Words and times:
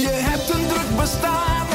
Je 0.00 0.08
hebt 0.08 0.50
een 0.50 0.66
druk 0.66 0.96
bestaan 0.96 1.69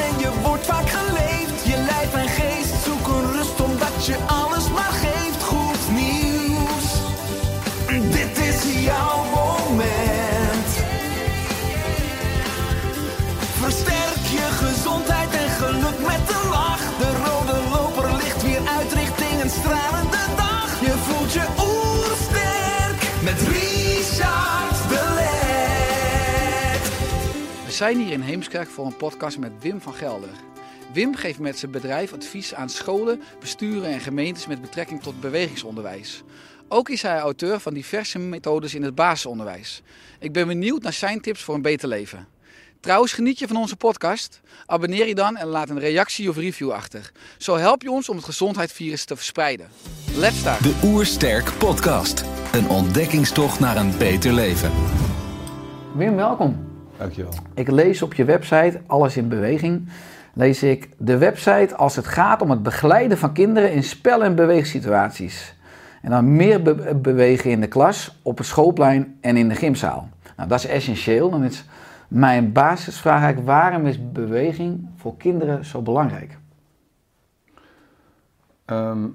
zijn 27.76 27.98
hier 27.98 28.12
in 28.12 28.20
Heemskerk 28.20 28.68
voor 28.68 28.86
een 28.86 28.96
podcast 28.96 29.38
met 29.38 29.52
Wim 29.60 29.80
van 29.80 29.94
Gelder. 29.94 30.28
Wim 30.92 31.14
geeft 31.14 31.38
met 31.38 31.58
zijn 31.58 31.70
bedrijf 31.70 32.12
advies 32.12 32.54
aan 32.54 32.68
scholen, 32.68 33.22
besturen 33.40 33.90
en 33.90 34.00
gemeentes 34.00 34.46
met 34.46 34.60
betrekking 34.60 35.02
tot 35.02 35.20
bewegingsonderwijs. 35.20 36.22
Ook 36.68 36.88
is 36.88 37.02
hij 37.02 37.18
auteur 37.18 37.60
van 37.60 37.74
diverse 37.74 38.18
methodes 38.18 38.74
in 38.74 38.82
het 38.82 38.94
basisonderwijs. 38.94 39.82
Ik 40.18 40.32
ben 40.32 40.46
benieuwd 40.46 40.82
naar 40.82 40.92
zijn 40.92 41.20
tips 41.20 41.42
voor 41.42 41.54
een 41.54 41.62
beter 41.62 41.88
leven. 41.88 42.28
Trouwens, 42.80 43.12
geniet 43.12 43.38
je 43.38 43.46
van 43.46 43.56
onze 43.56 43.76
podcast? 43.76 44.40
Abonneer 44.66 45.06
je 45.06 45.14
dan 45.14 45.36
en 45.36 45.46
laat 45.46 45.70
een 45.70 45.80
reactie 45.80 46.28
of 46.28 46.36
review 46.36 46.70
achter. 46.70 47.12
Zo 47.38 47.56
help 47.56 47.82
je 47.82 47.90
ons 47.90 48.08
om 48.08 48.16
het 48.16 48.24
gezondheidsvirus 48.24 49.04
te 49.04 49.16
verspreiden. 49.16 49.68
Let's 50.14 50.38
start! 50.38 50.62
De 50.62 50.80
Oersterk 50.84 51.52
Podcast. 51.58 52.24
Een 52.52 52.68
ontdekkingstocht 52.68 53.60
naar 53.60 53.76
een 53.76 53.98
beter 53.98 54.32
leven. 54.32 54.70
Wim, 55.94 56.16
welkom. 56.16 56.75
Dankjewel. 56.98 57.32
Ik 57.54 57.70
lees 57.70 58.02
op 58.02 58.14
je 58.14 58.24
website 58.24 58.80
Alles 58.86 59.16
in 59.16 59.28
Beweging. 59.28 59.88
Lees 60.32 60.62
ik 60.62 60.88
de 60.98 61.18
website 61.18 61.76
als 61.76 61.96
het 61.96 62.06
gaat 62.06 62.42
om 62.42 62.50
het 62.50 62.62
begeleiden 62.62 63.18
van 63.18 63.32
kinderen 63.32 63.72
in 63.72 63.82
spel- 63.82 64.24
en 64.24 64.34
beweegsituaties. 64.34 65.54
En 66.02 66.10
dan 66.10 66.36
meer 66.36 66.62
be- 66.62 66.94
bewegen 66.94 67.50
in 67.50 67.60
de 67.60 67.66
klas, 67.66 68.18
op 68.22 68.38
het 68.38 68.46
schoolplein 68.46 69.18
en 69.20 69.36
in 69.36 69.48
de 69.48 69.54
gymzaal. 69.54 70.08
Nou, 70.36 70.48
dat 70.48 70.58
is 70.58 70.66
essentieel. 70.66 71.30
Dan 71.30 71.44
is 71.44 71.64
mijn 72.08 72.52
basisvraag 72.52 73.22
eigenlijk, 73.22 73.46
waarom 73.46 73.86
is 73.86 74.12
beweging 74.12 74.88
voor 74.96 75.16
kinderen 75.16 75.64
zo 75.64 75.82
belangrijk? 75.82 76.38
Ehm, 78.64 79.00
nou, 79.00 79.12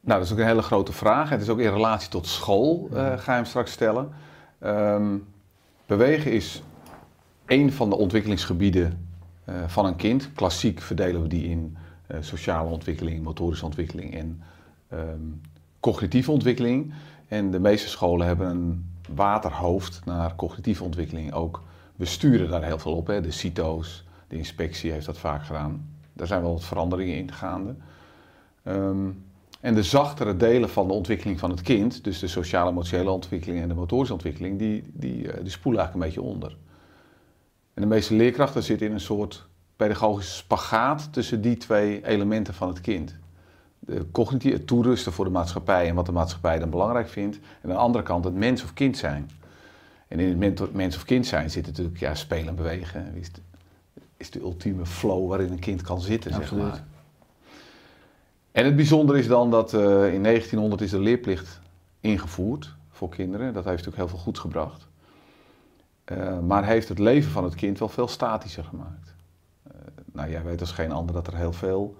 dat 0.00 0.22
is 0.22 0.32
ook 0.32 0.38
een 0.38 0.46
hele 0.46 0.62
grote 0.62 0.92
vraag. 0.92 1.30
Het 1.30 1.40
is 1.40 1.48
ook 1.48 1.58
in 1.58 1.72
relatie 1.72 2.08
tot 2.08 2.26
school, 2.26 2.88
eh, 2.92 2.96
ga 2.96 3.32
je 3.32 3.38
hem 3.38 3.44
straks 3.44 3.72
stellen. 3.72 4.08
Ehm, 4.58 5.16
bewegen 5.86 6.32
is 6.32 6.62
één 7.46 7.72
van 7.72 7.90
de 7.90 7.96
ontwikkelingsgebieden 7.96 9.08
eh, 9.44 9.54
van 9.66 9.86
een 9.86 9.96
kind. 9.96 10.30
Klassiek 10.34 10.80
verdelen 10.80 11.22
we 11.22 11.28
die 11.28 11.44
in 11.48 11.76
eh, 12.06 12.16
sociale 12.20 12.70
ontwikkeling, 12.70 13.22
motorische 13.22 13.64
ontwikkeling 13.64 14.14
en 14.14 14.42
ehm, 14.88 15.20
cognitieve 15.80 16.30
ontwikkeling. 16.30 16.92
En 17.28 17.50
de 17.50 17.60
meeste 17.60 17.88
scholen 17.88 18.26
hebben 18.26 18.48
een 18.48 18.90
waterhoofd 19.14 20.00
naar 20.04 20.36
cognitieve 20.36 20.84
ontwikkeling 20.84 21.32
ook. 21.32 21.62
We 21.96 22.04
sturen 22.04 22.50
daar 22.50 22.64
heel 22.64 22.78
veel 22.78 22.96
op. 22.96 23.06
Hè. 23.06 23.20
De 23.20 23.30
CITO's, 23.30 24.04
de 24.28 24.36
inspectie 24.36 24.92
heeft 24.92 25.06
dat 25.06 25.18
vaak 25.18 25.44
gedaan. 25.44 25.88
Daar 26.12 26.26
zijn 26.26 26.42
wel 26.42 26.52
wat 26.52 26.64
veranderingen 26.64 27.16
in 27.16 27.32
gaande. 27.32 27.74
Ehm, 28.62 29.08
en 29.60 29.74
de 29.74 29.82
zachtere 29.82 30.36
delen 30.36 30.68
van 30.68 30.86
de 30.88 30.94
ontwikkeling 30.94 31.38
van 31.38 31.50
het 31.50 31.62
kind, 31.62 32.04
dus 32.04 32.18
de 32.18 32.26
sociale 32.26 32.70
emotionele 32.70 33.10
ontwikkeling 33.10 33.60
en 33.60 33.68
de 33.68 33.74
motorische 33.74 34.12
ontwikkeling, 34.12 34.58
die, 34.58 34.82
die, 34.92 35.32
eh, 35.32 35.42
die 35.42 35.50
spoelen 35.50 35.80
eigenlijk 35.80 35.94
een 35.94 36.22
beetje 36.22 36.34
onder. 36.34 36.56
En 37.76 37.82
de 37.82 37.88
meeste 37.88 38.14
leerkrachten 38.14 38.62
zitten 38.62 38.86
in 38.86 38.92
een 38.92 39.00
soort 39.00 39.46
pedagogische 39.76 40.34
spagaat 40.36 41.12
tussen 41.12 41.40
die 41.40 41.56
twee 41.56 42.06
elementen 42.06 42.54
van 42.54 42.68
het 42.68 42.80
kind. 42.80 43.14
De 43.78 44.06
cognitieve, 44.10 44.56
het 44.56 44.66
toerusten 44.66 45.12
voor 45.12 45.24
de 45.24 45.30
maatschappij 45.30 45.88
en 45.88 45.94
wat 45.94 46.06
de 46.06 46.12
maatschappij 46.12 46.58
dan 46.58 46.70
belangrijk 46.70 47.08
vindt. 47.08 47.36
En 47.36 47.42
aan 47.62 47.68
de 47.68 47.82
andere 47.82 48.04
kant 48.04 48.24
het 48.24 48.34
mens 48.34 48.62
of 48.62 48.72
kind 48.72 48.96
zijn. 48.96 49.30
En 50.08 50.20
in 50.20 50.28
het 50.28 50.38
men- 50.38 50.68
mens 50.72 50.96
of 50.96 51.04
kind 51.04 51.26
zijn 51.26 51.50
zit 51.50 51.66
natuurlijk 51.66 51.98
ja, 51.98 52.14
spelen 52.14 52.48
en 52.48 52.54
bewegen. 52.54 53.14
Is 53.14 53.32
de, 53.32 53.40
is 54.16 54.30
de 54.30 54.40
ultieme 54.40 54.86
flow 54.86 55.28
waarin 55.28 55.52
een 55.52 55.58
kind 55.58 55.82
kan 55.82 56.00
zitten, 56.00 56.32
Absoluut. 56.32 56.64
zeg 56.64 56.72
maar. 56.72 56.84
En 58.52 58.64
het 58.64 58.76
bijzondere 58.76 59.18
is 59.18 59.26
dan 59.26 59.50
dat 59.50 59.74
eh, 59.74 59.80
in 60.14 60.22
1900 60.22 60.80
is 60.82 60.90
de 60.90 61.00
leerplicht 61.00 61.60
ingevoerd 62.00 62.74
voor 62.90 63.08
kinderen. 63.08 63.46
Dat 63.46 63.64
heeft 63.64 63.76
natuurlijk 63.76 63.96
heel 63.96 64.08
veel 64.08 64.24
goeds 64.24 64.40
gebracht. 64.40 64.85
Eh, 66.06 66.38
maar 66.38 66.64
heeft 66.64 66.88
het 66.88 66.98
leven 66.98 67.30
van 67.30 67.44
het 67.44 67.54
kind 67.54 67.78
wel 67.78 67.88
veel 67.88 68.08
statischer 68.08 68.64
gemaakt. 68.64 69.14
Eh, 69.62 69.72
nou, 70.12 70.30
jij 70.30 70.44
weet 70.44 70.60
als 70.60 70.72
geen 70.72 70.92
ander 70.92 71.14
dat 71.14 71.26
er 71.26 71.36
heel 71.36 71.52
veel 71.52 71.96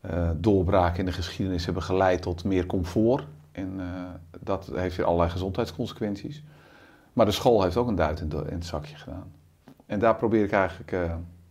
eh, 0.00 0.30
doorbraken 0.36 0.98
in 0.98 1.04
de 1.04 1.12
geschiedenis 1.12 1.64
hebben 1.64 1.82
geleid 1.82 2.22
tot 2.22 2.44
meer 2.44 2.66
comfort. 2.66 3.26
En 3.52 3.80
dat 4.40 4.70
heeft 4.74 4.96
weer 4.96 5.06
allerlei 5.06 5.30
gezondheidsconsequenties. 5.30 6.42
Maar 7.12 7.26
de 7.26 7.32
school 7.32 7.62
heeft 7.62 7.76
ook 7.76 7.88
een 7.88 7.94
duit 7.94 8.20
in, 8.20 8.30
het 8.32 8.66
zakje 8.66 8.96
gedaan. 8.96 9.32
En 9.86 9.98
daar 9.98 10.16
probeer 10.16 10.44
ik 10.44 10.52
eigenlijk 10.52 10.96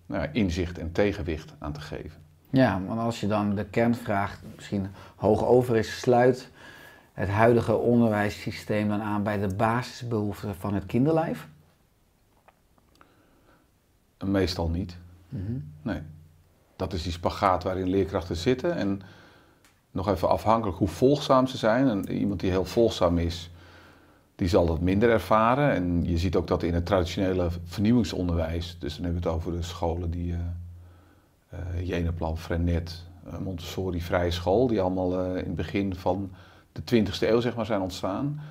nou 0.05 0.27
inzicht 0.31 0.77
en 0.77 0.91
tegenwicht 0.91 1.53
aan 1.59 1.71
te 1.71 1.81
geven. 1.81 2.21
Ja, 2.49 2.81
want 2.87 2.99
als 2.99 3.19
je 3.19 3.27
dan 3.27 3.55
de 3.55 3.65
kernvraag 3.65 4.41
misschien 4.55 4.87
hoog 5.15 5.45
over 5.45 5.75
is, 5.75 5.99
sluit 5.99 6.49
het 7.13 7.29
huidige 7.29 7.75
onderwijssysteem 7.75 8.87
dan 8.87 9.01
aan 9.01 9.23
bij 9.23 9.37
de 9.37 9.55
basisbehoeften 9.55 10.55
van 10.55 10.73
het 10.73 10.85
kinderlijf? 10.85 11.47
Meestal 14.25 14.69
niet. 14.69 14.97
Nee. 15.81 16.01
Dat 16.75 16.93
is 16.93 17.03
die 17.03 17.11
spagaat 17.11 17.63
waarin 17.63 17.89
leerkrachten 17.89 18.35
zitten. 18.35 18.75
En 18.75 19.01
nog 19.91 20.09
even 20.09 20.29
afhankelijk 20.29 20.77
hoe 20.77 20.87
volgzaam 20.87 21.47
ze 21.47 21.57
zijn. 21.57 21.87
En 21.87 22.11
iemand 22.11 22.39
die 22.39 22.49
heel 22.49 22.65
volgzaam 22.65 23.17
is, 23.17 23.51
die 24.35 24.47
zal 24.47 24.65
dat 24.65 24.81
minder 24.81 25.09
ervaren. 25.09 25.71
En 25.71 26.05
je 26.05 26.17
ziet 26.17 26.35
ook 26.35 26.47
dat 26.47 26.63
in 26.63 26.73
het 26.73 26.85
traditionele 26.85 27.49
vernieuwingsonderwijs, 27.63 28.77
dus 28.79 28.95
dan 28.95 29.03
hebben 29.03 29.21
we 29.21 29.27
het 29.27 29.37
over 29.37 29.51
de 29.51 29.61
scholen 29.61 30.11
die 30.11 30.35
eh, 31.49 31.87
Jenaplan, 31.87 32.37
Frenet, 32.37 33.05
Montessori, 33.39 34.01
Vrije 34.01 34.31
School, 34.31 34.67
die 34.67 34.81
allemaal 34.81 35.19
eh, 35.19 35.29
in 35.29 35.47
het 35.47 35.55
begin 35.55 35.95
van 35.95 36.31
de 36.71 36.81
20e 36.81 37.19
eeuw 37.19 37.39
zeg 37.39 37.55
maar, 37.55 37.65
zijn 37.65 37.81
ontstaan. 37.81 38.41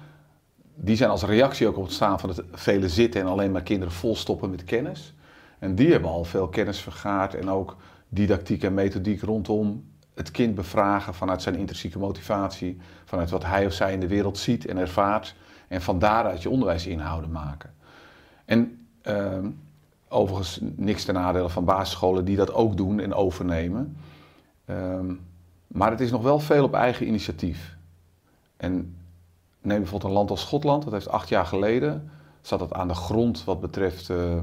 Die 0.74 0.96
zijn 0.96 1.10
als 1.10 1.22
reactie 1.22 1.66
ook 1.66 1.72
op 1.72 1.78
het 1.78 1.88
ontstaan 1.88 2.20
van 2.20 2.28
het 2.28 2.42
vele 2.52 2.88
zitten 2.88 3.20
en 3.20 3.26
alleen 3.26 3.52
maar 3.52 3.62
kinderen 3.62 3.94
volstoppen 3.94 4.50
met 4.50 4.64
kennis. 4.64 5.14
En 5.58 5.74
die 5.74 5.90
hebben 5.90 6.10
al 6.10 6.24
veel 6.24 6.48
kennis 6.48 6.80
vergaard 6.80 7.34
en 7.34 7.50
ook 7.50 7.76
didactiek 8.08 8.62
en 8.62 8.74
methodiek 8.74 9.22
rondom 9.22 9.84
het 10.14 10.30
kind 10.30 10.54
bevragen 10.54 11.14
vanuit 11.14 11.42
zijn 11.42 11.54
intrinsieke 11.54 11.98
motivatie, 11.98 12.78
vanuit 13.04 13.30
wat 13.30 13.44
hij 13.44 13.66
of 13.66 13.72
zij 13.72 13.92
in 13.92 14.00
de 14.00 14.06
wereld 14.06 14.38
ziet 14.38 14.66
en 14.66 14.76
ervaart 14.76 15.34
en 15.68 15.82
van 15.82 15.98
daaruit 15.98 16.42
je 16.42 16.50
onderwijsinhouden 16.50 17.30
maken. 17.30 17.74
En 18.44 18.86
ehm, 19.02 19.50
overigens 20.08 20.60
niks 20.76 21.04
ten 21.04 21.14
nadele 21.14 21.48
van 21.48 21.64
basisscholen 21.64 22.24
die 22.24 22.36
dat 22.36 22.52
ook 22.52 22.76
doen 22.76 23.00
en 23.00 23.14
overnemen. 23.14 23.96
Ehm, 24.64 25.14
maar 25.66 25.90
het 25.90 26.00
is 26.00 26.10
nog 26.10 26.22
wel 26.22 26.38
veel 26.38 26.64
op 26.64 26.74
eigen 26.74 27.06
initiatief. 27.06 27.76
En 28.56 28.96
neem 29.60 29.78
bijvoorbeeld 29.78 30.10
een 30.10 30.16
land 30.16 30.30
als 30.30 30.40
Schotland, 30.40 30.82
dat 30.82 30.92
heeft 30.92 31.08
acht 31.08 31.28
jaar 31.28 31.46
geleden, 31.46 32.10
zat 32.40 32.60
het 32.60 32.72
aan 32.72 32.88
de 32.88 32.94
grond 32.94 33.44
wat 33.44 33.60
betreft 33.60 34.10
eh, 34.10 34.40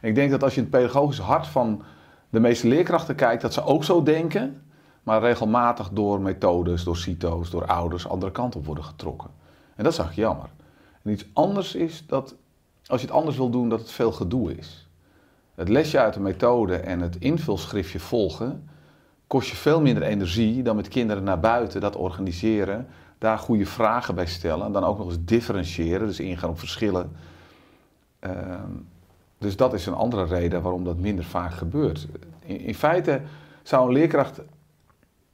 Ik 0.01 0.15
denk 0.15 0.31
dat 0.31 0.43
als 0.43 0.55
je 0.55 0.61
het 0.61 0.69
pedagogische 0.69 1.21
hart 1.21 1.47
van 1.47 1.83
de 2.29 2.39
meeste 2.39 2.67
leerkrachten 2.67 3.15
kijkt, 3.15 3.41
dat 3.41 3.53
ze 3.53 3.63
ook 3.63 3.83
zo 3.83 4.03
denken. 4.03 4.61
maar 5.03 5.21
regelmatig 5.21 5.89
door 5.89 6.21
methodes, 6.21 6.83
door 6.83 6.97
CITO's, 6.97 7.49
door 7.49 7.65
ouders 7.65 8.07
andere 8.07 8.31
kant 8.31 8.55
op 8.55 8.65
worden 8.65 8.83
getrokken. 8.83 9.29
En 9.75 9.83
dat 9.83 9.93
zag 9.93 10.09
ik 10.09 10.15
jammer. 10.15 10.49
En 11.03 11.11
iets 11.11 11.25
anders 11.33 11.75
is 11.75 12.03
dat 12.07 12.35
als 12.85 13.01
je 13.01 13.07
het 13.07 13.15
anders 13.15 13.37
wil 13.37 13.49
doen, 13.49 13.69
dat 13.69 13.79
het 13.79 13.91
veel 13.91 14.11
gedoe 14.11 14.57
is. 14.57 14.87
Het 15.55 15.69
lesje 15.69 15.99
uit 15.99 16.13
de 16.13 16.19
methode 16.19 16.75
en 16.75 16.99
het 16.99 17.15
invulschriftje 17.15 17.99
volgen 17.99 18.69
kost 19.27 19.49
je 19.49 19.55
veel 19.55 19.81
minder 19.81 20.03
energie 20.03 20.63
dan 20.63 20.75
met 20.75 20.87
kinderen 20.87 21.23
naar 21.23 21.39
buiten 21.39 21.81
dat 21.81 21.95
organiseren, 21.95 22.87
daar 23.17 23.37
goede 23.37 23.65
vragen 23.65 24.15
bij 24.15 24.25
stellen 24.25 24.65
en 24.65 24.71
dan 24.71 24.83
ook 24.83 24.97
nog 24.97 25.07
eens 25.07 25.25
differentiëren, 25.25 26.07
dus 26.07 26.19
ingaan 26.19 26.49
op 26.49 26.59
verschillen. 26.59 27.11
Ehm, 28.19 28.71
dus 29.39 29.55
dat 29.55 29.73
is 29.73 29.85
een 29.85 29.93
andere 29.93 30.25
reden 30.25 30.61
waarom 30.61 30.83
dat 30.83 30.97
minder 30.97 31.25
vaak 31.25 31.53
gebeurt. 31.53 32.07
In, 32.45 32.59
in 32.59 32.75
feite 32.75 33.21
zou 33.63 33.87
een 33.87 33.93
leerkracht, 33.93 34.41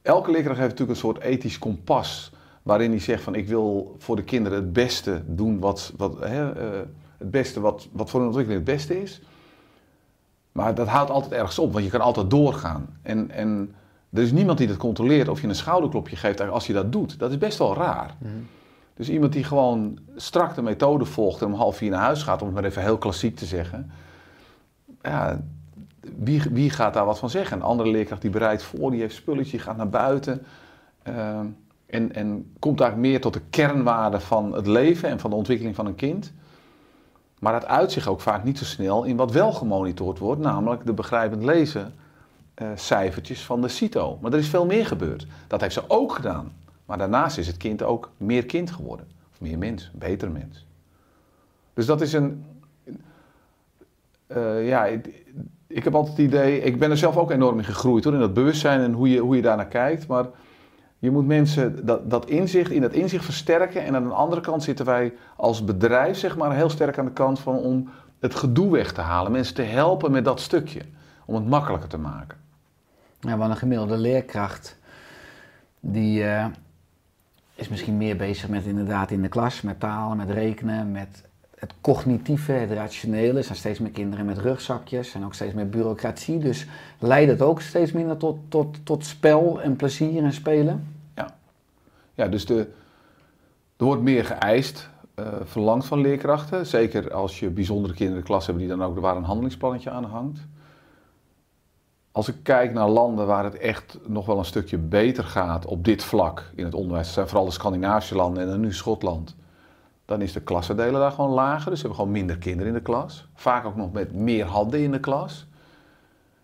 elke 0.02 0.32
leerkracht 0.32 0.58
heeft 0.58 0.70
natuurlijk 0.70 0.98
een 1.00 1.06
soort 1.06 1.20
ethisch 1.20 1.60
kompas 1.60 2.32
waarin 2.64 2.90
hij 2.90 3.00
zegt 3.00 3.24
van 3.24 3.36
ik 3.36 3.48
wil 3.48 3.96
voor 3.98 4.16
de 4.16 4.24
kinderen 4.24 4.58
het 4.58 4.74
beste 4.74 5.22
doen 5.26 5.60
wat, 5.60 5.94
wat 5.98 6.20
hè, 6.20 6.52
eh, 6.52 6.80
het 7.18 7.32
beste 7.32 7.60
wat, 7.60 7.88
wat 7.92 8.10
voor 8.10 8.20
hun 8.20 8.30
ontwikkeling 8.30 8.66
het 8.66 8.76
beste 8.76 9.02
is. 9.02 9.22
Maar 10.52 10.76
dat 10.76 10.88
houdt 10.88 11.12
altijd 11.12 11.34
ergens 11.34 11.60
op, 11.60 11.74
want 11.74 11.84
je 11.86 11.92
kan 11.92 12.02
altijd 12.02 12.30
doorgaan. 12.30 12.98
En, 13.02 13.32
en 13.32 13.76
er 14.10 14.22
is 14.22 14.32
niemand 14.32 14.58
die 14.58 14.68
dat 14.68 14.78
controleert 14.78 15.28
of 15.28 15.42
je 15.42 15.48
een 15.48 15.56
schouderklopje 15.56 16.16
geeft 16.16 16.50
als 16.50 16.68
je 16.68 16.74
dat 16.74 16.92
doet. 16.92 17.20
Dat 17.20 17.32
is 17.32 17.38
best 17.38 17.58
wel 17.58 17.76
raar. 17.76 18.16
Dus 18.96 19.10
iemand 19.10 19.34
die 19.34 19.44
gewoon 19.44 20.00
strak 20.16 20.56
de 20.56 20.62
methode 20.62 21.06
volgt 21.06 21.42
en 21.42 21.48
om 21.48 21.54
half 21.54 21.78
vier 21.78 21.90
naar 21.90 22.02
huis 22.02 22.24
gaat, 22.24 22.42
om 22.42 22.48
het 22.48 22.56
maar 22.56 22.66
even 22.66 22.82
heel 22.82 22.98
klassiek 22.98 23.36
te 23.36 23.46
zeggen. 23.46 23.92
Ja, 25.02 25.42
wie, 26.18 26.42
wie 26.52 26.70
gaat 26.70 26.94
daar 26.94 27.06
wat 27.06 27.20
van 27.20 27.30
zeggen? 27.30 27.58
Een 27.58 27.64
andere 27.64 27.90
leerkracht 27.90 28.22
die 28.22 28.30
bereidt 28.30 28.64
voor, 28.64 28.92
die 28.92 29.00
heeft 29.00 29.16
spulletje, 29.16 29.60
gaat 29.60 29.78
naar 29.78 29.90
buiten. 29.90 30.46
Uh, 31.08 31.40
en, 31.86 32.14
en 32.14 32.54
komt 32.60 32.80
eigenlijk 32.80 33.12
meer 33.12 33.22
tot 33.22 33.34
de 33.34 33.42
kernwaarde 33.50 34.20
van 34.20 34.54
het 34.54 34.68
leven 34.68 35.10
en 35.10 35.20
van 35.20 35.30
de 35.30 35.36
ontwikkeling 35.36 35.76
van 35.76 35.86
een 35.86 35.96
kind. 35.96 36.34
Maar 37.40 37.54
dat 37.54 37.66
uit 37.66 37.92
zich 37.92 38.08
ook 38.08 38.22
vaak 38.22 38.44
niet 38.44 38.58
zo 38.58 38.66
snel 38.66 39.04
in 39.04 39.16
wat 39.16 39.32
wel 39.32 39.52
gemonitord 39.52 40.20
wordt, 40.20 40.42
namelijk 40.42 40.86
de 40.86 40.94
begrijpend 40.94 41.44
lezen 41.44 41.94
uh, 42.62 42.68
cijfertjes 42.76 43.46
van 43.46 43.62
de 43.62 43.68
CITO. 43.68 44.18
Maar 44.22 44.34
er 44.34 44.40
is 44.40 44.50
veel 44.50 44.66
meer 44.66 44.86
gebeurd. 44.86 45.28
Dat 45.48 45.62
heeft 45.62 45.74
ze 45.74 45.84
ook 45.88 46.14
gedaan. 46.14 46.54
Maar 46.86 46.98
daarnaast 46.98 47.38
is 47.38 47.48
het 47.48 47.58
kind 47.58 47.84
ook 47.84 48.12
meer 48.18 48.46
kind 48.46 48.72
geworden. 48.72 49.08
Of 49.32 49.42
meer 49.42 49.58
mens, 49.58 49.92
beter 49.94 50.32
mens. 50.32 50.66
Dus 51.74 51.86
dat 51.86 52.02
is 52.02 52.14
een. 52.14 52.46
Uh, 54.28 54.68
ja, 54.68 54.86
ik, 55.68 55.84
heb 55.84 55.96
altijd 55.96 56.18
het 56.18 56.26
idee. 56.26 56.62
Ik 56.62 56.80
ben 56.80 56.92
er 56.92 56.98
zelf 56.98 57.18
ook 57.18 57.32
enorm 57.32 57.58
in 57.58 57.64
gegroeid 57.64 58.04
hoor, 58.04 58.14
in 58.14 58.20
dat 58.20 58.34
bewustzijn 58.34 58.80
en 58.80 58.94
hoe 58.94 59.10
je, 59.10 59.20
hoe 59.20 59.36
je 59.36 59.42
daarnaar 59.42 59.68
kijkt. 59.68 60.08
Maar 60.08 60.26
je 61.00 61.12
moet 61.12 61.26
mensen 61.26 61.86
dat, 61.86 62.10
dat 62.10 62.30
inzicht, 62.30 62.72
in 62.72 62.82
dat 62.82 62.94
inzicht 62.94 63.26
versterken. 63.26 63.84
En 63.84 63.96
aan 63.96 64.08
de 64.08 64.14
andere 64.14 64.42
kant 64.42 64.64
zitten 64.64 64.86
wij 64.86 65.14
als 65.36 65.64
bedrijf, 65.64 66.18
zeg 66.18 66.38
maar, 66.38 66.56
heel 66.56 66.70
sterk 66.70 66.98
aan 66.98 67.06
de 67.06 67.12
kant 67.12 67.40
van 67.40 67.58
om 67.58 67.90
het 68.20 68.36
gedoe 68.36 68.72
weg 68.72 68.94
te 68.94 69.02
halen. 69.02 69.32
Mensen 69.32 69.56
te 69.56 69.62
helpen 69.62 70.12
met 70.12 70.26
dat 70.26 70.40
stukje. 70.40 70.82
Om 71.26 71.36
het 71.36 71.48
makkelijker 71.48 71.90
te 71.90 71.98
maken. 71.98 72.38
Ja, 73.20 73.38
want 73.38 73.52
een 73.52 73.58
gemiddelde 73.58 73.98
leerkracht, 73.98 74.78
die 75.80 76.24
uh, 76.24 76.46
is 77.56 77.68
misschien 77.70 77.98
meer 77.98 78.18
bezig 78.18 78.50
met 78.50 78.66
inderdaad 78.66 79.12
in 79.12 79.22
de 79.22 79.28
klas, 79.28 79.62
met 79.62 79.80
talen, 79.80 80.18
met 80.18 80.30
rekenen, 80.30 80.92
met 80.92 81.24
het 81.56 81.74
cognitieve, 81.82 82.52
het 82.52 82.72
rationele. 82.72 83.38
Er 83.38 83.44
zijn 83.44 83.58
steeds 83.58 83.80
meer 83.80 83.92
kinderen 83.92 84.26
met 84.26 84.38
rugzakjes 84.38 85.14
en 85.14 85.26
ook 85.26 85.34
steeds 85.34 85.54
meer 85.54 85.70
bureaucratie. 85.70 86.38
Dus 86.38 86.66
leidt 87.00 87.32
het 87.32 87.42
ook 87.42 87.62
steeds 87.62 87.92
minder 87.92 88.18
tot, 88.18 88.38
tot, 88.50 88.86
tot 88.86 89.06
spel 89.06 89.62
en 89.62 89.76
plezier 89.76 90.24
en 90.24 90.34
spelen? 90.34 90.88
Ja, 91.16 91.36
ja 92.14 92.28
dus 92.28 92.46
de, 92.46 92.60
er 93.78 93.86
wordt 93.86 94.02
meer 94.02 94.26
geëist, 94.26 94.90
uh, 95.20 95.28
verlangd 95.44 95.86
van 95.86 96.02
leerkrachten. 96.02 96.66
Zeker 96.66 97.14
als 97.14 97.40
je 97.40 97.50
bijzondere 97.50 97.94
kinderen 97.94 98.18
in 98.18 98.24
de 98.24 98.32
klas 98.32 98.46
hebt 98.46 98.60
die 98.60 98.68
dan 98.68 98.84
ook 98.84 99.00
waar 99.00 99.18
een 99.18 99.24
handelingsplannetje 99.24 99.90
aan 99.90 100.06
hangt. 100.06 100.40
Als 102.16 102.28
ik 102.28 102.36
kijk 102.44 102.74
naar 102.74 102.90
landen 102.90 103.28
waar 103.28 103.44
het 103.44 103.58
echt 103.58 103.98
nog 104.06 104.26
wel 104.26 104.38
een 104.38 104.46
stukje 104.46 104.78
beter 104.78 105.24
gaat 105.24 105.66
op 105.66 105.84
dit 105.84 106.04
vlak 106.04 106.52
in 106.56 106.66
het 106.66 106.74
onderwijs, 106.74 107.14
zijn 107.14 107.28
vooral 107.28 107.46
de 107.46 107.52
Scandinavische 107.52 108.16
landen 108.16 108.44
en 108.44 108.50
dan 108.50 108.60
nu 108.60 108.74
Schotland, 108.74 109.36
dan 110.06 110.22
is 110.22 110.34
de 110.34 110.42
klassendelen 110.42 111.00
daar 111.00 111.12
gewoon 111.12 111.32
lager. 111.32 111.70
Dus 111.70 111.82
we 111.82 111.88
hebben 111.88 111.96
gewoon 111.96 112.12
minder 112.12 112.38
kinderen 112.38 112.68
in 112.68 112.74
de 112.74 112.82
klas. 112.82 113.28
Vaak 113.34 113.66
ook 113.66 113.76
nog 113.76 113.92
met 113.92 114.14
meer 114.14 114.46
handen 114.46 114.80
in 114.80 114.92
de 114.92 115.00
klas. 115.00 115.48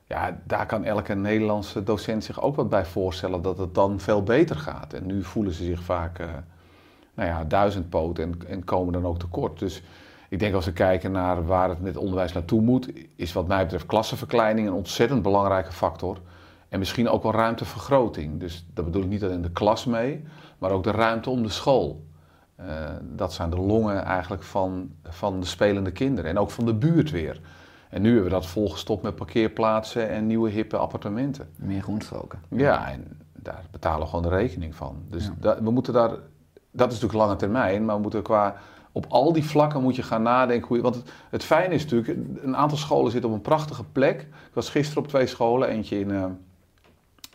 Ja, 0.07 0.39
daar 0.44 0.65
kan 0.65 0.83
elke 0.83 1.13
Nederlandse 1.13 1.83
docent 1.83 2.23
zich 2.23 2.41
ook 2.41 2.56
wat 2.56 2.69
bij 2.69 2.85
voorstellen 2.85 3.41
dat 3.41 3.57
het 3.57 3.75
dan 3.75 4.00
veel 4.00 4.23
beter 4.23 4.56
gaat. 4.56 4.94
En 4.94 5.06
nu 5.06 5.23
voelen 5.23 5.53
ze 5.53 5.63
zich 5.63 5.81
vaak, 5.81 6.19
uh, 6.19 6.27
nou 7.13 7.29
ja, 7.29 7.44
duizendpoot 7.44 8.19
en, 8.19 8.39
en 8.47 8.63
komen 8.63 8.94
dan 8.94 9.06
ook 9.06 9.19
tekort. 9.19 9.59
Dus 9.59 9.83
ik 10.31 10.39
denk 10.39 10.54
als 10.54 10.66
we 10.66 10.74
kijken 10.74 11.12
naar 11.12 11.45
waar 11.45 11.69
het 11.69 11.81
met 11.81 11.98
onderwijs 11.98 12.33
naartoe 12.33 12.62
moet, 12.62 12.92
is 13.16 13.33
wat 13.33 13.48
mij 13.48 13.63
betreft 13.63 13.86
klassenverkleining 13.86 14.68
een 14.68 14.74
ontzettend 14.74 15.22
belangrijke 15.22 15.72
factor. 15.72 16.18
En 16.69 16.80
misschien 16.80 17.10
ook 17.10 17.24
wel 17.24 17.31
ruimtevergroting. 17.31 18.39
Dus 18.39 18.66
dat 18.74 18.86
bedoel 18.86 19.01
ik 19.01 19.07
niet 19.07 19.24
alleen 19.24 19.42
de 19.42 19.51
klas 19.51 19.86
mee, 19.86 20.24
maar 20.57 20.72
ook 20.72 20.83
de 20.83 20.92
ruimte 20.92 21.30
om 21.30 21.44
de 21.44 21.50
school. 21.50 22.06
Uh, 22.60 22.66
dat 23.01 23.33
zijn 23.33 23.50
de 23.50 23.57
longen 23.57 24.04
eigenlijk 24.04 24.44
van, 24.44 24.92
van 25.04 25.39
de 25.39 25.45
spelende 25.45 25.92
kinderen 25.92 26.30
en 26.30 26.38
ook 26.38 26.51
van 26.51 26.66
de 26.66 26.74
buurt 26.74 27.12
weer. 27.12 27.42
En 27.89 28.01
nu 28.01 28.07
hebben 28.07 28.30
we 28.30 28.36
dat 28.36 28.45
volgestopt 28.45 29.04
met 29.04 29.16
parkeerplaatsen 29.16 30.10
en 30.10 30.28
nieuwe 30.28 30.50
hippe 30.50 30.78
appartementen. 30.78 31.50
Meer 31.56 31.81
groenstroken. 31.81 32.39
Ja, 32.50 32.92
en 32.92 33.19
daar 33.33 33.63
betalen 33.72 34.01
we 34.01 34.06
gewoon 34.06 34.30
de 34.30 34.36
rekening 34.38 34.75
van. 34.75 35.04
Dus 35.10 35.31
ja. 35.42 35.63
we 35.63 35.72
moeten 35.72 35.94
daar, 35.94 36.10
dat 36.72 36.92
is 36.92 37.00
natuurlijk 37.00 37.13
lange 37.13 37.36
termijn, 37.36 37.86
maar 37.86 37.95
we 37.95 38.01
moeten 38.01 38.22
qua 38.22 38.56
op 38.92 39.06
al 39.10 39.34
die 39.34 39.46
vlakken 39.46 39.82
moet 39.82 39.96
je 39.96 40.04
gaan 40.04 40.22
nadenken. 40.22 40.68
Hoe 40.68 40.78
je, 40.78 40.84
want 40.84 40.96
het, 40.96 41.12
het 41.30 41.44
fijne 41.44 41.74
is 41.74 41.84
natuurlijk, 41.84 42.18
een 42.42 42.56
aantal 42.56 42.78
scholen 42.78 43.12
zitten 43.12 43.30
op 43.30 43.36
een 43.36 43.42
prachtige 43.42 43.84
plek. 43.84 44.22
Ik 44.22 44.54
was 44.54 44.70
gisteren 44.70 45.04
op 45.04 45.10
twee 45.10 45.28
scholen, 45.28 45.70
eentje 45.70 46.00
in 46.00 46.10
uh, 46.10 46.26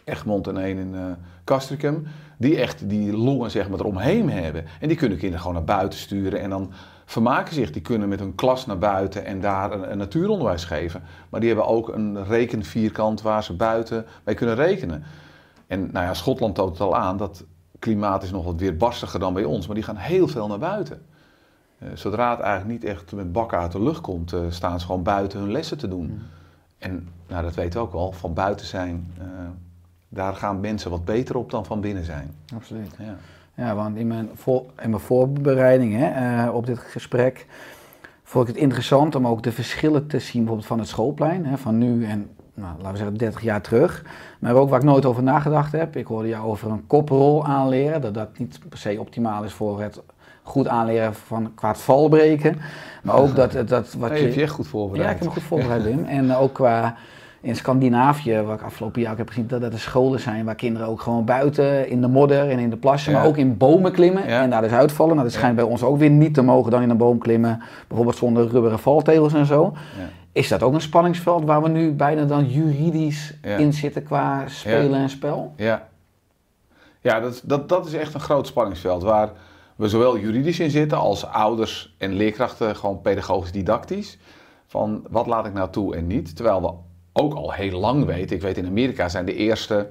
Egmond 0.04 0.46
en 0.46 0.56
één 0.56 0.78
in 0.78 0.94
uh. 0.94 1.96
Die 2.38 2.56
echt 2.56 2.88
die 2.88 3.16
longen 3.16 3.50
zeg 3.50 3.68
maar 3.68 3.78
eromheen 3.78 4.30
hebben. 4.30 4.64
En 4.80 4.88
die 4.88 4.96
kunnen 4.96 5.18
kinderen 5.18 5.40
gewoon 5.40 5.56
naar 5.56 5.76
buiten 5.76 5.98
sturen 5.98 6.40
en 6.40 6.50
dan 6.50 6.72
vermaken 7.04 7.54
zich. 7.54 7.70
Die 7.70 7.82
kunnen 7.82 8.08
met 8.08 8.20
hun 8.20 8.34
klas 8.34 8.66
naar 8.66 8.78
buiten 8.78 9.24
en 9.24 9.40
daar 9.40 9.72
een, 9.72 9.90
een 9.90 9.98
natuuronderwijs 9.98 10.64
geven. 10.64 11.02
Maar 11.28 11.40
die 11.40 11.48
hebben 11.48 11.68
ook 11.68 11.88
een 11.88 12.24
rekenvierkant 12.24 13.22
waar 13.22 13.44
ze 13.44 13.56
buiten 13.56 14.06
mee 14.24 14.34
kunnen 14.34 14.54
rekenen. 14.54 15.04
En 15.66 15.88
nou 15.92 16.06
ja, 16.06 16.14
Schotland 16.14 16.54
toont 16.54 16.70
het 16.70 16.80
al 16.80 16.96
aan, 16.96 17.16
dat 17.16 17.44
klimaat 17.78 18.22
is 18.22 18.30
nog 18.30 18.44
wat 18.44 18.60
weerbarstiger 18.60 19.20
dan 19.20 19.34
bij 19.34 19.44
ons. 19.44 19.66
Maar 19.66 19.74
die 19.74 19.84
gaan 19.84 19.96
heel 19.96 20.28
veel 20.28 20.46
naar 20.46 20.58
buiten. 20.58 21.02
Uh, 21.78 21.88
zodra 21.94 22.30
het 22.30 22.40
eigenlijk 22.40 22.80
niet 22.80 22.90
echt 22.90 23.12
met 23.12 23.32
bakken 23.32 23.58
uit 23.58 23.72
de 23.72 23.82
lucht 23.82 24.00
komt, 24.00 24.32
uh, 24.32 24.40
staan 24.48 24.80
ze 24.80 24.86
gewoon 24.86 25.02
buiten 25.02 25.38
hun 25.40 25.50
lessen 25.50 25.78
te 25.78 25.88
doen. 25.88 26.06
Mm. 26.06 26.18
En 26.78 27.08
nou, 27.28 27.42
dat 27.42 27.54
weten 27.54 27.80
we 27.80 27.86
ook 27.86 27.92
wel, 27.92 28.12
van 28.12 28.34
buiten 28.34 28.66
zijn, 28.66 29.12
uh, 29.18 29.24
daar 30.08 30.34
gaan 30.34 30.60
mensen 30.60 30.90
wat 30.90 31.04
beter 31.04 31.36
op 31.36 31.50
dan 31.50 31.64
van 31.64 31.80
binnen 31.80 32.04
zijn. 32.04 32.34
Absoluut. 32.54 32.96
Ja, 32.98 33.16
ja 33.54 33.74
want 33.74 33.96
in 33.96 34.06
mijn, 34.06 34.30
voor, 34.34 34.64
in 34.82 34.90
mijn 34.90 35.02
voorbereiding 35.02 35.94
hè, 35.96 36.48
op 36.50 36.66
dit 36.66 36.78
gesprek 36.78 37.46
vond 38.22 38.48
ik 38.48 38.54
het 38.54 38.62
interessant 38.62 39.14
om 39.14 39.26
ook 39.26 39.42
de 39.42 39.52
verschillen 39.52 40.06
te 40.06 40.18
zien 40.18 40.40
bijvoorbeeld 40.40 40.68
van 40.68 40.78
het 40.78 40.88
schoolplein, 40.88 41.46
hè, 41.46 41.58
van 41.58 41.78
nu 41.78 42.04
en 42.04 42.30
nou, 42.56 42.76
laten 42.76 42.92
we 42.92 42.96
zeggen 42.96 43.16
30 43.16 43.42
jaar 43.42 43.62
terug. 43.62 44.04
Maar 44.38 44.54
ook 44.54 44.68
waar 44.68 44.78
ik 44.78 44.84
nooit 44.84 45.04
over 45.04 45.22
nagedacht 45.22 45.72
heb. 45.72 45.96
Ik 45.96 46.06
hoorde 46.06 46.28
jou 46.28 46.46
over 46.46 46.70
een 46.70 46.86
koprol 46.86 47.46
aanleren, 47.46 48.00
dat 48.00 48.14
dat 48.14 48.38
niet 48.38 48.60
per 48.68 48.78
se 48.78 49.00
optimaal 49.00 49.44
is 49.44 49.52
voor 49.52 49.82
het 49.82 50.02
goed 50.46 50.68
aanleren 50.68 51.14
van 51.14 51.52
qua 51.54 51.68
het 51.68 51.78
valbreken. 51.78 52.58
Maar 53.02 53.16
ook 53.16 53.36
dat, 53.36 53.52
dat 53.68 53.94
wat 53.98 54.18
je... 54.18 54.24
heb 54.24 54.34
je 54.34 54.42
echt 54.42 54.52
goed 54.52 54.68
voorbereid. 54.68 55.04
Ja, 55.04 55.10
ik 55.14 55.18
heb 55.18 55.28
me 55.28 55.34
goed 55.34 55.42
voorbereid, 55.42 55.82
Wim. 55.82 56.04
En 56.04 56.34
ook 56.34 56.52
qua 56.52 56.96
in 57.46 57.56
Scandinavië, 57.56 58.40
waar 58.40 58.54
ik 58.54 58.62
afgelopen 58.62 59.00
jaar 59.00 59.12
ook 59.12 59.18
heb 59.18 59.28
gezien, 59.28 59.46
dat 59.46 59.62
er 59.62 59.78
scholen 59.78 60.20
zijn 60.20 60.44
waar 60.44 60.54
kinderen 60.54 60.88
ook 60.88 61.00
gewoon 61.00 61.24
buiten 61.24 61.88
in 61.88 62.00
de 62.00 62.08
modder 62.08 62.50
en 62.50 62.58
in 62.58 62.70
de 62.70 62.76
plassen, 62.76 63.12
ja. 63.12 63.18
maar 63.18 63.26
ook 63.26 63.36
in 63.36 63.56
bomen 63.56 63.92
klimmen 63.92 64.28
ja. 64.28 64.42
en 64.42 64.50
daar 64.50 64.62
dus 64.62 64.70
uitvallen. 64.70 65.14
Nou, 65.14 65.26
dat 65.26 65.36
schijnt 65.36 65.56
ja. 65.56 65.62
bij 65.62 65.72
ons 65.72 65.82
ook 65.82 65.98
weer 65.98 66.10
niet 66.10 66.34
te 66.34 66.42
mogen 66.42 66.70
dan 66.70 66.82
in 66.82 66.90
een 66.90 66.96
boom 66.96 67.18
klimmen, 67.18 67.62
bijvoorbeeld 67.86 68.16
zonder 68.16 68.48
rubberen 68.48 68.78
valtegels 68.78 69.34
en 69.34 69.46
zo. 69.46 69.72
Is 70.32 70.48
dat 70.48 70.62
ook 70.62 70.74
een 70.74 70.80
spanningsveld 70.80 71.44
waar 71.44 71.62
we 71.62 71.68
nu 71.68 71.92
bijna 71.92 72.24
dan 72.24 72.46
juridisch 72.46 73.34
in 73.58 73.72
zitten 73.72 74.02
qua 74.02 74.42
spelen 74.46 75.00
en 75.00 75.10
spel? 75.10 75.52
Ja, 75.56 75.88
ja 77.00 77.20
dat, 77.20 77.42
dat, 77.44 77.68
dat 77.68 77.86
is 77.86 77.92
echt 77.92 78.14
een 78.14 78.20
groot 78.20 78.46
spanningsveld 78.46 79.02
waar 79.02 79.30
we 79.76 79.88
zowel 79.88 80.18
juridisch 80.18 80.60
in 80.60 80.70
zitten 80.70 80.98
als 80.98 81.26
ouders 81.26 81.94
en 81.98 82.12
leerkrachten 82.12 82.76
gewoon 82.76 83.00
pedagogisch 83.00 83.52
didactisch. 83.52 84.18
Van 84.66 85.04
wat 85.10 85.26
laat 85.26 85.46
ik 85.46 85.52
nou 85.52 85.70
toe 85.70 85.96
en 85.96 86.06
niet. 86.06 86.36
Terwijl 86.36 86.62
we 86.62 86.72
ook 87.12 87.34
al 87.34 87.52
heel 87.52 87.78
lang 87.78 88.04
weten, 88.04 88.36
ik 88.36 88.42
weet 88.42 88.56
in 88.56 88.66
Amerika 88.66 89.08
zijn 89.08 89.24
de 89.24 89.34
eerste 89.34 89.88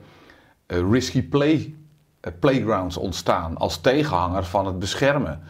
uh, 0.68 0.92
risky 0.92 1.28
play 1.28 1.76
uh, 2.22 2.32
playgrounds 2.40 2.98
ontstaan 2.98 3.58
als 3.58 3.82
tegenhanger 3.82 4.44
van 4.44 4.66
het 4.66 4.80
beschermen. 4.80 5.42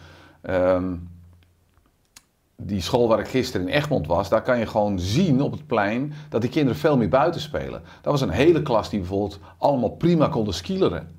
Um, 0.50 1.08
die 2.56 2.80
school 2.80 3.08
waar 3.08 3.18
ik 3.18 3.28
gisteren 3.28 3.68
in 3.68 3.74
Egmond 3.74 4.06
was, 4.06 4.28
daar 4.28 4.42
kan 4.42 4.58
je 4.58 4.66
gewoon 4.66 4.98
zien 4.98 5.40
op 5.40 5.52
het 5.52 5.66
plein 5.66 6.12
dat 6.28 6.40
die 6.40 6.50
kinderen 6.50 6.80
veel 6.80 6.96
meer 6.96 7.08
buiten 7.08 7.40
spelen. 7.40 7.82
Dat 8.02 8.12
was 8.12 8.20
een 8.20 8.30
hele 8.30 8.62
klas 8.62 8.90
die 8.90 8.98
bijvoorbeeld 8.98 9.38
allemaal 9.58 9.90
prima 9.90 10.28
konden 10.28 10.54
skileren. 10.54 11.15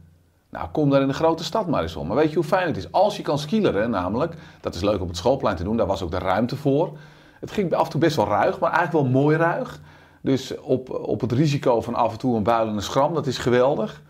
Nou, 0.58 0.70
kom 0.70 0.90
daar 0.90 1.02
in 1.02 1.08
de 1.08 1.14
grote 1.14 1.44
stad 1.44 1.68
maar 1.68 1.82
eens 1.82 1.96
om. 1.96 2.08
Maar 2.08 2.16
weet 2.16 2.30
je 2.30 2.36
hoe 2.36 2.44
fijn 2.44 2.68
het 2.68 2.78
is? 2.78 2.92
Als 2.92 3.18
je 3.18 3.24
kan 3.24 3.40
skileren, 3.40 3.90
namelijk, 3.90 4.34
dat 4.62 4.76
is 4.76 4.82
leuk 4.82 5.02
op 5.02 5.08
het 5.08 5.18
schoolplein 5.18 5.56
te 5.56 5.64
doen, 5.64 5.78
daar 5.78 5.88
was 5.88 6.02
ook 6.02 6.12
de 6.12 6.18
ruimte 6.18 6.56
voor. 6.56 6.98
Het 7.40 7.52
ging 7.52 7.74
af 7.74 7.84
en 7.86 7.90
toe 7.92 8.00
best 8.00 8.16
wel 8.16 8.28
ruig, 8.28 8.60
maar 8.60 8.72
eigenlijk 8.72 9.04
wel 9.04 9.22
mooi 9.22 9.38
ruig. 9.38 9.80
Dus 10.22 10.60
op, 10.60 10.90
op 10.90 11.22
het 11.22 11.32
risico 11.32 11.82
van 11.82 11.96
af 11.96 12.12
en 12.12 12.18
toe 12.18 12.36
een 12.36 12.44
buil 12.44 12.68
en 12.68 12.74
een 12.76 12.82
schram, 12.82 13.14
dat 13.14 13.28
is 13.28 13.38
geweldig. 13.38 14.02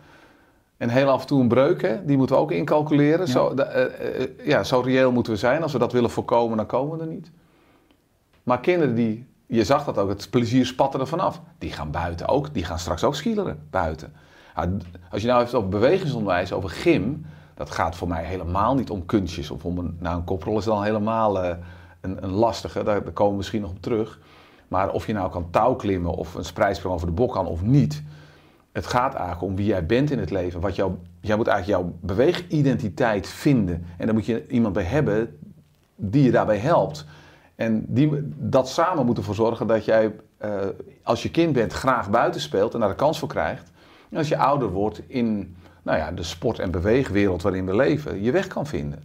En 0.77 0.89
heel 0.89 1.09
af 1.09 1.21
en 1.21 1.27
toe 1.27 1.41
een 1.41 1.47
breuk, 1.47 1.81
hè, 1.81 2.05
die 2.05 2.17
moeten 2.17 2.35
we 2.35 2.41
ook 2.41 2.51
incalculeren. 2.51 3.27
Zo, 3.27 3.53
da- 3.53 3.63
eh, 3.63 4.21
eh, 4.21 4.29
ja, 4.45 4.63
zo 4.63 4.79
reëel 4.79 5.11
moeten 5.11 5.33
we 5.33 5.39
zijn. 5.39 5.61
Als 5.63 5.71
we 5.71 5.79
dat 5.79 5.91
willen 5.91 6.09
voorkomen, 6.09 6.57
dan 6.57 6.65
komen 6.65 6.97
we 6.97 7.03
er 7.03 7.09
niet. 7.09 7.31
Maar 8.43 8.59
kinderen 8.59 8.95
die, 8.95 9.25
je 9.45 9.63
zag 9.63 9.85
dat 9.85 9.97
ook, 9.97 10.09
het 10.09 10.27
plezier 10.29 10.65
spatte 10.65 10.99
er 10.99 11.07
vanaf. 11.07 11.41
Die 11.57 11.71
gaan 11.71 11.91
buiten 11.91 12.27
ook, 12.27 12.53
die 12.53 12.63
gaan 12.63 12.79
straks 12.79 13.03
ook 13.03 13.15
skileren 13.15 13.67
buiten. 13.69 14.13
Als 15.11 15.21
je 15.21 15.27
nou 15.27 15.39
heeft 15.39 15.53
over 15.53 15.69
bewegingsonderwijs, 15.69 16.51
over 16.51 16.69
gym, 16.69 17.25
dat 17.53 17.71
gaat 17.71 17.95
voor 17.95 18.07
mij 18.07 18.23
helemaal 18.23 18.75
niet 18.75 18.89
om 18.89 19.05
kunstjes. 19.05 19.51
Of 19.51 19.65
om 19.65 19.77
een, 19.77 19.97
nou 19.99 20.17
een 20.17 20.23
koprol 20.23 20.57
is 20.57 20.65
dan 20.65 20.83
helemaal 20.83 21.43
eh, 21.43 21.55
een, 22.01 22.23
een 22.23 22.31
lastige, 22.31 22.83
daar, 22.83 23.01
komen 23.01 23.31
we 23.31 23.37
misschien 23.37 23.61
nog 23.61 23.69
op 23.69 23.81
terug. 23.81 24.19
Maar 24.67 24.91
of 24.91 25.07
je 25.07 25.13
nou 25.13 25.31
kan 25.31 25.49
touwklimmen 25.49 26.11
of 26.11 26.35
een 26.35 26.45
spreidsprong 26.45 26.95
over 26.95 27.07
de 27.07 27.13
bok 27.13 27.31
kan 27.31 27.45
of 27.45 27.61
niet. 27.61 28.03
Het 28.71 28.87
gaat 28.87 29.13
eigenlijk 29.13 29.43
om 29.43 29.55
wie 29.55 29.65
jij 29.65 29.85
bent 29.85 30.11
in 30.11 30.19
het 30.19 30.29
leven. 30.29 30.61
Wat 30.61 30.75
jij 30.75 31.35
moet 31.35 31.47
eigenlijk 31.47 31.65
jouw 31.81 31.93
beweegidentiteit 32.01 33.27
vinden. 33.27 33.85
En 33.97 34.05
daar 34.05 34.15
moet 34.15 34.25
je 34.25 34.47
iemand 34.47 34.73
bij 34.73 34.83
hebben 34.83 35.37
die 35.95 36.23
je 36.23 36.31
daarbij 36.31 36.57
helpt. 36.57 37.05
En 37.55 37.85
die, 37.87 38.09
dat 38.35 38.69
samen 38.69 39.05
moet 39.05 39.17
ervoor 39.17 39.35
zorgen 39.35 39.67
dat 39.67 39.85
jij, 39.85 40.15
eh, 40.37 40.51
als 41.03 41.23
je 41.23 41.31
kind 41.31 41.53
bent, 41.53 41.73
graag 41.73 42.09
buiten 42.09 42.41
speelt 42.41 42.73
en 42.73 42.79
daar 42.79 42.89
de 42.89 42.95
kans 42.95 43.19
voor 43.19 43.27
krijgt. 43.27 43.71
Als 44.13 44.27
je 44.27 44.37
ouder 44.37 44.69
wordt 44.69 45.01
in 45.07 45.55
nou 45.83 45.97
ja, 45.97 46.11
de 46.11 46.23
sport- 46.23 46.59
en 46.59 46.71
beweegwereld 46.71 47.41
waarin 47.41 47.65
we 47.65 47.75
leven, 47.75 48.21
je 48.23 48.31
weg 48.31 48.47
kan 48.47 48.67
vinden. 48.67 49.03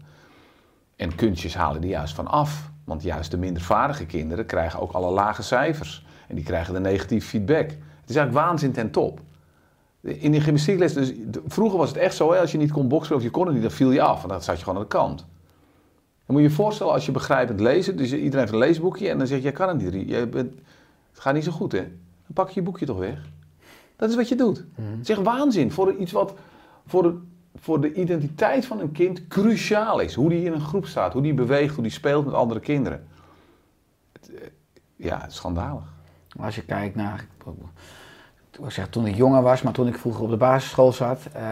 En 0.97 1.15
kunstjes 1.15 1.55
halen 1.55 1.81
die 1.81 1.91
juist 1.91 2.15
van 2.15 2.27
af. 2.27 2.71
Want 2.85 3.03
juist 3.03 3.31
de 3.31 3.37
minder 3.37 3.63
vaardige 3.63 4.07
kinderen 4.07 4.47
krijgen 4.47 4.81
ook 4.81 4.93
alle 4.93 5.11
lage 5.11 5.43
cijfers. 5.43 6.07
En 6.29 6.35
die 6.35 6.45
krijgen 6.45 6.75
de 6.75 6.81
negatieve 6.81 7.27
feedback. 7.27 7.69
Het 7.71 8.11
is 8.11 8.17
eigenlijk 8.17 8.47
waanzin 8.47 8.73
ten 8.73 8.91
top. 8.91 9.21
In 10.01 10.31
die 10.31 10.41
gymnastiekles, 10.41 10.93
dus, 10.93 11.13
vroeger 11.47 11.79
was 11.79 11.89
het 11.89 11.99
echt 11.99 12.15
zo, 12.15 12.33
hè, 12.33 12.39
als 12.39 12.53
je 12.53 12.59
niet 12.59 12.73
kon 12.73 12.89
boksen 12.89 13.17
of 13.17 13.23
je 13.23 13.31
kon 13.31 13.45
het 13.45 13.55
niet, 13.55 13.63
dan 13.63 13.73
viel 13.73 13.91
je 13.91 14.03
af. 14.03 14.23
En 14.23 14.29
dan 14.29 14.43
zat 14.43 14.57
je 14.57 14.65
gewoon 14.65 14.79
aan 14.79 14.85
de 14.85 14.97
kant. 14.97 15.19
Dan 16.27 16.37
moet 16.37 16.43
je 16.43 16.49
je 16.49 16.55
voorstellen 16.55 16.93
als 16.93 17.07
je 17.07 17.13
begrijpend 17.13 17.61
lezen, 17.61 17.97
dus 17.97 18.13
iedereen 18.13 18.39
heeft 18.39 18.53
een 18.53 18.59
leesboekje 18.59 19.09
en 19.09 19.19
dan 19.19 19.27
zeg 19.27 19.37
je, 19.37 19.43
jij 19.43 19.53
kan 19.53 19.69
het 19.69 19.93
niet, 19.93 20.09
je 20.09 20.27
bent, 20.27 20.55
het 21.11 21.21
gaat 21.21 21.35
niet 21.35 21.45
zo 21.45 21.53
goed 21.53 21.73
hè. 21.73 21.81
Dan 21.81 22.33
pak 22.35 22.49
je 22.49 22.55
je 22.55 22.67
boekje 22.67 22.87
toch 22.87 22.99
weg. 22.99 23.19
Dat 23.97 24.11
is 24.11 24.17
wat 24.17 24.29
je 24.29 24.35
doet. 24.35 24.65
Het 24.75 25.01
is 25.01 25.09
echt 25.09 25.23
waanzin 25.23 25.73
voor 25.73 25.95
iets 25.97 26.13
wat 26.13 26.35
voor 26.87 27.03
de, 27.03 27.19
voor 27.55 27.81
de 27.81 27.93
identiteit 27.93 28.67
van 28.67 28.81
een 28.81 28.93
kind 28.93 29.29
cruciaal 29.29 30.01
is. 30.01 30.15
Hoe 30.15 30.29
die 30.29 30.45
in 30.45 30.53
een 30.53 30.61
groep 30.61 30.87
staat, 30.87 31.13
hoe 31.13 31.23
die 31.23 31.35
beweegt, 31.35 31.75
hoe 31.75 31.83
die 31.83 31.93
speelt 31.93 32.25
met 32.25 32.35
andere 32.35 32.61
kinderen. 32.61 33.07
Het, 34.13 34.35
eh, 34.35 34.49
ja, 34.97 35.29
schandalig. 35.29 35.93
Als 36.41 36.55
je 36.55 36.65
kijkt 36.65 36.97
naar. 36.97 37.27
Ik 38.61 38.71
zeg, 38.71 38.89
toen 38.89 39.07
ik 39.07 39.15
jonger 39.17 39.43
was, 39.43 39.63
maar 39.63 39.73
toen 39.73 39.87
ik 39.87 39.99
vroeger 39.99 40.23
op 40.23 40.31
de 40.31 40.37
basisschool 40.37 40.93
zat, 40.93 41.19
eh, 41.33 41.43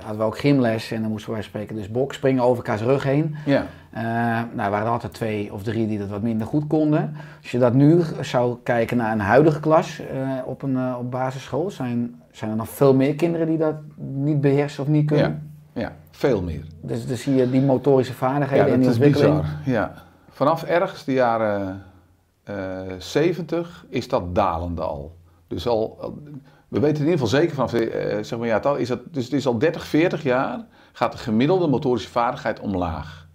hadden 0.00 0.18
we 0.18 0.22
ook 0.24 0.38
gymles 0.38 0.90
en 0.90 1.00
dan 1.00 1.10
moesten 1.10 1.32
wij 1.32 1.42
spreken 1.42 1.76
dus 1.76 1.90
bok 1.90 2.12
springen 2.14 2.42
over 2.42 2.56
elkaars 2.56 2.82
rug 2.82 3.02
heen. 3.02 3.36
Ja. 3.46 3.66
Eh, 3.90 4.02
nou, 4.02 4.60
er 4.60 4.70
waren 4.70 4.86
er 4.86 4.92
altijd 4.92 5.12
twee 5.12 5.52
of 5.52 5.62
drie 5.62 5.86
die 5.86 5.98
dat 5.98 6.08
wat 6.08 6.22
minder 6.22 6.46
goed 6.46 6.66
konden. 6.66 7.16
Als 7.42 7.50
je 7.50 7.58
dat 7.58 7.74
nu 7.74 8.02
zou 8.20 8.56
kijken 8.62 8.96
naar 8.96 9.12
een 9.12 9.20
huidige 9.20 9.60
klas 9.60 10.00
eh, 10.00 10.28
op 10.44 10.62
een 10.62 10.96
op 10.96 11.10
basisschool, 11.10 11.70
zijn, 11.70 12.22
zijn 12.30 12.50
er 12.50 12.56
nog 12.56 12.68
veel 12.68 12.94
meer 12.94 13.14
kinderen 13.14 13.46
die 13.46 13.58
dat 13.58 13.74
niet 13.96 14.40
beheersen 14.40 14.82
of 14.82 14.88
niet 14.88 15.06
kunnen. 15.06 15.50
Ja, 15.72 15.80
ja, 15.80 15.92
veel 16.10 16.42
meer. 16.42 16.64
Dus 16.80 17.06
dan 17.06 17.16
zie 17.16 17.34
je 17.34 17.50
die 17.50 17.62
motorische 17.62 18.14
vaardigheden 18.14 18.66
Ja, 18.66 18.72
en 18.72 18.78
die 18.80 18.88
dat 18.88 18.96
is 18.98 19.02
ontwikkeling. 19.04 19.40
bizar. 19.40 19.58
Ja. 19.64 19.92
Vanaf 20.30 20.62
ergens 20.62 21.04
de 21.04 21.12
jaren 21.12 21.82
eh 22.44 22.54
70 22.98 23.84
is 23.88 24.08
dat 24.08 24.34
dalende 24.34 24.82
al. 24.82 25.12
Dus 25.54 25.66
al, 25.66 25.96
al- 26.00 26.18
we 26.68 26.80
weten 26.80 26.96
in 27.04 27.10
ieder 27.10 27.18
geval 27.26 27.38
zeker 27.40 27.54
vanaf 27.54 27.72
eh, 27.74 28.22
zeg 28.22 28.38
maar, 28.38 28.48
ja, 28.48 28.54
het 28.54 28.66
al- 28.66 28.76
is 28.76 28.88
dat, 28.88 29.00
dus 29.10 29.24
het 29.24 29.32
is 29.32 29.46
al 29.46 29.58
30, 29.58 29.86
40 29.86 30.22
jaar 30.22 30.64
gaat 30.92 31.12
de 31.12 31.18
gemiddelde 31.18 31.66
motorische 31.66 32.08
vaardigheid 32.10 32.60
omlaag. 32.60 33.26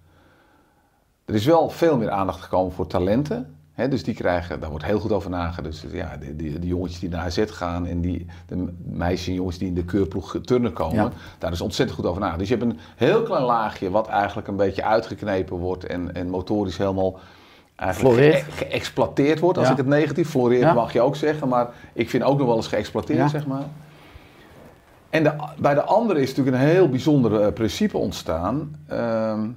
Er 1.26 1.36
is 1.36 1.46
wel 1.46 1.70
veel 1.70 1.98
meer 1.98 2.10
aandacht 2.10 2.42
gekomen 2.42 2.72
voor 2.72 2.88
talenten. 2.88 3.54
Hè, 3.74 3.88
dus 3.88 4.04
die 4.04 4.14
krijgen, 4.14 4.60
daar 4.60 4.70
wordt 4.70 4.86
heel 4.86 5.00
goed 5.00 5.12
over 5.12 5.30
nagedacht. 5.30 5.82
Dus 5.82 5.92
ja, 5.92 6.18
die, 6.18 6.36
die, 6.36 6.60
die 6.60 6.70
jongetjes 6.70 7.00
die 7.00 7.10
naar 7.10 7.26
AZ 7.26 7.44
gaan 7.48 7.86
en 7.86 8.02
die, 8.02 8.26
de 8.48 8.68
meisjes 8.84 9.28
en 9.28 9.34
jongens 9.34 9.58
die 9.58 9.68
in 9.68 9.74
de 9.74 9.86
keurploeg 9.86 10.38
turnen 10.44 10.74
komen, 10.74 10.96
Ja. 11.04 11.12
daar 11.38 11.52
is 11.52 11.62
ontzettend 11.62 12.00
goed 12.00 12.08
over 12.08 12.22
nagedacht. 12.22 12.50
Dus 12.50 12.58
je 12.58 12.66
hebt 12.66 12.72
een 12.72 12.80
heel 12.96 13.24
klein 13.24 13.44
laagje 13.44 13.90
wat 13.90 14.08
eigenlijk 14.08 14.48
een 14.48 14.56
beetje 14.56 14.84
uitgeknepen 14.84 15.58
wordt 15.58 15.84
en, 15.86 16.14
en 16.16 16.30
motorisch 16.30 16.78
helemaal 16.78 17.20
eigenlijk 17.80 18.20
ge- 18.20 18.52
geëxploiteerd 18.52 19.40
wordt. 19.40 19.58
Als 19.58 19.68
Ja. 19.68 19.72
ik 19.74 19.78
het 19.80 19.88
negatief 19.88 20.30
floreert 20.30 20.62
Ja. 20.62 20.74
mag 20.74 20.94
je 20.94 21.02
ook 21.02 21.16
zeggen, 21.16 21.48
maar 21.48 21.68
ik 21.94 22.10
vind 22.10 22.24
ook 22.24 22.38
nog 22.38 22.48
wel 22.48 22.56
eens 22.56 22.68
geëxploiteerd, 22.68 23.20
Ja. 23.20 23.28
zeg 23.28 23.48
maar. 23.48 23.64
En 25.10 25.24
de, 25.24 25.32
bij 25.60 25.74
de 25.74 25.84
andere 25.84 26.22
is 26.22 26.30
natuurlijk 26.30 26.58
een 26.58 26.70
heel 26.70 26.90
bijzonder 26.90 27.42
eh, 27.42 27.54
principe 27.54 27.98
ontstaan. 27.98 28.76
Ehm, 28.88 29.48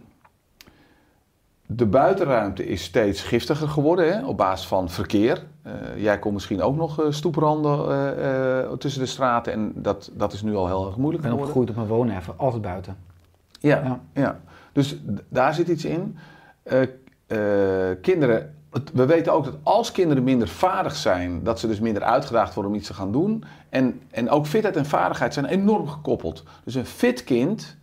de 1.67 1.87
buitenruimte 1.87 2.67
is 2.67 2.85
steeds 2.85 3.23
giftiger 3.23 3.69
geworden 3.69 4.13
hè, 4.13 4.27
op 4.27 4.37
basis 4.37 4.67
van 4.67 4.91
verkeer. 4.91 5.43
Eh, 5.63 5.73
jij 5.97 6.19
kon 6.19 6.33
misschien 6.33 6.63
ook 6.63 6.77
nog 6.77 7.01
eh, 7.01 7.07
stoepranden 7.11 8.79
tussen 8.79 9.01
de 9.03 9.07
straten 9.09 9.53
en 9.53 9.73
dat, 9.75 10.11
dat 10.15 10.33
is 10.33 10.43
nu 10.43 10.55
al 10.55 10.67
heel 10.67 10.85
erg 10.85 10.91
Ik 10.95 10.97
moeilijk 11.01 11.23
ben 11.23 11.31
geworden. 11.33 11.55
opgegroeid 11.57 11.71
op 11.71 11.77
mijn 11.77 11.99
woonerven, 11.99 12.35
altijd 12.37 12.63
buiten. 12.63 12.97
Ja, 13.61 14.01
Ja. 14.15 14.41
dus 14.73 14.97
daar 15.29 15.55
zit 15.55 15.69
iets 15.69 15.85
in. 15.85 16.17
Eh, 17.27 17.39
kinderen, 18.03 18.55
we 18.93 19.07
weten 19.07 19.33
ook 19.33 19.45
dat 19.45 19.57
als 19.63 19.93
kinderen 19.93 20.25
minder 20.25 20.49
vaardig 20.49 20.97
zijn, 20.97 21.43
dat 21.43 21.61
ze 21.61 21.67
dus 21.67 21.81
minder 21.81 22.03
uitgedaagd 22.03 22.55
worden 22.55 22.73
om 22.73 22.79
iets 22.79 22.87
te 22.87 22.95
gaan 22.95 23.13
doen. 23.13 23.45
En, 23.69 24.01
en 24.11 24.31
ook 24.31 24.47
fitheid 24.47 24.77
en 24.77 24.87
vaardigheid 24.87 25.35
zijn 25.35 25.47
enorm 25.47 25.89
gekoppeld. 25.89 26.45
Dus 26.65 26.75
een 26.75 26.87
fit 26.87 27.25
kind 27.25 27.77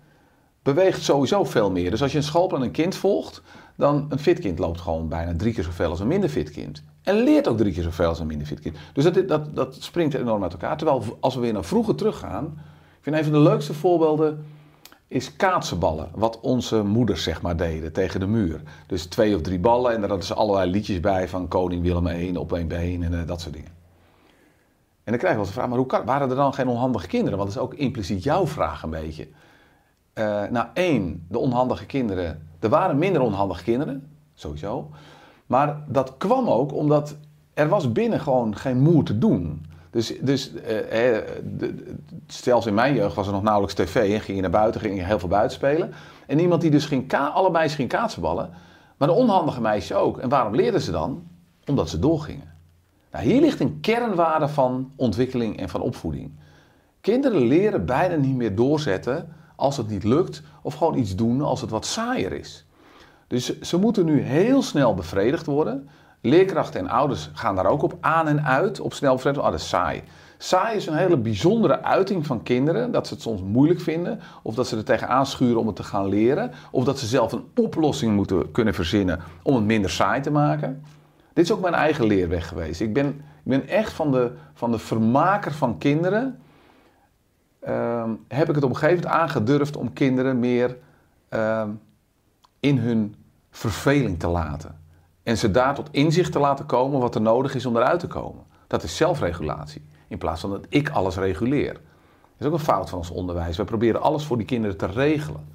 beweegt 0.63 1.01
sowieso 1.01 1.43
veel 1.43 1.71
meer. 1.71 1.91
Dus 1.91 2.01
als 2.01 2.11
je 2.11 2.17
een 2.17 2.23
schoolplan 2.23 2.61
een 2.61 2.71
kind 2.71 2.95
volgt, 2.95 3.41
dan 3.75 4.05
een 4.09 4.19
fit 4.19 4.39
kind 4.39 4.59
loopt 4.59 4.81
gewoon 4.81 5.07
bijna 5.07 5.35
drie 5.35 5.53
keer 5.53 5.63
zoveel 5.63 5.89
als 5.89 5.99
een 5.99 6.07
minder 6.07 6.29
fit 6.29 6.51
kind. 6.51 6.83
En 7.03 7.15
leert 7.15 7.47
ook 7.47 7.57
drie 7.57 7.73
keer 7.73 7.83
zoveel 7.83 8.07
als 8.07 8.19
een 8.19 8.27
minder 8.27 8.47
fit 8.47 8.59
kind. 8.59 8.75
Dus 8.93 9.03
dat, 9.03 9.27
dat, 9.27 9.55
dat 9.55 9.77
springt 9.79 10.13
enorm 10.13 10.43
uit 10.43 10.51
elkaar. 10.51 10.77
Terwijl 10.77 11.17
als 11.19 11.35
we 11.35 11.41
weer 11.41 11.53
naar 11.53 11.63
vroeger 11.63 11.95
teruggaan, 11.95 12.45
ik 12.97 13.03
vind 13.05 13.15
een 13.15 13.23
van 13.23 13.33
de 13.33 13.39
leukste 13.39 13.73
voorbeelden 13.73 14.45
is 15.09 15.35
kaatsenballen. 15.35 16.09
Wat 16.15 16.39
onze 16.39 16.83
moeders 16.83 17.23
zeg 17.23 17.41
maar 17.41 17.57
deden 17.57 17.93
tegen 17.93 18.19
de 18.19 18.27
muur. 18.27 18.61
Dus 18.87 19.05
twee 19.05 19.35
of 19.35 19.41
drie 19.41 19.59
ballen 19.59 19.93
en 19.93 19.99
daar 19.99 20.09
hadden 20.09 20.27
ze 20.27 20.33
allerlei 20.33 20.71
liedjes 20.71 20.99
bij 20.99 21.27
van 21.27 21.47
koning 21.47 21.81
Willem 21.81 22.07
I 22.07 22.37
op 22.37 22.53
één 22.53 22.67
been 22.67 23.03
en 23.03 23.19
eh, 23.19 23.27
dat 23.27 23.41
soort 23.41 23.53
dingen. 23.53 23.71
En 25.03 25.15
dan 25.15 25.17
krijg 25.17 25.33
je 25.33 25.39
wel 25.39 25.39
eens 25.39 25.47
de 25.47 25.53
vraag, 25.53 25.67
maar 25.67 25.77
hoe 25.77 25.87
kan, 25.87 26.05
waren 26.05 26.29
er 26.29 26.35
dan 26.35 26.53
geen 26.53 26.67
onhandige 26.67 27.07
kinderen? 27.07 27.37
Want 27.37 27.53
dat 27.53 27.63
is 27.63 27.69
ook 27.69 27.79
impliciet 27.79 28.23
jouw 28.23 28.47
vraag 28.47 28.83
een 28.83 28.89
beetje. 28.89 29.27
Eh, 30.13 30.43
nou, 30.49 30.67
één, 30.73 31.25
de 31.29 31.37
onhandige 31.37 31.85
kinderen. 31.85 32.47
Er 32.59 32.69
waren 32.69 32.97
minder 32.97 33.21
onhandige 33.21 33.63
kinderen, 33.63 34.09
sowieso. 34.33 34.89
Maar 35.45 35.83
dat 35.87 36.17
kwam 36.17 36.47
ook 36.47 36.73
omdat 36.73 37.15
er 37.53 37.69
was 37.69 37.91
binnen 37.91 38.19
gewoon 38.19 38.55
geen 38.55 38.79
moer 38.79 39.03
te 39.03 39.17
doen. 39.17 39.65
Dus, 39.91 40.13
dus 40.21 40.53
eh, 40.53 41.15
eh, 41.17 41.23
zelfs 42.27 42.65
in 42.65 42.73
mijn 42.73 42.95
jeugd 42.95 43.15
was 43.15 43.27
er 43.27 43.33
nog 43.33 43.43
nauwelijks 43.43 43.75
tv 43.75 44.13
en 44.13 44.21
ging 44.21 44.35
je 44.35 44.41
naar 44.41 44.51
buiten, 44.51 44.81
ging 44.81 44.95
je 44.95 45.03
heel 45.03 45.19
veel 45.19 45.29
buiten 45.29 45.57
spelen. 45.57 45.93
En 46.27 46.39
iemand 46.39 46.61
die 46.61 46.71
dus 46.71 46.85
ging, 46.85 47.07
ka- 47.07 47.27
allebei 47.27 47.69
ging 47.69 47.89
kaatsenballen, 47.89 48.49
maar 48.97 49.07
de 49.07 49.13
onhandige 49.13 49.61
meisjes 49.61 49.97
ook. 49.97 50.17
En 50.17 50.29
waarom 50.29 50.55
leerden 50.55 50.81
ze 50.81 50.91
dan? 50.91 51.23
Omdat 51.65 51.89
ze 51.89 51.99
doorgingen. 51.99 52.53
Nou, 53.11 53.25
hier 53.25 53.41
ligt 53.41 53.59
een 53.59 53.79
kernwaarde 53.81 54.47
van 54.47 54.91
ontwikkeling 54.95 55.59
en 55.59 55.69
van 55.69 55.81
opvoeding. 55.81 56.31
Kinderen 57.01 57.41
leren 57.41 57.85
bijna 57.85 58.15
niet 58.15 58.35
meer 58.35 58.55
doorzetten 58.55 59.33
als 59.55 59.77
het 59.77 59.89
niet 59.89 60.03
lukt, 60.03 60.41
of 60.61 60.73
gewoon 60.73 60.97
iets 60.97 61.15
doen 61.15 61.41
als 61.41 61.61
het 61.61 61.69
wat 61.69 61.85
saaier 61.85 62.33
is. 62.33 62.65
Dus 63.27 63.59
ze 63.59 63.77
moeten 63.77 64.05
nu 64.05 64.21
heel 64.21 64.61
snel 64.61 64.93
bevredigd 64.93 65.45
worden. 65.45 65.89
Leerkrachten 66.21 66.79
en 66.79 66.89
ouders 66.89 67.29
gaan 67.33 67.55
daar 67.55 67.65
ook 67.65 67.81
op 67.81 67.97
aan 67.99 68.27
en 68.27 68.45
uit, 68.45 68.79
op 68.79 68.93
snel 68.93 69.15
bevredigd. 69.15 69.45
Ah, 69.45 69.51
dat 69.51 69.59
is 69.59 69.69
saai. 69.69 70.03
Saai 70.37 70.75
is 70.75 70.87
een 70.87 70.97
hele 70.97 71.17
bijzondere 71.17 71.83
uiting 71.83 72.25
van 72.25 72.43
kinderen, 72.43 72.91
dat 72.91 73.07
ze 73.07 73.13
het 73.13 73.23
soms 73.23 73.41
moeilijk 73.41 73.81
vinden, 73.81 74.19
of 74.41 74.55
dat 74.55 74.67
ze 74.67 74.77
er 74.77 74.83
tegenaan 74.83 75.25
schuren 75.25 75.59
om 75.59 75.67
het 75.67 75.75
te 75.75 75.83
gaan 75.83 76.07
leren, 76.07 76.51
of 76.71 76.83
dat 76.83 76.99
ze 76.99 77.05
zelf 77.05 77.31
een 77.31 77.43
oplossing 77.55 78.15
moeten 78.15 78.51
kunnen 78.51 78.73
verzinnen 78.73 79.19
om 79.43 79.55
het 79.55 79.63
minder 79.63 79.91
saai 79.91 80.21
te 80.21 80.31
maken. 80.31 80.83
Dit 81.33 81.45
is 81.45 81.51
ook 81.51 81.61
mijn 81.61 81.73
eigen 81.73 82.05
leerweg 82.05 82.47
geweest. 82.47 82.81
Ik 82.81 82.93
ben, 82.93 83.07
ik 83.07 83.43
ben 83.43 83.67
echt 83.67 83.93
van 83.93 84.11
de, 84.11 84.31
van 84.53 84.71
de 84.71 84.79
vermaker 84.79 85.53
van 85.53 85.77
kinderen. 85.77 86.39
Ehm, 87.59 88.09
heb 88.27 88.49
ik 88.49 88.55
het 88.55 88.63
op 88.63 88.69
een 88.69 88.77
gegeven 88.77 89.03
moment 89.03 89.21
aangedurfd 89.21 89.77
om 89.77 89.93
kinderen 89.93 90.39
meer 90.39 90.77
ehm, 91.29 91.69
in 92.59 92.77
hun 92.77 93.15
verveling 93.49 94.19
te 94.19 94.27
laten. 94.27 94.79
En 95.29 95.37
ze 95.37 95.51
daar 95.51 95.75
tot 95.75 95.87
inzicht 95.91 96.31
te 96.31 96.39
laten 96.39 96.65
komen 96.65 96.99
wat 96.99 97.15
er 97.15 97.21
nodig 97.21 97.55
is 97.55 97.65
om 97.65 97.75
eruit 97.75 97.99
te 97.99 98.07
komen. 98.07 98.43
Dat 98.67 98.83
is 98.83 98.95
zelfregulatie. 98.95 99.81
In 100.07 100.17
plaats 100.17 100.41
van 100.41 100.49
dat 100.49 100.65
ik 100.69 100.89
alles 100.89 101.15
reguleer. 101.15 101.73
Dat 101.73 101.81
is 102.37 102.45
ook 102.45 102.53
een 102.53 102.59
fout 102.59 102.89
van 102.89 102.97
ons 102.97 103.09
onderwijs. 103.09 103.57
We 103.57 103.63
proberen 103.63 104.01
alles 104.01 104.25
voor 104.25 104.37
die 104.37 104.45
kinderen 104.45 104.77
te 104.77 104.85
regelen. 104.85 105.47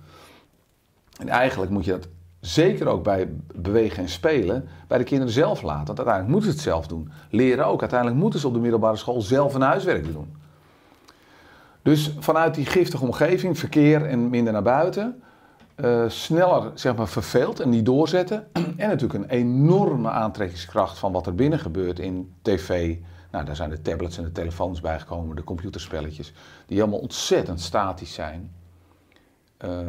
En 1.18 1.28
eigenlijk 1.28 1.70
moet 1.70 1.84
je 1.84 1.90
dat 1.90 2.08
zeker 2.40 2.86
ook 2.86 3.02
bij 3.02 3.28
bewegen 3.54 4.02
en 4.02 4.08
spelen 4.08 4.68
bij 4.88 4.98
de 4.98 5.04
kinderen 5.04 5.32
zelf 5.32 5.62
laten. 5.62 5.86
Want 5.86 5.98
uiteindelijk 5.98 6.34
moeten 6.34 6.50
ze 6.50 6.56
het 6.56 6.66
zelf 6.66 6.86
doen. 6.86 7.10
Leren 7.30 7.66
ook. 7.66 7.80
Uiteindelijk 7.80 8.20
moeten 8.20 8.40
ze 8.40 8.46
op 8.46 8.54
de 8.54 8.60
middelbare 8.60 8.96
school 8.96 9.20
zelf 9.20 9.54
een 9.54 9.60
huiswerk 9.60 10.12
doen. 10.12 10.36
Dus 11.82 12.14
vanuit 12.18 12.54
die 12.54 12.66
giftige 12.66 13.04
omgeving, 13.04 13.58
verkeer 13.58 14.06
en 14.06 14.30
minder 14.30 14.52
naar 14.52 14.62
buiten, 14.62 15.22
eh, 15.74 16.08
sneller 16.08 16.70
zeg 16.74 16.96
maar, 16.96 17.08
verveeld 17.08 17.60
en 17.60 17.68
niet 17.68 17.84
doorzetten. 17.84 18.46
en 18.76 18.88
natuurlijk 18.88 19.24
een 19.24 19.30
enorme 19.30 20.10
aantrekkingskracht 20.10 20.98
van 20.98 21.12
wat 21.12 21.26
er 21.26 21.34
binnen 21.34 21.58
gebeurt 21.58 21.98
in 21.98 22.34
tv. 22.42 22.96
Nou, 23.30 23.44
daar 23.44 23.56
zijn 23.56 23.70
de 23.70 23.82
tablets 23.82 24.18
en 24.18 24.24
de 24.24 24.32
telefoons 24.32 24.80
bijgekomen, 24.80 25.36
de 25.36 25.44
computerspelletjes, 25.44 26.32
die 26.66 26.80
allemaal 26.80 26.98
ontzettend 26.98 27.60
statisch 27.60 28.12
zijn. 28.12 28.52
Eh, 29.56 29.80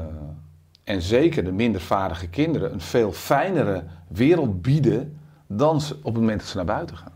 en 0.83 1.01
zeker 1.01 1.43
de 1.43 1.51
minder 1.51 1.81
vaardige 1.81 2.27
kinderen 2.27 2.73
een 2.73 2.81
veel 2.81 3.11
fijnere 3.11 3.83
wereld 4.07 4.61
bieden 4.61 5.19
dan 5.47 5.81
ze 5.81 5.95
op 5.95 6.03
het 6.03 6.13
moment 6.13 6.39
dat 6.39 6.49
ze 6.49 6.55
naar 6.55 6.65
buiten 6.65 6.97
gaan. 6.97 7.13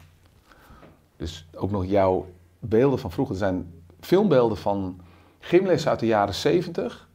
Dus 1.18 1.48
ook 1.54 1.72
nog 1.72 1.86
jouw 1.86 2.26
beelden 2.60 3.00
van 3.00 3.12
vroeger. 3.12 3.34
Er 3.34 3.40
zijn 3.40 3.74
filmbeelden 4.00 4.58
van 4.58 5.02
gymlessen 5.40 5.90
uit 5.92 6.00
de 6.00 6.06
jaren 6.06 6.34
70. 6.34 7.09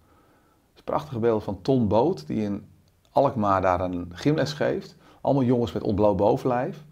Prachtige 0.84 1.18
beelden 1.18 1.42
van 1.42 1.62
Ton 1.62 1.88
Boot, 1.88 2.26
die 2.26 2.42
in 2.42 2.66
Alkmaar 3.10 3.62
daar 3.62 3.80
een 3.80 4.12
gymles 4.14 4.52
geeft. 4.52 4.96
Allemaal 5.20 5.44
jongens 5.44 5.72
met 5.72 5.82
ontbloot 5.82 6.16
bovenlijf. 6.16 6.84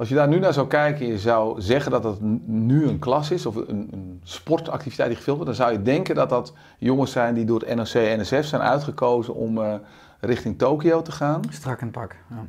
Als 0.00 0.08
je 0.08 0.14
daar 0.14 0.28
nu 0.28 0.38
naar 0.38 0.52
zou 0.52 0.66
kijken 0.66 1.06
en 1.06 1.12
je 1.12 1.18
zou 1.18 1.60
zeggen 1.60 1.90
dat 1.90 2.02
dat 2.02 2.20
nu 2.46 2.86
een 2.86 2.98
klas 2.98 3.30
is 3.30 3.46
of 3.46 3.54
een, 3.54 3.88
een, 3.90 4.20
sportactiviteit 4.24 5.08
die 5.08 5.16
gefilmd 5.16 5.40
wordt, 5.42 5.56
dan 5.56 5.66
zou 5.66 5.78
je 5.78 5.84
denken 5.84 6.14
dat 6.14 6.28
dat 6.28 6.52
jongens 6.78 7.12
zijn 7.12 7.34
die 7.34 7.44
door 7.44 7.60
het 7.60 7.74
NOC 7.74 7.88
en 7.88 8.20
NSF 8.20 8.44
zijn 8.44 8.62
uitgekozen 8.62 9.34
om 9.34 9.58
uh, 9.58 9.74
richting 10.20 10.58
Tokio 10.58 11.02
te 11.02 11.12
gaan. 11.12 11.40
Strak 11.48 11.80
in 11.80 11.90
pak. 11.90 12.16
Ja. 12.30 12.46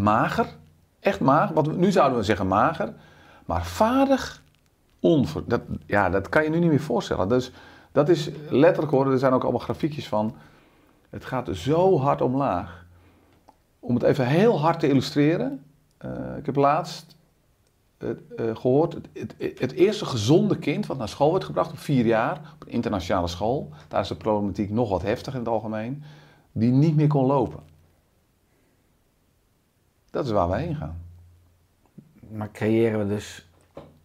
Mager, 0.00 0.46
echt 1.00 1.20
mager. 1.20 1.54
Wat, 1.54 1.76
nu 1.76 1.92
zouden 1.92 2.18
we 2.18 2.24
zeggen 2.24 2.46
mager, 2.46 2.92
maar 3.46 3.64
vaardig, 3.64 4.42
onver, 5.00 5.42
dat, 5.46 5.60
ja, 5.86 6.10
dat 6.10 6.28
kan 6.28 6.42
je 6.42 6.50
nu 6.50 6.58
niet 6.58 6.70
meer 6.70 6.80
voorstellen. 6.80 7.28
Dus 7.28 7.52
dat 7.98 8.08
is 8.08 8.30
letterlijk 8.48 8.92
hoor, 8.92 9.12
er 9.12 9.18
zijn 9.18 9.32
ook 9.32 9.42
allemaal 9.42 9.60
grafiekjes 9.60 10.08
van. 10.08 10.34
Het 11.10 11.24
gaat 11.24 11.48
zo 11.52 11.98
hard 11.98 12.20
omlaag. 12.20 12.86
Om 13.78 13.94
het 13.94 14.02
even 14.02 14.26
heel 14.26 14.60
hard 14.60 14.80
te 14.80 14.88
illustreren. 14.88 15.64
Uh, 16.04 16.36
ik 16.36 16.46
heb 16.46 16.56
laatst 16.56 17.16
uh, 17.98 18.10
gehoord, 18.56 18.94
het, 18.94 19.34
het, 19.38 19.58
het, 19.58 19.72
eerste 19.72 20.06
gezonde 20.06 20.58
kind 20.58 20.86
wat 20.86 20.98
naar 20.98 21.08
school 21.08 21.32
werd 21.32 21.44
gebracht 21.44 21.70
op 21.70 21.78
vier 21.78 22.06
jaar, 22.06 22.36
op 22.54 22.66
een 22.66 22.72
internationale 22.72 23.28
school, 23.28 23.70
daar 23.88 24.00
is 24.00 24.08
de 24.08 24.16
problematiek 24.16 24.70
nog 24.70 24.88
wat 24.88 25.02
heftig 25.02 25.32
in 25.32 25.38
het 25.38 25.48
algemeen, 25.48 26.02
die 26.52 26.70
niet 26.70 26.96
meer 26.96 27.06
kon 27.06 27.26
lopen. 27.26 27.60
Dat 30.10 30.24
is 30.24 30.30
waar 30.30 30.48
wij 30.48 30.62
heen 30.62 30.76
gaan. 30.76 31.00
Maar 32.30 32.50
creëren 32.50 32.98
we 32.98 33.06
dus 33.06 33.48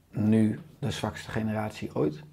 nu 0.09 0.59
de 0.79 0.91
zwakste 0.91 1.31
generatie 1.31 1.95
ooit? 1.95 2.23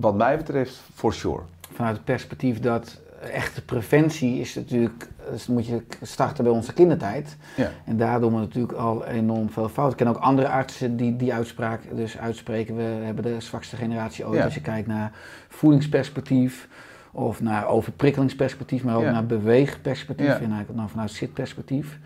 Wat 0.00 0.14
mij 0.14 0.36
betreft, 0.36 0.80
for 0.94 1.12
sure. 1.14 1.42
Vanuit 1.72 1.96
het 1.96 2.04
perspectief 2.04 2.60
dat 2.60 3.00
echte 3.32 3.64
preventie 3.64 4.40
is 4.40 4.54
natuurlijk, 4.54 5.08
dus 5.30 5.46
moet 5.46 5.66
je 5.66 5.82
starten 6.02 6.44
bij 6.44 6.52
onze 6.52 6.72
kindertijd. 6.72 7.36
Ja. 7.56 7.70
En 7.84 7.96
daar 7.96 8.20
doen 8.20 8.34
we 8.34 8.38
natuurlijk 8.40 8.72
al 8.72 9.04
enorm 9.06 9.50
veel 9.50 9.68
fout. 9.68 9.90
Ik 9.90 9.96
ken 9.96 10.06
ook 10.06 10.16
andere 10.16 10.48
artsen 10.48 10.96
die 10.96 11.16
die 11.16 11.34
uitspraak 11.34 11.80
dus 11.94 12.18
uitspreken. 12.18 12.76
We 12.76 12.82
hebben 12.82 13.24
de 13.24 13.40
zwakste 13.40 13.76
generatie 13.76 14.26
ooit. 14.26 14.38
Ja. 14.38 14.44
Als 14.44 14.54
je 14.54 14.60
kijkt 14.60 14.86
naar 14.88 15.12
voedingsperspectief 15.48 16.68
of 17.12 17.40
naar 17.40 17.66
overprikkelingsperspectief, 17.66 18.84
maar 18.84 18.96
ook 18.96 19.02
Ja. 19.02 19.10
naar 19.10 19.26
beweegperspectief 19.26 20.26
Ja. 20.26 20.34
en 20.34 20.40
eigenlijk 20.40 20.74
nou, 20.74 20.88
vanuit 20.88 21.10
zitperspectief. 21.10 21.98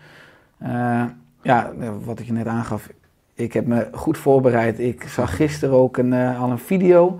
Eh, 0.57 1.03
ja, 1.41 1.71
wat 2.03 2.19
ik 2.19 2.25
je 2.25 2.31
net 2.33 2.47
aangaf, 2.47 2.89
ik 3.33 3.53
heb 3.53 3.65
me 3.65 3.87
goed 3.91 4.17
voorbereid. 4.17 4.79
Ik 4.79 5.03
zag 5.03 5.35
gisteren 5.35 5.75
ook 5.75 5.97
een, 5.97 6.13
eh, 6.13 6.41
al 6.41 6.51
een 6.51 6.59
video 6.59 7.19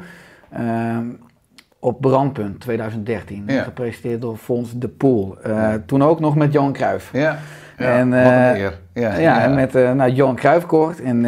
op 1.86 2.02
Brandpunt 2.02 2.60
2013, 2.60 3.44
Ja. 3.48 3.64
gepresenteerd 3.64 4.22
door 4.22 4.38
Fons 4.38 4.74
de 4.78 4.88
Poel. 4.88 5.38
Eh, 5.42 5.74
Toen 5.86 6.04
ook 6.04 6.20
nog 6.20 6.36
met 6.36 6.54
Johan 6.54 6.74
Cruijff. 6.74 7.10
Ja, 7.14 7.38
ja 7.78 7.98
En, 7.98 8.14
eh. 8.14 8.60
Ja, 8.94 9.18
Ja, 9.18 9.44
en 9.44 9.56
met 9.56 9.76
eh 9.76 9.92
nou, 9.92 10.12
Johan 10.12 10.40
kort. 10.68 11.02
En 11.02 11.22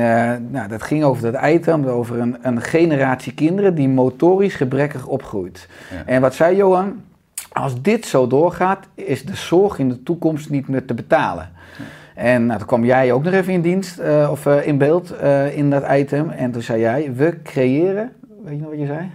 nou, 0.51 0.67
dat 0.67 0.83
ging 0.83 1.03
over 1.03 1.31
dat 1.31 1.45
item, 1.45 1.85
over 1.85 2.19
een, 2.19 2.37
een 2.41 2.61
generatie 2.61 3.33
kinderen 3.33 3.75
die 3.75 3.89
motorisch 3.89 4.55
gebrekkig 4.55 5.05
opgroeit. 5.05 5.67
En 6.05 6.21
wat 6.21 6.33
zei 6.33 6.55
Johan? 6.55 7.01
Als 7.51 7.81
dit 7.81 8.05
zo 8.05 8.27
doorgaat, 8.27 8.87
is 8.93 9.25
de 9.25 9.35
zorg 9.35 9.79
in 9.79 9.89
de 9.89 10.03
toekomst 10.03 10.49
niet 10.49 10.67
meer 10.67 10.85
te 10.85 10.93
betalen. 10.93 11.49
En 12.15 12.45
nou, 12.45 12.57
toen 12.57 12.67
kwam 12.67 12.85
jij 12.85 13.11
ook 13.11 13.23
nog 13.23 13.33
even 13.33 13.53
in 13.53 13.61
dienst, 13.61 13.99
of 14.29 14.45
in 14.45 14.77
beeld, 14.77 15.13
in 15.53 15.69
dat 15.69 15.83
item. 15.91 16.29
En 16.29 16.51
toen 16.51 16.61
zei 16.61 16.79
jij, 16.79 17.11
we 17.15 17.41
creëren, 17.43 18.11
weet 18.47 18.57
je 18.57 18.61
nog 18.61 18.69
wat 18.69 18.79
je 18.79 18.85
zei? 18.85 19.09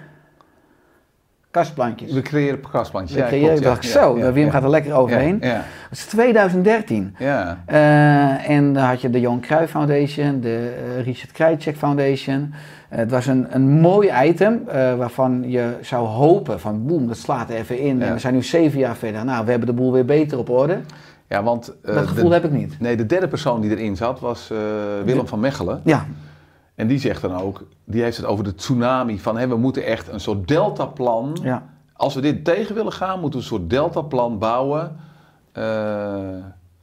Kastplantjes. 1.50 2.12
We 2.12 2.22
creëren 2.22 2.60
kastplantjes. 2.70 3.16
We 3.16 3.22
Ja, 3.22 3.28
creëren, 3.28 3.48
klopt, 3.48 3.62
ja, 3.62 3.68
dacht 3.68 3.84
ja, 3.84 3.90
zo, 3.90 4.18
ja, 4.18 4.32
Wim 4.32 4.50
gaat 4.50 4.62
er 4.62 4.70
lekker 4.70 4.94
overheen. 4.94 5.38
Dat 5.40 5.62
is 5.90 6.04
2013. 6.04 7.14
ja. 7.18 7.62
Eh, 7.66 8.48
en 8.50 8.72
dan 8.72 8.82
had 8.82 9.00
je 9.00 9.10
de 9.10 9.20
Johan 9.20 9.40
Cruijff 9.40 9.70
Foundation, 9.70 10.40
de 10.40 10.74
eh, 10.96 11.04
Richard 11.04 11.32
Krajicek 11.32 11.76
Foundation. 11.76 12.54
Eh, 12.88 12.98
het 12.98 13.10
was 13.10 13.26
een, 13.26 13.46
een 13.50 13.70
mooi 13.70 14.10
item 14.24 14.64
waarvan 14.96 15.50
je 15.50 15.76
zou 15.80 16.06
hopen 16.06 16.60
van 16.60 16.86
boem, 16.86 17.06
dat 17.06 17.16
slaat 17.16 17.50
er 17.50 17.56
even 17.56 17.78
in. 17.78 18.02
En 18.02 18.12
we 18.12 18.18
zijn 18.18 18.34
nu 18.34 18.42
zeven 18.42 18.78
jaar 18.78 18.96
verder. 18.96 19.24
Nou, 19.24 19.44
we 19.44 19.50
hebben 19.50 19.68
de 19.68 19.74
boel 19.74 19.92
weer 19.92 20.04
beter 20.04 20.38
op 20.38 20.48
orde. 20.48 20.80
Ja, 21.28 21.42
want... 21.42 21.74
dat 21.82 22.06
gevoel 22.06 22.28
de, 22.28 22.34
heb 22.34 22.44
ik 22.44 22.52
niet. 22.52 22.80
Nee, 22.80 22.96
de 22.96 23.06
derde 23.06 23.28
persoon 23.28 23.60
die 23.60 23.70
erin 23.70 23.96
zat 23.96 24.20
was 24.20 24.50
Willem 25.04 25.26
van 25.26 25.40
Mechelen. 25.40 25.80
Ja, 25.84 26.06
En 26.74 26.86
die 26.86 26.98
zegt 26.98 27.22
dan 27.22 27.34
ook, 27.34 27.66
die 27.84 28.02
heeft 28.02 28.16
het 28.16 28.26
over 28.26 28.44
de 28.44 28.54
tsunami 28.54 29.18
van 29.20 29.36
hé, 29.38 29.48
we 29.48 29.56
moeten 29.56 29.84
echt 29.84 30.08
een 30.08 30.20
soort 30.20 30.48
deltaplan. 30.48 31.38
ja. 31.42 31.70
Als 31.92 32.14
we 32.14 32.20
dit 32.20 32.44
tegen 32.44 32.74
willen 32.74 32.92
gaan, 32.92 33.20
moeten 33.20 33.38
we 33.38 33.44
een 33.44 33.50
soort 33.52 33.70
deltaplan 33.70 34.38
bouwen. 34.38 34.96
eh, 35.52 36.34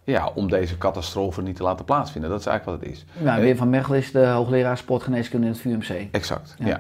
ja, 0.04 0.32
om 0.36 0.50
deze 0.50 0.78
catastrofe 0.78 1.42
niet 1.42 1.56
te 1.56 1.64
laten 1.64 1.86
plaatsvinden. 1.86 2.30
Dat 2.30 2.40
is 2.40 2.46
eigenlijk 2.46 2.82
wat 2.82 2.90
het 2.90 2.98
is. 2.98 3.06
Nou, 3.24 3.42
Wim 3.42 3.58
van 3.58 3.70
Mechelen 3.70 4.00
is 4.00 4.12
de 4.12 4.26
hoogleraar 4.28 4.78
sportgeneeskunde 4.78 5.46
in 5.48 5.52
het 5.52 5.62
VUMC. 5.62 6.08
Exact, 6.12 6.56
Ja. 6.60 6.68
ja. 6.68 6.78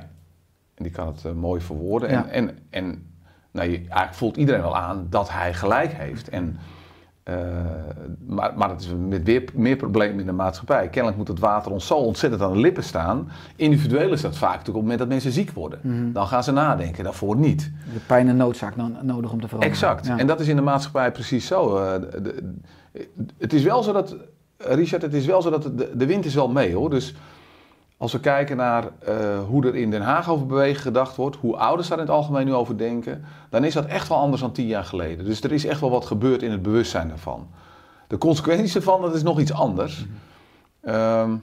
En 0.76 0.84
die 0.84 0.92
kan 0.92 1.08
het 1.08 1.26
eh, 1.26 1.32
mooi 1.32 1.62
verwoorden. 1.62 2.10
Ja. 2.10 2.26
En, 2.28 2.32
en, 2.50 2.58
en 2.70 3.12
nou, 3.52 3.70
je, 3.70 3.78
eigenlijk 3.78 4.14
voelt 4.14 4.38
iedereen 4.38 4.62
wel 4.62 4.78
aan 4.78 5.08
dat 5.10 5.30
hij 5.32 5.54
gelijk 5.54 5.94
heeft. 5.94 6.30
En, 6.30 6.58
eh, 7.30 7.36
maar, 8.28 8.52
maar 8.56 8.70
het 8.70 8.82
is 8.82 8.88
met 9.08 9.24
weer 9.24 9.44
meer 9.54 9.76
problemen 9.76 10.20
in 10.20 10.26
de 10.26 10.32
maatschappij. 10.32 10.88
Kennelijk 10.90 11.18
moet 11.18 11.28
het 11.28 11.40
water 11.40 11.72
ons 11.72 11.88
zo 11.88 11.96
ontzettend 11.96 12.42
aan 12.42 12.54
de 12.54 12.60
lippen 12.60 12.84
staan. 12.84 13.30
Individueel 13.56 14.12
is 14.12 14.22
dat 14.22 14.38
vaak 14.38 14.50
natuurlijk 14.58 14.68
op 14.68 14.74
het 14.74 14.82
moment 14.84 15.00
dat 15.00 15.08
mensen 15.08 15.32
ziek 15.32 15.52
worden. 15.52 15.80
Mhm. 15.82 16.12
Dan 16.12 16.28
gaan 16.28 16.44
ze 16.44 16.52
nadenken, 16.52 17.04
daarvoor 17.04 17.36
niet. 17.36 17.72
De 17.94 18.00
pijn 18.08 18.28
en 18.28 18.38
noodzaak 18.38 18.76
dan, 18.76 18.98
nodig 19.02 19.32
om 19.32 19.42
te 19.42 19.48
veranderen. 19.48 19.76
Exact. 19.76 20.06
Ja. 20.08 20.18
En 20.18 20.28
dat 20.28 20.40
is 20.40 20.48
in 20.48 20.56
de 20.56 20.62
maatschappij 20.62 21.12
precies 21.12 21.48
zo. 21.48 21.78
Eh, 21.78 22.02
de- 22.02 22.22
de- 22.22 22.54
het 23.38 23.54
is 23.54 23.64
wel 23.64 23.84
zo 23.84 23.92
dat, 23.94 24.16
Richard, 24.58 25.02
het 25.02 25.14
is 25.14 25.26
wel 25.26 25.42
zo 25.42 25.50
dat 25.50 25.64
de, 25.64 25.92
de 25.96 26.06
wind 26.06 26.26
is 26.26 26.36
wel 26.36 26.50
mee 26.50 26.76
hoor. 26.76 26.90
Dus 26.90 27.16
als 28.00 28.12
we 28.12 28.20
kijken 28.20 28.58
naar 28.58 28.84
eh, 29.00 29.16
hoe 29.48 29.66
er 29.66 29.76
in 29.76 29.92
Den 29.92 30.02
Haag 30.02 30.30
over 30.30 30.46
bewegen 30.46 30.82
gedacht 30.82 31.16
wordt, 31.16 31.36
hoe 31.36 31.56
ouders 31.58 31.88
daar 31.88 31.98
in 31.98 32.04
het 32.04 32.14
algemeen 32.14 32.46
nu 32.46 32.54
over 32.54 32.78
denken, 32.78 33.24
dan 33.50 33.64
is 33.64 33.74
dat 33.74 33.86
echt 33.86 34.08
wel 34.08 34.18
anders 34.18 34.42
dan 34.42 34.52
tien 34.52 34.68
jaar 34.68 34.84
geleden. 34.84 35.26
Dus 35.26 35.42
er 35.42 35.52
is 35.52 35.66
echt 35.66 35.80
wel 35.80 35.90
wat 35.90 36.06
gebeurd 36.06 36.42
in 36.42 36.52
het 36.52 36.62
bewustzijn 36.62 37.08
daarvan. 37.08 37.48
De 38.08 38.18
consequenties 38.18 38.76
ervan, 38.76 39.02
dat 39.02 39.16
is 39.16 39.24
nog 39.24 39.40
iets 39.40 39.54
anders. 39.54 40.06
Ehm, 40.82 41.36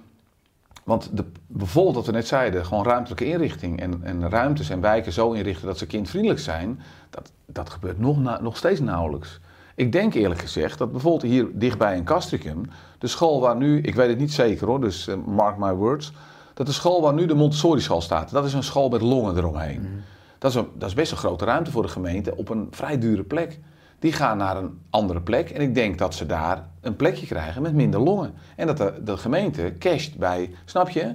want 0.84 1.10
de, 1.12 1.24
bijvoorbeeld 1.46 1.94
wat 1.96 2.06
we 2.06 2.12
net 2.12 2.26
zeiden, 2.26 2.66
gewoon 2.66 2.84
ruimtelijke 2.84 3.24
inrichting 3.24 3.80
en, 3.80 4.00
en 4.02 4.30
ruimtes 4.30 4.70
en 4.70 4.80
wijken 4.80 5.12
zo 5.12 5.32
inrichten 5.32 5.66
dat 5.66 5.78
ze 5.78 5.86
kindvriendelijk 5.86 6.40
zijn, 6.40 6.80
dat, 7.10 7.32
dat 7.46 7.70
gebeurt 7.70 7.98
nog, 7.98 8.18
na- 8.18 8.40
nog 8.40 8.56
steeds 8.56 8.80
nauwelijks. 8.80 9.40
Ik 9.74 9.92
denk 9.92 10.14
eerlijk 10.14 10.40
gezegd 10.40 10.78
dat 10.78 10.92
bijvoorbeeld 10.92 11.32
hier 11.32 11.46
dichtbij 11.52 11.96
in 11.96 12.04
Castricum, 12.04 12.62
de 12.98 13.06
school 13.06 13.40
waar 13.40 13.56
nu, 13.56 13.80
ik 13.80 13.94
weet 13.94 14.08
het 14.08 14.18
niet 14.18 14.32
zeker 14.32 14.66
hoor, 14.66 14.80
dus 14.80 15.08
eh, 15.08 15.14
mark 15.26 15.56
my 15.56 15.72
words, 15.72 16.12
dat 16.56 16.66
de 16.66 16.72
school 16.72 17.02
waar 17.02 17.14
nu 17.14 17.26
de 17.26 17.34
Montessori 17.34 17.80
school 17.80 18.00
staat, 18.00 18.30
dat 18.30 18.44
is 18.44 18.52
een 18.52 18.62
school 18.62 18.88
met 18.88 19.00
longen 19.00 19.36
eromheen. 19.36 20.02
Dat, 20.38 20.50
is 20.50 20.56
een, 20.56 20.68
dat 20.74 20.88
is 20.88 20.94
best 20.94 21.12
een 21.12 21.16
grote 21.18 21.44
ruimte 21.44 21.70
voor 21.70 21.82
de 21.82 21.88
gemeente 21.88 22.36
op 22.36 22.48
een 22.48 22.68
vrij 22.70 22.98
dure 22.98 23.22
plek. 23.22 23.58
Die 23.98 24.12
gaan 24.12 24.36
naar 24.36 24.56
een 24.56 24.80
andere 24.90 25.20
plek 25.20 25.50
en 25.50 25.60
ik 25.60 25.74
denk 25.74 25.98
dat 25.98 26.14
ze 26.14 26.26
daar 26.26 26.68
een 26.80 26.96
plekje 26.96 27.26
krijgen 27.26 27.62
met 27.62 27.74
minder 27.74 28.00
longen. 28.00 28.34
En 28.56 28.66
dat 28.66 28.76
de, 28.76 29.00
de 29.04 29.16
gemeente 29.16 29.74
casht 29.78 30.16
bij, 30.16 30.54
snap 30.64 30.88
je? 30.88 31.14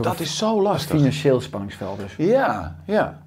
Dat 0.00 0.20
is 0.20 0.36
zo 0.36 0.62
lastig. 0.62 0.96
Financieel 0.96 1.40
spanningsveld 1.40 1.98
dus. 1.98 2.14
Ja, 2.16 2.76
ja. 2.84 3.22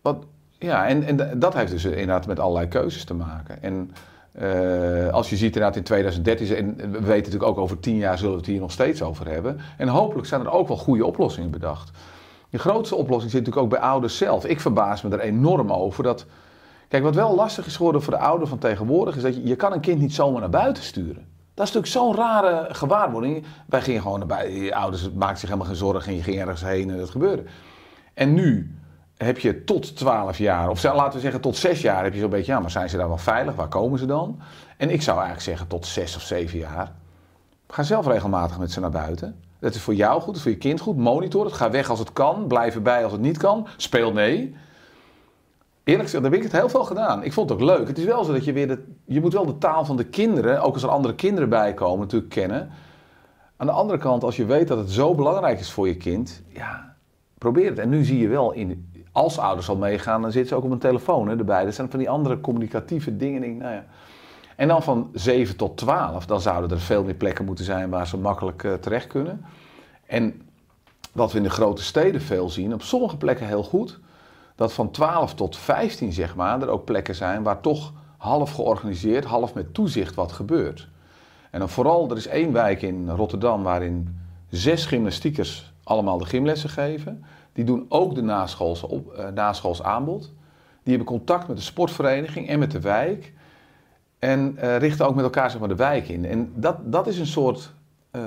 Wat, 0.00 0.24
ja 0.58 0.86
en, 0.86 1.04
en 1.04 1.38
dat 1.38 1.54
heeft 1.54 1.70
dus 1.70 1.84
inderdaad 1.84 2.26
met 2.26 2.40
allerlei 2.40 2.68
keuzes 2.68 3.04
te 3.04 3.14
maken. 3.14 3.62
En 3.62 3.90
Eh, 4.32 5.08
als 5.08 5.30
je 5.30 5.36
ziet 5.36 5.54
inderdaad 5.54 5.76
in 5.76 5.82
2013, 5.82 6.56
en 6.56 6.76
we 6.76 6.90
weten 6.90 7.16
natuurlijk 7.16 7.42
ook 7.42 7.58
over 7.58 7.80
tien 7.80 7.96
jaar 7.96 8.18
zullen 8.18 8.32
we 8.32 8.38
het 8.38 8.46
hier 8.46 8.60
nog 8.60 8.72
steeds 8.72 9.02
over 9.02 9.28
hebben. 9.28 9.60
En 9.76 9.88
hopelijk 9.88 10.28
zijn 10.28 10.40
er 10.40 10.50
ook 10.50 10.68
wel 10.68 10.76
goede 10.76 11.06
oplossingen 11.06 11.50
bedacht. 11.50 11.90
De 12.50 12.58
grootste 12.58 12.94
oplossing 12.94 13.30
zit 13.30 13.40
natuurlijk 13.40 13.72
ook 13.72 13.80
bij 13.80 13.88
ouders 13.88 14.16
zelf. 14.16 14.46
Ik 14.46 14.60
verbaas 14.60 15.02
me 15.02 15.10
er 15.10 15.20
enorm 15.20 15.72
over 15.72 16.02
dat... 16.02 16.26
Kijk, 16.88 17.02
wat 17.02 17.14
wel 17.14 17.34
lastig 17.34 17.66
is 17.66 17.76
geworden 17.76 18.02
voor 18.02 18.12
de 18.12 18.18
ouder 18.18 18.48
van 18.48 18.58
tegenwoordig... 18.58 19.16
is 19.16 19.22
dat 19.22 19.34
je, 19.34 19.46
je 19.46 19.56
kan 19.56 19.72
een 19.72 19.80
kind 19.80 20.00
niet 20.00 20.14
zomaar 20.14 20.40
naar 20.40 20.50
buiten 20.50 20.82
sturen. 20.82 21.26
Dat 21.54 21.66
is 21.66 21.72
natuurlijk 21.72 21.86
zo'n 21.86 22.24
rare 22.24 22.74
gewaarwording. 22.74 23.44
Wij 23.66 23.80
gingen 23.80 24.02
gewoon 24.02 24.18
naar 24.18 24.28
buiten. 24.28 24.60
Je 24.60 24.74
ouders 24.74 25.10
maakten 25.10 25.38
zich 25.38 25.48
helemaal 25.48 25.68
geen 25.68 25.76
zorgen 25.76 26.10
en 26.10 26.16
je 26.16 26.22
ging 26.22 26.40
ergens 26.40 26.64
heen 26.64 26.90
en 26.90 26.98
dat 26.98 27.10
gebeurde. 27.10 27.42
En 28.14 28.34
nu 28.34 28.76
heb 29.22 29.38
je 29.38 29.64
tot 29.64 29.96
12 29.96 30.38
jaar, 30.38 30.68
of 30.70 30.82
laten 30.82 31.12
we 31.12 31.20
zeggen 31.20 31.40
tot 31.40 31.56
6 31.56 31.80
jaar, 31.80 32.04
heb 32.04 32.14
je 32.14 32.20
zo'n 32.20 32.30
beetje, 32.30 32.52
ja, 32.52 32.60
maar 32.60 32.70
zijn 32.70 32.90
ze 32.90 32.96
daar 32.96 33.08
wel 33.08 33.18
veilig? 33.18 33.54
Waar 33.54 33.68
komen 33.68 33.98
ze 33.98 34.06
dan? 34.06 34.40
En 34.76 34.90
ik 34.90 35.02
zou 35.02 35.16
eigenlijk 35.16 35.46
zeggen 35.46 35.66
tot 35.66 35.86
6 35.86 36.16
of 36.16 36.22
7 36.22 36.58
jaar. 36.58 36.92
Ga 37.68 37.82
zelf 37.82 38.06
regelmatig 38.06 38.58
met 38.58 38.72
ze 38.72 38.80
naar 38.80 38.90
buiten. 38.90 39.40
Dat 39.58 39.74
is 39.74 39.80
voor 39.80 39.94
jou 39.94 40.16
goed, 40.16 40.26
dat 40.26 40.36
is 40.36 40.42
voor 40.42 40.50
je 40.50 40.56
kind 40.56 40.80
goed. 40.80 40.96
Monitor 40.96 41.44
het, 41.44 41.54
ga 41.54 41.70
weg 41.70 41.90
als 41.90 41.98
het 41.98 42.12
kan, 42.12 42.46
blijf 42.46 42.74
erbij 42.74 43.02
als 43.02 43.12
het 43.12 43.20
niet 43.20 43.38
kan. 43.38 43.66
Speel 43.76 44.12
mee. 44.12 44.54
Eerlijk 45.84 46.04
gezegd, 46.04 46.22
daar 46.22 46.32
heb 46.32 46.40
ik 46.40 46.50
het 46.50 46.60
heel 46.60 46.68
veel 46.68 46.84
gedaan. 46.84 47.22
Ik 47.22 47.32
vond 47.32 47.50
het 47.50 47.58
ook 47.58 47.64
leuk. 47.64 47.88
Het 47.88 47.98
is 47.98 48.04
wel 48.04 48.24
zo 48.24 48.32
dat 48.32 48.44
je 48.44 48.52
weer 48.52 48.68
de, 48.68 48.84
je 49.04 49.20
moet 49.20 49.32
wel 49.32 49.46
de 49.46 49.58
taal 49.58 49.84
van 49.84 49.96
de 49.96 50.04
kinderen, 50.04 50.62
ook 50.62 50.74
als 50.74 50.82
er 50.82 50.88
andere 50.88 51.14
kinderen 51.14 51.48
bij 51.48 51.74
komen, 51.74 52.00
natuurlijk 52.00 52.30
kennen. 52.30 52.70
Aan 53.56 53.66
de 53.66 53.72
andere 53.72 53.98
kant, 53.98 54.24
als 54.24 54.36
je 54.36 54.44
weet 54.44 54.68
dat 54.68 54.78
het 54.78 54.90
zo 54.90 55.14
belangrijk 55.14 55.60
is 55.60 55.70
voor 55.70 55.88
je 55.88 55.96
kind, 55.96 56.42
ja, 56.48 56.96
probeer 57.38 57.68
het. 57.68 57.78
En 57.78 57.88
nu 57.88 58.04
zie 58.04 58.18
je 58.18 58.28
wel, 58.28 58.52
in, 58.52 58.91
als 59.12 59.38
ouders 59.38 59.68
al 59.68 59.76
meegaan, 59.76 60.22
dan 60.22 60.32
zitten 60.32 60.50
ze 60.50 60.54
ook 60.56 60.64
op 60.64 60.70
een 60.70 60.78
telefoon 60.78 61.28
hè, 61.28 61.36
erbij. 61.36 61.64
Dat 61.64 61.74
zijn 61.74 61.90
van 61.90 61.98
die 61.98 62.10
andere 62.10 62.40
communicatieve 62.40 63.16
dingen. 63.16 63.56
Nou 63.56 63.74
ja. 63.74 63.84
En 64.56 64.68
dan 64.68 64.82
van 64.82 65.10
7 65.12 65.56
tot 65.56 65.76
12, 65.76 66.26
dan 66.26 66.40
zouden 66.40 66.70
er 66.70 66.80
veel 66.80 67.04
meer 67.04 67.14
plekken 67.14 67.44
moeten 67.44 67.64
zijn 67.64 67.90
waar 67.90 68.06
ze 68.06 68.16
makkelijk 68.16 68.62
uh, 68.62 68.74
terecht 68.74 69.06
kunnen. 69.06 69.44
En 70.06 70.42
wat 71.12 71.32
we 71.32 71.38
in 71.38 71.44
de 71.44 71.50
grote 71.50 71.82
steden 71.82 72.20
veel 72.20 72.50
zien, 72.50 72.74
op 72.74 72.82
sommige 72.82 73.16
plekken 73.16 73.46
heel 73.46 73.62
goed, 73.62 74.00
dat 74.54 74.72
van 74.72 74.90
12 74.90 75.34
tot 75.34 75.56
15 75.56 76.12
zeg 76.12 76.34
maar, 76.34 76.62
er 76.62 76.68
ook 76.68 76.84
plekken 76.84 77.14
zijn 77.14 77.42
waar 77.42 77.60
toch 77.60 77.92
half 78.16 78.52
georganiseerd, 78.52 79.24
half 79.24 79.54
met 79.54 79.74
toezicht 79.74 80.14
wat 80.14 80.32
gebeurt. 80.32 80.88
En 81.50 81.58
dan 81.58 81.68
vooral, 81.68 82.10
er 82.10 82.16
is 82.16 82.26
één 82.26 82.52
wijk 82.52 82.82
in 82.82 83.08
Rotterdam 83.10 83.62
waarin 83.62 84.18
zes 84.48 84.86
gymnastiekers 84.86 85.72
allemaal 85.84 86.18
de 86.18 86.24
gymlessen 86.24 86.70
geven. 86.70 87.24
Die 87.52 87.64
doen 87.64 87.86
ook 87.88 88.14
de 88.14 88.22
naschools, 88.22 88.82
op, 88.82 89.30
naschools 89.34 89.82
aanbod. 89.82 90.32
Die 90.82 90.96
hebben 90.96 91.16
contact 91.16 91.48
met 91.48 91.56
de 91.56 91.62
sportvereniging 91.62 92.48
en 92.48 92.58
met 92.58 92.70
de 92.70 92.80
wijk. 92.80 93.32
En 94.18 94.56
uh, 94.56 94.76
richten 94.76 95.06
ook 95.06 95.14
met 95.14 95.24
elkaar 95.24 95.50
zeg 95.50 95.60
maar, 95.60 95.68
de 95.68 95.74
wijk 95.74 96.08
in. 96.08 96.24
En 96.24 96.52
dat, 96.54 96.76
dat 96.84 97.06
is 97.06 97.18
een 97.18 97.26
soort 97.26 97.72
uh, 98.12 98.22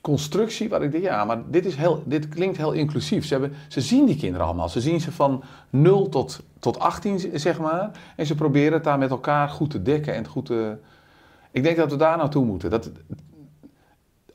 constructie 0.00 0.68
waar 0.68 0.82
ik 0.82 0.92
denk, 0.92 1.04
ja, 1.04 1.24
maar 1.24 1.50
dit, 1.50 1.66
is 1.66 1.74
heel, 1.74 2.02
dit 2.06 2.28
klinkt 2.28 2.56
heel 2.56 2.72
inclusief. 2.72 3.26
Ze, 3.26 3.32
hebben, 3.32 3.52
ze 3.68 3.80
zien 3.80 4.06
die 4.06 4.16
kinderen 4.16 4.46
allemaal. 4.46 4.68
Ze 4.68 4.80
zien 4.80 5.00
ze 5.00 5.12
van 5.12 5.42
0 5.70 6.08
tot, 6.08 6.40
tot 6.58 6.78
18, 6.78 7.30
zeg 7.34 7.58
maar. 7.58 7.90
En 8.16 8.26
ze 8.26 8.34
proberen 8.34 8.72
het 8.72 8.84
daar 8.84 8.98
met 8.98 9.10
elkaar 9.10 9.48
goed 9.48 9.70
te 9.70 9.82
dekken 9.82 10.14
en 10.14 10.26
goed 10.26 10.46
te... 10.46 10.76
Ik 11.50 11.62
denk 11.62 11.76
dat 11.76 11.90
we 11.90 11.96
daar 11.96 12.16
naartoe 12.16 12.44
moeten. 12.44 12.70
Dat, 12.70 12.90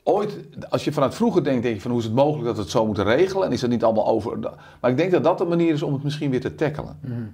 ooit, 0.03 0.39
als 0.69 0.83
je 0.83 0.91
vanuit 0.91 1.15
vroeger 1.15 1.43
denkt, 1.43 1.63
denk 1.63 1.75
je 1.75 1.81
van 1.81 1.91
hoe 1.91 1.99
is 1.99 2.05
het 2.05 2.15
mogelijk 2.15 2.45
dat 2.45 2.55
we 2.55 2.61
het 2.61 2.71
zo 2.71 2.85
moeten 2.85 3.03
regelen? 3.03 3.47
En 3.47 3.51
is 3.51 3.61
dat 3.61 3.69
niet 3.69 3.83
allemaal 3.83 4.07
over... 4.07 4.39
Maar 4.79 4.91
ik 4.91 4.97
denk 4.97 5.11
dat 5.11 5.23
dat 5.23 5.37
de 5.37 5.45
manier 5.45 5.73
is 5.73 5.83
om 5.83 5.93
het 5.93 6.03
misschien 6.03 6.29
weer 6.29 6.41
te 6.41 6.55
tackelen. 6.55 6.97
Mm. 7.01 7.33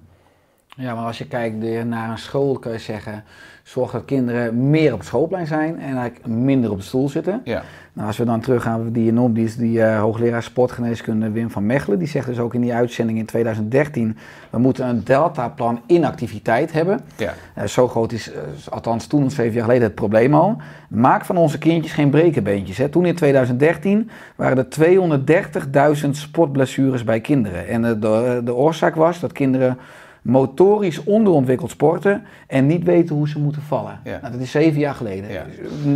Ja, 0.80 0.94
maar 0.94 1.04
als 1.04 1.18
je 1.18 1.26
kijkt 1.26 1.84
naar 1.84 2.10
een 2.10 2.18
school, 2.18 2.58
kun 2.58 2.72
je 2.72 2.78
zeggen, 2.78 3.24
zorg 3.62 3.90
dat 3.90 4.04
kinderen 4.04 4.70
meer 4.70 4.92
op 4.92 4.98
het 4.98 5.08
schoolplein 5.08 5.46
zijn 5.46 5.78
en 5.78 5.96
eigenlijk 5.96 6.26
minder 6.26 6.70
op 6.70 6.76
de 6.76 6.84
stoel 6.84 7.08
zitten. 7.08 7.40
Ja. 7.44 7.62
Nou, 7.92 8.06
als 8.06 8.16
we 8.16 8.24
dan 8.24 8.40
teruggaan, 8.40 8.92
die 8.92 9.04
je 9.04 9.12
noemt, 9.12 9.34
die 9.34 9.44
is 9.44 9.56
die 9.56 9.78
uh, 9.78 10.00
hoogleraar 10.00 10.42
sportgeneeskunde 10.42 11.30
Wim 11.30 11.50
van 11.50 11.66
Mechelen. 11.66 11.98
Die 11.98 12.08
zegt 12.08 12.26
dus 12.26 12.38
ook 12.38 12.54
in 12.54 12.60
die 12.60 12.74
uitzending 12.74 13.18
in 13.18 13.26
2013, 13.26 14.16
we 14.50 14.58
moeten 14.58 14.88
een 14.88 15.04
deltaplan 15.04 15.80
inactiviteit 15.86 16.72
hebben. 16.72 17.00
Ja. 17.16 17.34
Uh, 17.58 17.64
zo 17.64 17.88
groot 17.88 18.12
is, 18.12 18.32
uh, 18.32 18.36
althans 18.68 19.06
toen, 19.06 19.30
zeven 19.30 19.52
jaar 19.52 19.64
geleden, 19.64 19.82
het 19.82 19.94
probleem 19.94 20.34
al. 20.34 20.56
Maak 20.88 21.24
van 21.24 21.36
onze 21.36 21.58
kindjes 21.58 21.92
geen 21.92 22.10
brekenbeentjes. 22.10 22.76
Hè. 22.76 22.88
Toen 22.88 23.06
in 23.06 23.14
2013 23.14 24.10
waren 24.36 24.58
er 24.58 26.00
230.000 26.04 26.10
sportblessures 26.10 27.04
bij 27.04 27.20
kinderen. 27.20 27.68
En 27.68 27.82
de, 27.82 28.40
de 28.44 28.54
oorzaak 28.54 28.94
was 28.94 29.20
dat 29.20 29.32
kinderen 29.32 29.78
motorisch 30.22 31.04
onderontwikkeld 31.04 31.70
sporten 31.70 32.22
en 32.46 32.66
niet 32.66 32.84
weten 32.84 33.16
hoe 33.16 33.28
ze 33.28 33.38
moeten 33.38 33.62
vallen. 33.62 34.00
Ja. 34.04 34.18
Nou, 34.20 34.32
dat 34.32 34.40
is 34.40 34.50
zeven 34.50 34.80
jaar 34.80 34.94
geleden. 34.94 35.30
Ja. 35.30 35.46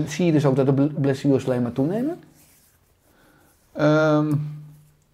Zie 0.06 0.26
je 0.26 0.32
dus 0.32 0.46
ook 0.46 0.56
dat 0.56 0.76
de 0.76 0.90
blessures 1.00 1.46
alleen 1.46 1.62
maar 1.62 1.72
toenemen? 1.72 2.18
Um, 3.80 4.52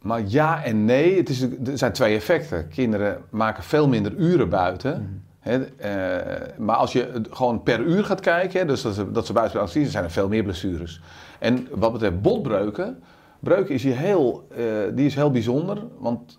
maar 0.02 0.22
ja 0.26 0.64
en 0.64 0.84
nee. 0.84 1.16
Het 1.16 1.28
is, 1.28 1.40
er 1.42 1.78
zijn 1.78 1.92
twee 1.92 2.14
effecten. 2.14 2.68
Kinderen 2.68 3.18
maken 3.30 3.62
veel 3.62 3.88
minder 3.88 4.14
uren 4.16 4.48
buiten. 4.48 5.00
Mm. 5.00 5.22
He, 5.40 5.58
uh, 5.58 6.58
maar 6.58 6.76
als 6.76 6.92
je 6.92 7.22
gewoon 7.30 7.62
per 7.62 7.80
uur 7.80 8.04
gaat 8.04 8.20
kijken, 8.20 8.66
dus 8.66 8.82
dat 8.82 8.94
ze, 8.94 9.10
dat 9.10 9.26
ze 9.26 9.32
buiten 9.32 9.68
zien, 9.68 9.86
zijn 9.86 10.04
er 10.04 10.10
veel 10.10 10.28
meer 10.28 10.42
blessures. 10.42 11.00
En 11.38 11.66
wat 11.70 11.92
betreft 11.92 12.22
botbreuken, 12.22 13.02
breuken 13.38 13.74
is 13.74 13.82
hier 13.82 13.96
heel, 13.96 14.48
uh, 14.58 14.66
die 14.94 15.06
is 15.06 15.14
heel 15.14 15.30
bijzonder, 15.30 15.82
want 15.98 16.38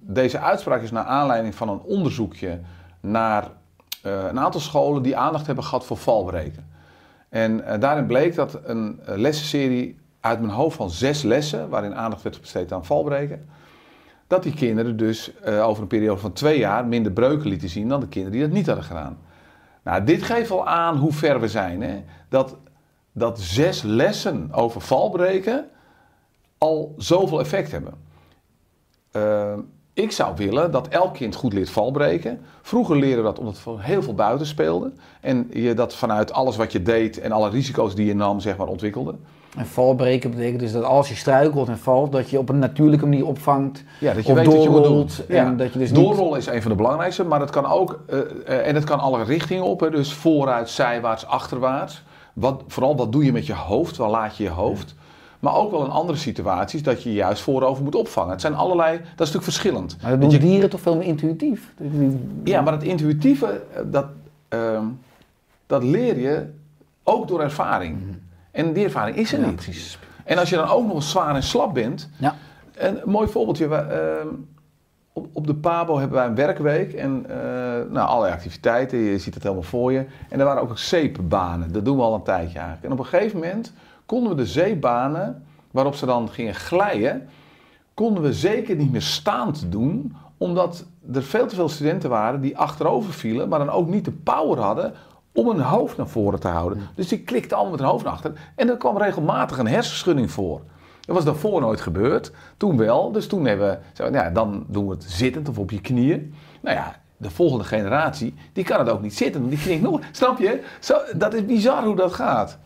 deze 0.00 0.38
uitspraak 0.38 0.82
is 0.82 0.90
naar 0.90 1.04
aanleiding 1.04 1.54
van 1.54 1.68
een 1.68 1.80
onderzoekje 1.80 2.60
naar 3.00 3.44
uh, 4.06 4.24
een 4.28 4.40
aantal 4.40 4.60
scholen 4.60 5.02
die 5.02 5.16
aandacht 5.16 5.46
hebben 5.46 5.64
gehad 5.64 5.84
voor 5.84 5.96
valbreken. 5.96 6.68
En 7.28 7.58
uh, 7.58 7.80
daarin 7.80 8.06
bleek 8.06 8.34
dat 8.34 8.58
een 8.64 9.00
uh, 9.08 9.16
lessenserie 9.16 9.98
uit 10.20 10.40
mijn 10.40 10.52
hoofd 10.52 10.76
van 10.76 10.90
zes 10.90 11.22
lessen, 11.22 11.68
waarin 11.68 11.94
aandacht 11.94 12.22
werd 12.22 12.40
besteed 12.40 12.72
aan 12.72 12.84
valbreken, 12.84 13.48
dat 14.26 14.42
die 14.42 14.54
kinderen 14.54 14.96
dus 14.96 15.32
over 15.44 15.82
een 15.82 15.88
periode 15.88 16.20
van 16.20 16.32
twee 16.32 16.58
jaar 16.58 16.86
minder 16.86 17.12
breuken 17.12 17.48
lieten 17.48 17.68
zien 17.68 17.88
dan 17.88 18.00
de 18.00 18.08
kinderen 18.08 18.38
die 18.38 18.46
dat 18.46 18.56
niet 18.56 18.66
hadden 18.66 18.84
gedaan. 18.84 19.18
Nou, 19.82 20.04
dit 20.04 20.22
geeft 20.22 20.50
al 20.50 20.66
aan 20.66 20.96
hoe 20.96 21.12
ver 21.12 21.40
we 21.40 21.48
zijn. 21.48 21.82
Hè? 21.82 22.04
Dat, 22.28 22.56
dat 23.12 23.40
zes 23.40 23.82
lessen 23.82 24.52
over 24.52 24.80
valbreken 24.80 25.68
al 26.58 26.94
zoveel 26.96 27.40
effect 27.40 27.70
hebben. 27.70 27.94
Ik 29.98 30.12
zou 30.12 30.32
willen 30.36 30.70
dat 30.70 30.88
elk 30.88 31.14
kind 31.14 31.34
goed 31.34 31.52
leert 31.52 31.70
valbreken. 31.70 32.40
Vroeger 32.62 32.96
leerde 32.96 33.16
we 33.16 33.22
dat 33.22 33.38
omdat 33.38 33.64
we 33.64 33.70
heel 33.78 34.02
veel 34.02 34.14
buiten 34.14 34.46
speelden. 34.46 34.98
En 35.20 35.50
je 35.52 35.74
dat 35.74 35.94
vanuit 35.94 36.32
alles 36.32 36.56
wat 36.56 36.72
je 36.72 36.82
deed 36.82 37.20
en 37.20 37.32
alle 37.32 37.50
risico's 37.50 37.94
die 37.94 38.06
je 38.06 38.14
nam, 38.14 38.40
zeg 38.40 38.56
maar, 38.56 38.66
ontwikkelde. 38.66 39.14
En 39.56 39.66
valbreken 39.66 40.30
betekent 40.30 40.60
dus 40.60 40.72
dat 40.72 40.84
als 40.84 41.08
je 41.08 41.14
struikelt 41.14 41.68
en 41.68 41.78
valt, 41.78 42.12
dat 42.12 42.30
je 42.30 42.38
op 42.38 42.48
een 42.48 42.58
natuurlijke 42.58 43.06
manier 43.06 43.26
opvangt. 43.26 43.84
Ja, 44.00 44.14
dat 44.14 44.26
je 44.26 44.34
weet 44.34 44.46
wat 44.46 44.62
je 44.62 44.70
moet 44.70 44.84
doen. 44.84 45.08
Ja. 45.28 45.46
En 45.46 45.56
dat 45.56 45.72
je 45.72 45.78
dus 45.78 45.92
Doorrollen 45.92 46.38
niet... 46.38 46.38
is 46.38 46.46
een 46.46 46.62
van 46.62 46.70
de 46.70 46.76
belangrijkste, 46.76 47.24
maar 47.24 47.40
het 47.40 47.50
kan 47.50 47.66
ook, 47.66 48.00
uh, 48.10 48.18
uh, 48.18 48.66
en 48.66 48.74
het 48.74 48.84
kan 48.84 48.98
alle 48.98 49.24
richtingen 49.24 49.64
op. 49.64 49.80
Hè, 49.80 49.90
dus 49.90 50.12
vooruit, 50.12 50.68
zijwaarts, 50.68 51.26
achterwaarts. 51.26 52.02
Wat, 52.32 52.62
vooral 52.66 52.96
wat 52.96 53.12
doe 53.12 53.24
je 53.24 53.32
met 53.32 53.46
je 53.46 53.54
hoofd, 53.54 53.96
waar 53.96 54.10
laat 54.10 54.36
je 54.36 54.42
je 54.42 54.50
hoofd. 54.50 54.94
Maar 55.38 55.54
ook 55.54 55.70
wel 55.70 55.84
in 55.84 55.90
andere 55.90 56.18
situaties 56.18 56.82
dat 56.82 57.02
je 57.02 57.12
juist 57.12 57.42
voorover 57.42 57.84
moet 57.84 57.94
opvangen. 57.94 58.30
Het 58.30 58.40
zijn 58.40 58.54
allerlei, 58.54 58.92
dat 58.92 59.02
is 59.02 59.16
natuurlijk 59.16 59.44
verschillend. 59.44 59.96
Maar 60.02 60.10
dat 60.10 60.20
doen 60.20 60.30
je, 60.30 60.38
dieren 60.38 60.70
toch 60.70 60.80
veel 60.80 60.96
meer 60.96 61.06
intuïtief? 61.06 61.72
Ja, 62.44 62.60
maar 62.60 62.72
het 62.72 62.82
intuïtieve, 62.82 63.62
dat, 63.86 64.06
uh, 64.54 64.80
dat 65.66 65.82
leer 65.82 66.18
je 66.18 66.46
ook 67.02 67.28
door 67.28 67.40
ervaring. 67.40 67.94
Mm 67.96 68.02
-hmm. 68.02 68.20
En 68.50 68.72
die 68.72 68.84
ervaring 68.84 69.16
is 69.16 69.32
er 69.32 69.40
ja, 69.40 69.46
niet. 69.46 69.54
Precies. 69.54 69.98
En 70.24 70.38
als 70.38 70.50
je 70.50 70.56
dan 70.56 70.68
ook 70.68 70.86
nog 70.86 71.02
zwaar 71.02 71.34
en 71.34 71.42
slap 71.42 71.74
bent. 71.74 72.10
Ja. 72.16 72.34
En 72.74 73.02
een 73.02 73.10
mooi 73.10 73.28
voorbeeldje. 73.28 73.66
Uh, 73.66 74.30
op, 75.12 75.26
op 75.32 75.46
de 75.46 75.54
Pabo 75.54 75.98
hebben 75.98 76.18
wij 76.18 76.26
een 76.26 76.34
werkweek 76.34 76.92
en 76.92 77.26
uh, 77.28 77.34
nou, 77.92 78.08
allerlei 78.08 78.32
activiteiten. 78.32 78.98
Je 78.98 79.18
ziet 79.18 79.34
het 79.34 79.42
helemaal 79.42 79.64
voor 79.64 79.92
je. 79.92 80.06
En 80.28 80.38
er 80.38 80.44
waren 80.44 80.62
ook 80.62 80.78
zeepbanen. 80.78 81.72
Dat 81.72 81.84
doen 81.84 81.96
we 81.96 82.02
al 82.02 82.14
een 82.14 82.22
tijdje 82.22 82.58
eigenlijk. 82.58 82.84
En 82.84 82.92
op 82.92 82.98
een 82.98 83.04
gegeven 83.04 83.38
moment 83.38 83.72
konden 84.08 84.28
we 84.28 84.42
de 84.42 84.46
zeebanen 84.46 85.46
waarop 85.70 85.94
ze 85.94 86.06
dan 86.06 86.28
gingen 86.28 86.54
glijden, 86.54 87.28
konden 87.94 88.22
we 88.22 88.32
zeker 88.32 88.76
niet 88.76 88.92
meer 88.92 89.02
staand 89.02 89.72
doen, 89.72 90.16
omdat 90.36 90.84
er 91.12 91.22
veel 91.22 91.46
te 91.46 91.54
veel 91.54 91.68
studenten 91.68 92.10
waren 92.10 92.40
die 92.40 92.58
achterover 92.58 93.12
vielen, 93.12 93.48
maar 93.48 93.58
dan 93.58 93.70
ook 93.70 93.88
niet 93.88 94.04
de 94.04 94.12
power 94.12 94.58
hadden 94.58 94.92
om 95.32 95.48
hun 95.48 95.60
hoofd 95.60 95.96
naar 95.96 96.08
voren 96.08 96.40
te 96.40 96.48
houden. 96.48 96.80
Dus 96.94 97.08
die 97.08 97.20
klikten 97.20 97.56
allemaal 97.56 97.72
met 97.72 97.80
hun 97.80 97.90
hoofd 97.90 98.04
naar 98.04 98.12
achter 98.12 98.32
en 98.54 98.68
er 98.68 98.76
kwam 98.76 98.98
regelmatig 98.98 99.58
een 99.58 99.66
hersenschudding 99.66 100.30
voor. 100.30 100.60
Dat 101.00 101.16
was 101.16 101.24
daarvoor 101.24 101.60
nooit 101.60 101.80
gebeurd, 101.80 102.32
toen 102.56 102.76
wel. 102.76 103.12
Dus 103.12 103.26
toen 103.26 103.44
hebben 103.44 103.80
we, 103.94 104.10
ja, 104.12 104.30
dan 104.30 104.64
doen 104.68 104.86
we 104.86 104.94
het 104.94 105.04
zittend 105.04 105.48
of 105.48 105.58
op 105.58 105.70
je 105.70 105.80
knieën. 105.80 106.34
Nou 106.60 106.76
ja, 106.76 107.00
de 107.16 107.30
volgende 107.30 107.64
generatie, 107.64 108.34
die 108.52 108.64
kan 108.64 108.78
het 108.78 108.88
ook 108.88 109.02
niet 109.02 109.16
zitten, 109.16 109.48
die 109.48 109.58
knikt 109.58 109.82
nog. 109.82 110.00
Snap 110.12 110.38
je? 110.38 110.62
Zo, 110.80 110.96
dat 111.16 111.34
is 111.34 111.44
bizar 111.44 111.84
hoe 111.84 111.96
dat 111.96 112.12
gaat. 112.12 112.58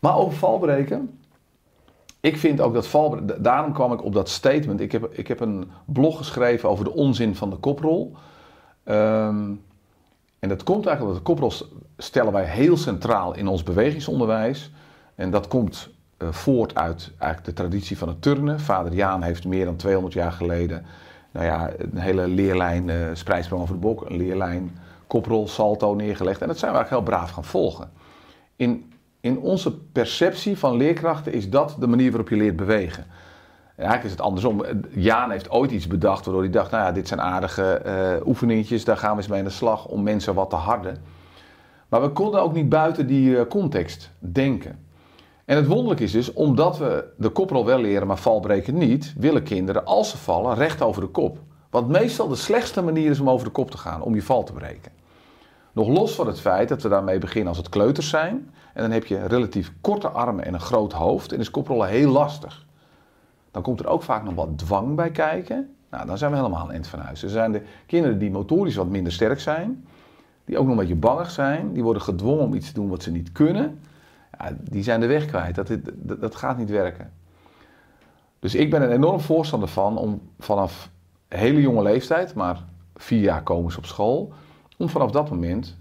Maar 0.00 0.16
over 0.16 0.38
valbreken. 0.38 1.18
Ik 2.20 2.36
vind 2.36 2.60
ook 2.60 2.74
dat 2.74 2.86
valbreken. 2.86 3.42
Daarom 3.42 3.72
kwam 3.72 3.92
ik 3.92 4.04
op 4.04 4.12
dat 4.12 4.28
statement. 4.28 4.80
Ik 4.80 4.92
heb, 4.92 5.08
ik 5.12 5.28
heb 5.28 5.40
een 5.40 5.70
blog 5.84 6.16
geschreven 6.16 6.68
over 6.68 6.84
de 6.84 6.92
onzin 6.94 7.36
van 7.36 7.50
de 7.50 7.56
koprol. 7.56 8.14
Um, 8.84 9.62
En 10.38 10.48
dat 10.48 10.62
komt 10.62 10.86
eigenlijk 10.86 11.00
omdat 11.00 11.16
de 11.16 11.22
koprol 11.32 11.50
st- 11.50 11.66
stellen 11.96 12.32
wij 12.32 12.44
heel 12.44 12.76
centraal 12.76 13.34
in 13.34 13.48
ons 13.48 13.62
bewegingsonderwijs. 13.62 14.70
En 15.14 15.30
dat 15.30 15.48
komt 15.48 15.88
eh, 16.16 16.28
voort 16.30 16.74
uit 16.74 17.10
eigenlijk 17.18 17.44
de 17.56 17.62
traditie 17.62 17.98
van 17.98 18.08
het 18.08 18.22
turnen. 18.22 18.60
Vader 18.60 18.92
Jaan 18.92 19.22
heeft 19.22 19.44
meer 19.44 19.64
dan 19.64 19.76
200 19.76 20.14
jaar 20.14 20.32
geleden 20.32 20.84
nou 21.30 21.46
ja, 21.46 21.70
een 21.78 21.98
hele 21.98 22.28
leerlijn, 22.28 22.90
eh 22.90 22.96
spreidsprong 23.12 23.62
over 23.62 23.74
de 23.74 23.80
bok, 23.80 24.10
een 24.10 24.16
leerlijn, 24.16 24.78
koprol, 25.06 25.48
salto 25.48 25.94
neergelegd. 25.94 26.40
En 26.40 26.48
dat 26.48 26.58
zijn 26.58 26.72
we 26.72 26.76
eigenlijk 26.78 27.06
heel 27.06 27.16
braaf 27.16 27.30
gaan 27.30 27.44
volgen. 27.44 27.90
In, 28.56 28.89
in 29.20 29.38
onze 29.38 29.78
perceptie 29.78 30.58
van 30.58 30.76
leerkrachten 30.76 31.32
is 31.32 31.50
dat 31.50 31.76
de 31.78 31.86
manier 31.86 32.10
waarop 32.10 32.28
je 32.28 32.36
leert 32.36 32.56
bewegen. 32.56 33.04
En 33.76 33.86
eigenlijk 33.86 34.04
is 34.04 34.10
het 34.10 34.20
andersom. 34.20 34.64
Jaan 34.90 35.30
heeft 35.30 35.50
ooit 35.50 35.70
iets 35.70 35.86
bedacht 35.86 36.24
waardoor 36.24 36.42
hij 36.42 36.52
dacht, 36.52 36.70
nou 36.70 36.84
ja, 36.84 36.92
dit 36.92 37.08
zijn 37.08 37.20
aardige 37.20 37.72
eh 37.72 38.26
oefeningetjes, 38.26 38.84
daar 38.84 38.96
gaan 38.96 39.10
we 39.10 39.16
eens 39.16 39.28
mee 39.28 39.38
aan 39.38 39.44
de 39.44 39.50
slag 39.50 39.86
om 39.86 40.02
mensen 40.02 40.34
wat 40.34 40.50
te 40.50 40.56
harden. 40.56 40.96
Maar 41.88 42.00
we 42.00 42.08
konden 42.08 42.42
ook 42.42 42.52
niet 42.52 42.68
buiten 42.68 43.06
die 43.06 43.38
eh, 43.38 43.46
context 43.46 44.10
denken. 44.18 44.78
En 45.44 45.56
het 45.56 45.66
wonderlijke 45.66 46.02
is 46.04 46.12
dus, 46.12 46.32
omdat 46.32 46.78
we 46.78 47.04
de 47.16 47.28
koprol 47.28 47.64
wel 47.64 47.80
leren, 47.80 48.06
maar 48.06 48.18
valbreken 48.18 48.78
niet, 48.78 49.14
willen 49.16 49.42
kinderen, 49.42 49.84
als 49.84 50.10
ze 50.10 50.16
vallen, 50.18 50.54
recht 50.54 50.82
over 50.82 51.02
de 51.02 51.08
kop. 51.08 51.38
Wat 51.70 51.88
meestal 51.88 52.28
de 52.28 52.36
slechtste 52.36 52.82
manier 52.82 53.10
is 53.10 53.20
om 53.20 53.30
over 53.30 53.46
de 53.46 53.52
kop 53.52 53.70
te 53.70 53.78
gaan, 53.78 54.02
om 54.02 54.14
je 54.14 54.22
val 54.22 54.44
te 54.44 54.52
breken. 54.52 54.92
Nog 55.72 55.88
los 55.88 56.14
van 56.14 56.26
het 56.26 56.40
feit 56.40 56.68
dat 56.68 56.82
we 56.82 56.88
daarmee 56.88 57.18
beginnen 57.18 57.48
als 57.48 57.56
het 57.56 57.68
kleuters 57.68 58.08
zijn. 58.08 58.50
En 58.74 58.82
dan 58.82 58.90
heb 58.90 59.06
je 59.06 59.26
relatief 59.26 59.72
korte 59.80 60.08
armen 60.08 60.44
en 60.44 60.54
een 60.54 60.60
groot 60.60 60.92
hoofd. 60.92 61.32
En 61.32 61.38
is 61.38 61.50
koprollen 61.50 61.88
heel 61.88 62.10
lastig. 62.10 62.66
Dan 63.50 63.62
komt 63.62 63.80
er 63.80 63.86
ook 63.86 64.02
vaak 64.02 64.24
nog 64.24 64.34
wat 64.34 64.58
dwang 64.58 64.94
bij 64.94 65.10
kijken. 65.10 65.74
Nou, 65.90 66.06
dan 66.06 66.18
zijn 66.18 66.30
we 66.30 66.36
helemaal 66.36 66.64
een 66.64 66.70
eind 66.70 66.86
van 66.86 66.98
huis. 66.98 67.22
Er 67.22 67.28
zijn 67.28 67.52
de 67.52 67.62
kinderen 67.86 68.18
die 68.18 68.30
motorisch 68.30 68.76
wat 68.76 68.88
minder 68.88 69.12
sterk 69.12 69.40
zijn. 69.40 69.86
Die 70.44 70.58
ook 70.58 70.64
nog 70.64 70.72
een 70.72 70.80
beetje 70.80 70.94
bangig 70.94 71.30
zijn. 71.30 71.72
Die 71.72 71.82
worden 71.82 72.02
gedwongen 72.02 72.44
om 72.44 72.54
iets 72.54 72.66
te 72.66 72.74
doen 72.74 72.88
wat 72.88 73.02
ze 73.02 73.10
niet 73.10 73.32
kunnen. 73.32 73.80
Ja, 74.38 74.56
die 74.60 74.82
zijn 74.82 75.00
de 75.00 75.06
weg 75.06 75.24
kwijt. 75.24 75.54
Dat, 75.54 75.70
dat, 76.20 76.36
gaat 76.36 76.58
niet 76.58 76.70
werken. 76.70 77.12
Dus 78.38 78.54
ik 78.54 78.70
ben 78.70 78.82
er 78.82 78.90
enorm 78.90 79.20
voorstander 79.20 79.68
van 79.68 79.98
om 79.98 80.20
vanaf 80.38 80.90
hele 81.28 81.60
jonge 81.60 81.82
leeftijd, 81.82 82.34
maar 82.34 82.64
vier 82.96 83.20
jaar 83.20 83.42
komen 83.42 83.72
ze 83.72 83.78
op 83.78 83.86
school, 83.86 84.32
om 84.76 84.88
vanaf 84.88 85.10
dat 85.10 85.30
moment 85.30 85.76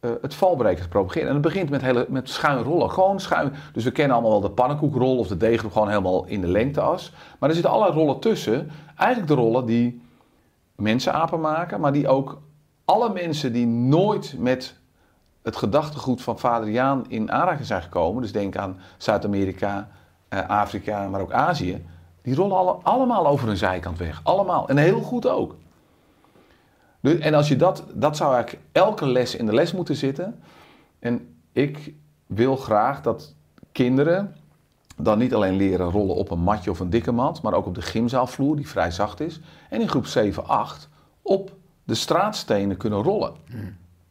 eh, 0.00 0.10
het 0.22 0.34
valbreken 0.34 0.82
te 0.82 0.88
propageren. 0.88 1.28
En 1.28 1.32
het 1.32 1.42
begint 1.42 1.70
met, 1.70 1.82
hele, 1.82 2.06
met 2.08 2.28
schuin 2.28 2.62
rollen. 2.62 2.90
Gewoon 2.90 3.20
schuin. 3.20 3.52
Dus 3.72 3.84
we 3.84 3.90
kennen 3.90 4.16
allemaal 4.16 4.40
wel 4.40 4.48
de 4.48 4.54
pannenkoekrol 4.54 5.18
of 5.18 5.28
de 5.28 5.36
deegrol 5.36 5.70
gewoon 5.70 5.88
helemaal 5.88 6.26
in 6.26 6.40
de 6.40 6.48
lengteas. 6.48 7.12
Maar 7.38 7.48
er 7.48 7.54
zitten 7.54 7.72
allerlei 7.72 7.98
rollen 7.98 8.20
tussen. 8.20 8.70
Eigenlijk 8.96 9.28
de 9.28 9.42
rollen 9.42 9.66
die 9.66 10.02
mensenapen 10.74 11.40
maken, 11.40 11.80
maar 11.80 11.92
die 11.92 12.08
ook 12.08 12.40
alle 12.84 13.12
mensen 13.12 13.52
die 13.52 13.66
nooit 13.66 14.34
met 14.38 14.74
het 15.42 15.56
gedachtegoed 15.56 16.22
van 16.22 16.38
vader 16.38 16.68
Jaan 16.68 17.04
in 17.08 17.32
aanraking 17.32 17.66
zijn 17.66 17.82
gekomen, 17.82 18.22
dus 18.22 18.32
denk 18.32 18.56
aan 18.56 18.78
Zuid-Amerika, 18.96 19.88
eh, 20.28 20.48
Afrika, 20.48 21.08
maar 21.08 21.20
ook 21.20 21.32
Azië, 21.32 21.86
die 22.22 22.34
rollen 22.34 22.56
alle, 22.56 22.76
allemaal 22.82 23.26
over 23.26 23.46
hun 23.46 23.56
zijkant 23.56 23.98
weg. 23.98 24.20
Allemaal. 24.22 24.68
En 24.68 24.76
heel 24.76 25.00
goed 25.00 25.28
ook. 25.28 25.54
Dus, 27.06 27.18
en 27.18 27.34
als 27.34 27.48
je 27.48 27.56
dat, 27.56 27.84
dat 27.94 28.16
zou 28.16 28.34
eigenlijk 28.34 28.64
elke 28.72 29.06
les 29.06 29.34
in 29.34 29.46
de 29.46 29.54
les 29.54 29.72
moeten 29.72 29.96
zitten. 29.96 30.42
En 30.98 31.36
ik 31.52 31.94
wil 32.26 32.56
graag 32.56 33.02
dat 33.02 33.34
kinderen 33.72 34.36
dan 34.96 35.18
niet 35.18 35.34
alleen 35.34 35.56
leren 35.56 35.90
rollen 35.90 36.14
op 36.14 36.30
een 36.30 36.38
matje 36.38 36.70
of 36.70 36.80
een 36.80 36.90
dikke 36.90 37.12
mat, 37.12 37.42
maar 37.42 37.54
ook 37.54 37.66
op 37.66 37.74
de 37.74 37.82
gymzaalvloer, 37.82 38.56
die 38.56 38.68
vrij 38.68 38.90
zacht 38.90 39.20
is. 39.20 39.40
En 39.70 39.80
in 39.80 39.88
groep 39.88 40.06
7, 40.06 40.46
8 40.46 40.88
op 41.22 41.52
de 41.84 41.94
straatstenen 41.94 42.76
kunnen 42.76 43.02
rollen. 43.02 43.34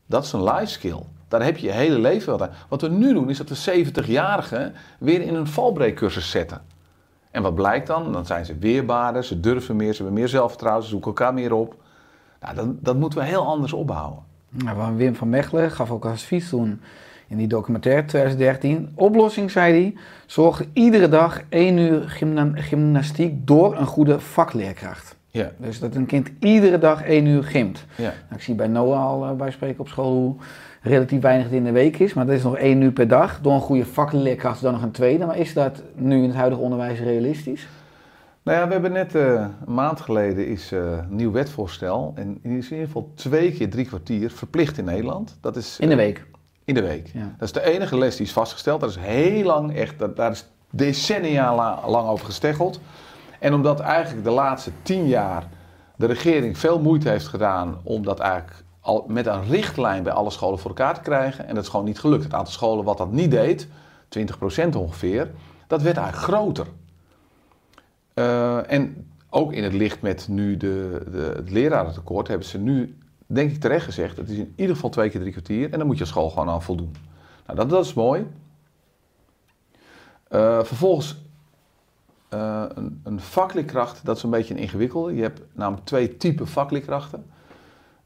Dat 0.05 0.23
is 0.23 0.31
een 0.31 0.43
life 0.43 0.71
skill. 0.71 0.99
Daar 1.27 1.43
heb 1.43 1.57
je 1.57 1.65
je 1.65 1.73
hele 1.73 1.99
leven 1.99 2.37
wel 2.37 2.47
aan. 2.47 2.55
Wat 2.69 2.81
we 2.81 2.89
nu 2.89 3.13
doen, 3.13 3.29
is 3.29 3.37
dat 3.37 3.49
we 3.49 3.85
70-jarigen 3.85 4.73
weer 4.99 5.21
in 5.21 5.35
een 5.35 5.47
valbreekcursus 5.47 6.29
zetten. 6.29 6.61
En 7.31 7.41
wat 7.41 7.55
blijkt 7.55 7.87
dan? 7.87 8.11
Dan 8.11 8.25
zijn 8.25 8.45
ze 8.45 8.57
weerbaarder, 8.57 9.23
ze 9.23 9.39
durven 9.39 9.75
meer, 9.75 9.93
ze 9.93 10.01
hebben 10.01 10.19
meer 10.19 10.29
zelfvertrouwen, 10.29 10.83
ze 10.83 10.89
zoeken 10.89 11.07
elkaar 11.07 11.33
meer 11.33 11.53
op. 11.53 11.83
Nou, 12.45 12.57
dat, 12.57 12.83
dat 12.83 12.95
moeten 12.95 13.19
we 13.19 13.25
heel 13.25 13.45
anders 13.45 13.73
opbouwen. 13.73 14.19
Nou, 14.49 14.95
Wim 14.95 15.15
van 15.15 15.29
Mechelen 15.29 15.71
gaf 15.71 15.91
ook 15.91 16.05
advies 16.05 16.49
toen 16.49 16.81
in 17.27 17.37
die 17.37 17.47
documentaire 17.47 18.05
2013. 18.05 18.91
Oplossing, 18.95 19.51
zei 19.51 19.73
hij, 19.73 19.95
zorg 20.25 20.63
iedere 20.73 21.09
dag 21.09 21.41
één 21.49 21.77
uur 21.77 22.09
gymna 22.09 22.51
gymnastiek 22.53 23.47
door 23.47 23.77
een 23.77 23.85
goede 23.85 24.19
vakleerkracht. 24.19 25.15
Ja, 25.27 25.51
Dus 25.57 25.79
dat 25.79 25.95
een 25.95 26.05
kind 26.05 26.31
iedere 26.39 26.77
dag 26.77 27.03
één 27.03 27.25
uur 27.25 27.43
gymt. 27.43 27.85
ja. 27.95 28.03
Nou, 28.03 28.13
ik 28.35 28.41
zie 28.41 28.55
bij 28.55 28.67
Noah 28.67 29.05
al 29.05 29.25
uh, 29.25 29.31
bij 29.31 29.51
spreken 29.51 29.79
op 29.79 29.87
school 29.87 30.13
hoe 30.13 30.35
relatief 30.81 31.21
weinig 31.21 31.45
het 31.45 31.53
in 31.53 31.63
de 31.63 31.71
week 31.71 31.99
is. 31.99 32.13
Maar 32.13 32.25
dat 32.25 32.35
is 32.35 32.43
nog 32.43 32.57
één 32.57 32.81
uur 32.81 32.91
per 32.91 33.07
dag. 33.07 33.39
Door 33.41 33.53
een 33.53 33.59
goede 33.59 33.85
vakleerkracht 33.85 34.61
dan 34.61 34.73
nog 34.73 34.81
een 34.81 34.91
tweede. 34.91 35.25
Maar 35.25 35.37
is 35.37 35.53
dat 35.53 35.81
nu 35.95 36.15
in 36.17 36.27
het 36.27 36.35
huidige 36.35 36.61
onderwijs 36.61 36.99
realistisch? 36.99 37.67
Nou 38.45 38.57
ja, 38.57 38.65
we 38.65 38.71
hebben 38.71 38.91
net 38.91 39.15
eh, 39.15 39.45
een 39.65 39.73
maand 39.73 40.01
geleden 40.01 40.47
is 40.47 40.71
eh, 40.71 40.79
een 40.79 41.15
nieuw 41.15 41.31
wetvoorstel. 41.31 42.11
En 42.15 42.39
in 42.41 42.51
ieder 42.51 42.63
geval 42.85 43.11
twee 43.15 43.51
keer 43.51 43.69
drie 43.69 43.85
kwartier 43.85 44.31
verplicht 44.31 44.77
in 44.77 44.85
Nederland. 44.85 45.37
Dat 45.41 45.55
is, 45.55 45.79
In 45.79 45.87
de 45.87 45.93
eh, 45.93 45.99
week. 45.99 46.25
In 46.63 46.73
de 46.73 46.81
week. 46.81 47.11
Ja. 47.13 47.35
Dat 47.37 47.47
is 47.47 47.51
de 47.51 47.63
enige 47.63 47.97
les 47.97 48.15
die 48.15 48.25
is 48.25 48.31
vastgesteld. 48.33 48.81
Dat 48.81 48.89
is 48.89 48.95
heel 48.99 49.43
lang 49.43 49.75
echt, 49.75 49.99
dat, 49.99 50.15
daar 50.15 50.31
is 50.31 50.45
decennia 50.69 51.55
la- 51.55 51.89
lang 51.89 52.07
over 52.07 52.25
gesteggeld. 52.25 52.79
En 53.39 53.53
omdat 53.53 53.79
eigenlijk 53.79 54.23
de 54.23 54.31
laatste 54.31 54.71
tien 54.81 55.07
jaar 55.07 55.47
de 55.95 56.05
regering 56.05 56.57
veel 56.57 56.79
moeite 56.79 57.09
heeft 57.09 57.27
gedaan 57.27 57.77
om 57.83 58.03
dat 58.03 58.19
eigenlijk 58.19 58.63
al 58.79 59.05
met 59.07 59.25
een 59.25 59.43
richtlijn 59.43 60.03
bij 60.03 60.13
alle 60.13 60.31
scholen 60.31 60.59
voor 60.59 60.69
elkaar 60.69 60.93
te 60.93 61.01
krijgen. 61.01 61.47
En 61.47 61.55
dat 61.55 61.63
is 61.63 61.69
gewoon 61.69 61.85
niet 61.85 61.99
gelukt. 61.99 62.23
Het 62.23 62.33
aantal 62.33 62.53
scholen 62.53 62.85
wat 62.85 62.97
dat 62.97 63.11
niet 63.11 63.31
deed, 63.31 63.67
20% 64.09 64.75
ongeveer, 64.77 65.31
dat 65.67 65.81
werd 65.81 65.97
eigenlijk 65.97 66.27
groter. 66.27 66.65
Eh, 68.15 68.71
en 68.71 69.07
ook 69.29 69.53
in 69.53 69.63
het 69.63 69.73
licht 69.73 70.01
met 70.01 70.27
nu 70.27 70.57
de, 70.57 71.01
de, 71.11 71.33
het 71.35 71.49
lerarentekort 71.51 72.27
hebben 72.27 72.47
ze 72.47 72.57
nu, 72.57 72.97
denk 73.25 73.51
ik 73.51 73.59
terecht 73.59 73.85
gezegd, 73.85 74.17
het 74.17 74.29
is 74.29 74.37
in 74.37 74.53
ieder 74.55 74.75
geval 74.75 74.89
twee 74.89 75.09
keer 75.09 75.19
drie 75.19 75.31
kwartier 75.31 75.71
en 75.71 75.77
dan 75.77 75.87
moet 75.87 75.97
je 75.97 76.05
school 76.05 76.29
gewoon 76.29 76.49
aan 76.49 76.61
voldoen. 76.63 76.95
Nou, 77.45 77.57
dat, 77.59 77.69
dat 77.69 77.85
is 77.85 77.93
mooi. 77.93 78.27
Eh, 80.27 80.63
vervolgens 80.63 81.17
eh, 82.29 82.63
een, 82.73 83.01
een 83.03 83.19
vakleerkracht, 83.19 84.05
dat 84.05 84.17
is 84.17 84.23
een 84.23 84.29
beetje 84.29 84.53
een 84.53 84.59
ingewikkelde. 84.59 85.15
Je 85.15 85.21
hebt 85.21 85.41
namelijk 85.53 85.85
twee 85.85 86.17
typen 86.17 86.47
vakleerkrachten. 86.47 87.25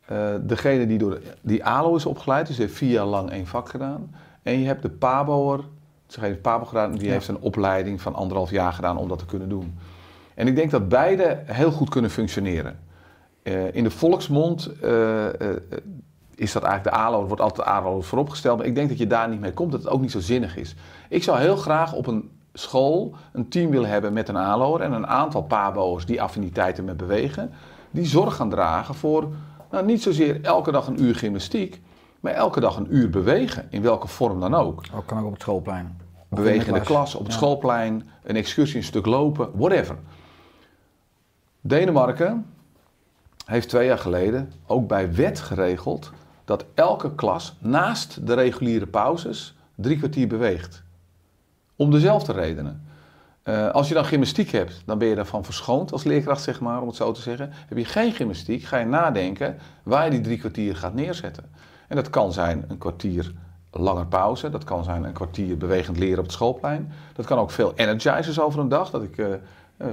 Eh, 0.05 0.33
degene 0.41 0.87
die 0.87 0.97
door 0.97 1.19
die 1.41 1.65
ALO 1.65 1.95
is 1.95 2.05
opgeleid, 2.05 2.47
dus 2.47 2.55
die 2.55 2.65
heeft 2.65 2.77
vier 2.77 2.91
jaar 2.91 3.05
lang 3.05 3.29
één 3.29 3.47
vak 3.47 3.69
gedaan. 3.69 4.15
En 4.43 4.59
je 4.59 4.65
hebt 4.65 4.81
de 4.81 4.89
PABO'er, 4.89 5.63
degene 6.07 6.27
die 6.27 6.37
PABO 6.41 6.65
gedaan, 6.65 6.91
die 6.91 7.05
Ja. 7.07 7.11
heeft 7.11 7.27
een 7.27 7.39
opleiding 7.39 8.01
van 8.01 8.15
anderhalf 8.15 8.51
jaar 8.51 8.73
gedaan 8.73 8.97
om 8.97 9.07
dat 9.07 9.19
te 9.19 9.25
kunnen 9.25 9.49
doen. 9.49 9.77
En 10.39 10.47
ik 10.47 10.55
denk 10.55 10.71
dat 10.71 10.89
beide 10.89 11.39
heel 11.45 11.71
goed 11.71 11.89
kunnen 11.89 12.11
functioneren. 12.11 12.79
Eh, 13.43 13.75
in 13.75 13.83
de 13.83 13.89
volksmond 13.89 14.71
eh, 14.81 15.27
eh, 15.27 15.57
is 16.35 16.51
dat 16.51 16.63
eigenlijk 16.63 16.95
de 16.95 17.01
ALO, 17.01 17.25
wordt 17.25 17.41
altijd 17.41 17.67
de 17.67 17.73
ALO 17.73 18.01
vooropgesteld, 18.01 18.57
maar 18.57 18.65
ik 18.65 18.75
denk 18.75 18.89
dat 18.89 18.97
je 18.97 19.07
daar 19.07 19.29
niet 19.29 19.39
mee 19.39 19.53
komt, 19.53 19.71
dat 19.71 19.83
het 19.83 19.91
ook 19.91 20.01
niet 20.01 20.11
zo 20.11 20.19
zinnig 20.19 20.57
is. 20.57 20.75
Ik 21.09 21.23
zou 21.23 21.39
heel 21.39 21.55
graag 21.55 21.93
op 21.93 22.07
een 22.07 22.29
school 22.53 23.15
een 23.33 23.49
team 23.49 23.69
willen 23.69 23.89
hebben 23.89 24.13
met 24.13 24.29
een 24.29 24.35
ALO'er 24.35 24.81
en 24.81 24.91
een 24.91 25.07
aantal 25.07 25.43
PABO'ers 25.43 26.05
die 26.05 26.21
affiniteiten 26.21 26.85
met 26.85 26.97
bewegen, 26.97 27.51
die 27.91 28.05
zorg 28.05 28.35
gaan 28.35 28.49
dragen 28.49 28.95
voor 28.95 29.27
nou, 29.71 29.85
niet 29.85 30.01
zozeer 30.01 30.41
elke 30.41 30.71
dag 30.71 30.87
een 30.87 31.03
uur 31.03 31.15
gymnastiek, 31.15 31.81
maar 32.19 32.33
elke 32.33 32.59
dag 32.59 32.77
een 32.77 32.95
uur 32.95 33.09
bewegen, 33.09 33.67
in 33.69 33.81
welke 33.81 34.07
vorm 34.07 34.39
dan 34.39 34.53
ook. 34.53 34.83
Ook 34.95 35.05
kan 35.05 35.19
ook 35.19 35.25
op 35.25 35.31
het 35.31 35.41
schoolplein. 35.41 36.01
Bewegen 36.29 36.67
in 36.67 36.73
de 36.73 36.79
klas. 36.79 36.85
klas, 36.85 37.15
op 37.15 37.23
het 37.23 37.31
Ja. 37.31 37.37
schoolplein, 37.37 38.09
een 38.23 38.35
excursie, 38.35 38.77
een 38.77 38.83
stuk 38.83 39.05
lopen, 39.05 39.49
whatever. 39.53 39.95
Denemarken 41.61 42.45
heeft 43.45 43.69
twee 43.69 43.87
jaar 43.87 43.97
geleden 43.97 44.51
ook 44.65 44.87
bij 44.87 45.13
wet 45.13 45.39
geregeld 45.39 46.11
dat 46.45 46.65
elke 46.73 47.15
klas 47.15 47.55
naast 47.59 48.27
de 48.27 48.33
reguliere 48.33 48.87
pauzes 48.87 49.55
drie 49.75 49.97
kwartier 49.97 50.27
beweegt. 50.27 50.83
Om 51.75 51.91
dezelfde 51.91 52.33
redenen. 52.33 52.87
Eh, 53.43 53.69
als 53.69 53.87
je 53.87 53.93
dan 53.93 54.05
gymnastiek 54.05 54.49
hebt, 54.49 54.81
dan 54.85 54.97
ben 54.97 55.07
je 55.07 55.15
daarvan 55.15 55.45
verschoond 55.45 55.91
als 55.91 56.03
leerkracht, 56.03 56.41
zeg 56.41 56.59
maar, 56.59 56.81
om 56.81 56.87
het 56.87 56.95
zo 56.95 57.11
te 57.11 57.21
zeggen. 57.21 57.49
Heb 57.51 57.77
je 57.77 57.85
geen 57.85 58.11
gymnastiek, 58.11 58.63
ga 58.63 58.77
je 58.77 58.85
nadenken 58.85 59.57
waar 59.83 60.05
je 60.05 60.11
die 60.11 60.21
drie 60.21 60.37
kwartier 60.37 60.75
gaat 60.75 60.93
neerzetten. 60.93 61.51
En 61.87 61.95
dat 61.95 62.09
kan 62.09 62.33
zijn 62.33 62.65
een 62.67 62.77
kwartier 62.77 63.31
langer 63.71 64.05
pauze, 64.05 64.49
dat 64.49 64.63
kan 64.63 64.83
zijn 64.83 65.03
een 65.03 65.13
kwartier 65.13 65.57
bewegend 65.57 65.97
leren 65.97 66.17
op 66.17 66.23
het 66.23 66.33
schoolplein. 66.33 66.91
Dat 67.13 67.25
kan 67.25 67.37
ook 67.37 67.51
veel 67.51 67.73
energizers 67.75 68.39
over 68.39 68.59
een 68.59 68.69
dag, 68.69 68.89
dat 68.89 69.03
ik 69.03 69.17
eh, 69.17 69.27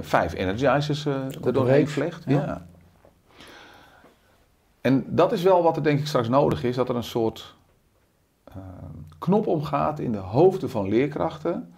vijf 0.01 0.33
energizers 0.33 1.05
eh 1.05 1.13
er 1.45 1.53
doorheen 1.53 1.87
vlecht. 1.87 2.23
ja. 2.27 2.45
Ja. 2.45 2.67
En 4.81 5.05
dat 5.07 5.31
is 5.31 5.43
wel 5.43 5.63
wat 5.63 5.75
er 5.77 5.83
denk 5.83 5.99
ik 5.99 6.07
straks 6.07 6.27
nodig 6.27 6.63
is, 6.63 6.75
dat 6.75 6.89
er 6.89 6.95
een 6.95 7.03
soort 7.03 7.55
eh, 8.43 8.55
knop 9.19 9.47
omgaat 9.47 9.99
in 9.99 10.11
de 10.11 10.17
hoofden 10.17 10.69
van 10.69 10.87
leerkrachten. 10.87 11.73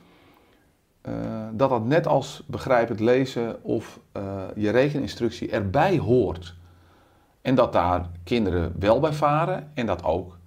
eh, 1.01 1.47
dat 1.51 1.69
dat 1.69 1.85
net 1.85 2.07
als 2.07 2.43
begrijpend 2.45 2.99
lezen 2.99 3.63
of 3.63 3.99
eh, 4.11 4.43
je 4.55 4.69
rekeninstructie 4.69 5.49
erbij 5.51 5.97
hoort. 5.97 6.55
En 7.41 7.55
dat 7.55 7.73
daar 7.73 8.09
kinderen 8.23 8.73
wel 8.79 8.99
bij 8.99 9.13
varen 9.13 9.71
en 9.73 9.85
dat 9.85 10.03
ook 10.03 10.37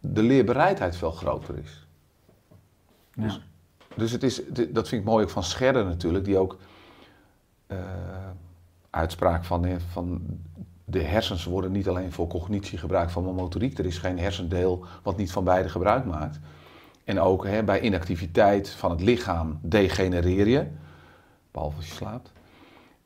de 0.00 0.22
leerbereidheid 0.22 0.96
veel 0.96 1.10
groter 1.10 1.58
is. 1.58 1.86
Ja. 3.14 3.38
Dus 3.96 4.10
het 4.12 4.22
is, 4.22 4.42
dat 4.70 4.88
vind 4.88 5.00
ik 5.02 5.08
mooi 5.08 5.24
ook 5.24 5.30
van 5.30 5.42
Scherder 5.42 5.84
natuurlijk, 5.84 6.24
die 6.24 6.38
ook 6.38 6.52
eh, 6.52 6.58
uitspraak 8.90 9.44
van, 9.44 9.66
van 9.90 10.22
de 10.84 11.02
hersens 11.02 11.44
worden 11.44 11.72
niet 11.72 11.88
alleen 11.88 12.12
voor 12.12 12.26
cognitie 12.26 12.78
gebruikt 12.78 13.12
van 13.12 13.34
motoriek. 13.34 13.78
Er 13.78 13.86
is 13.86 13.98
geen 13.98 14.18
hersendeel 14.18 14.84
wat 15.02 15.16
niet 15.16 15.32
van 15.32 15.44
beide 15.44 15.68
gebruik 15.68 16.04
maakt. 16.04 16.38
En 17.04 17.20
ook 17.20 17.46
hè, 17.46 17.62
bij 17.62 17.80
inactiviteit 17.80 18.70
van 18.70 18.90
het 18.90 19.00
lichaam 19.00 19.58
degenereer 19.62 20.48
je, 20.48 20.66
behalve 21.50 21.76
als 21.76 21.86
je 21.86 21.94
slaapt. 21.94 22.32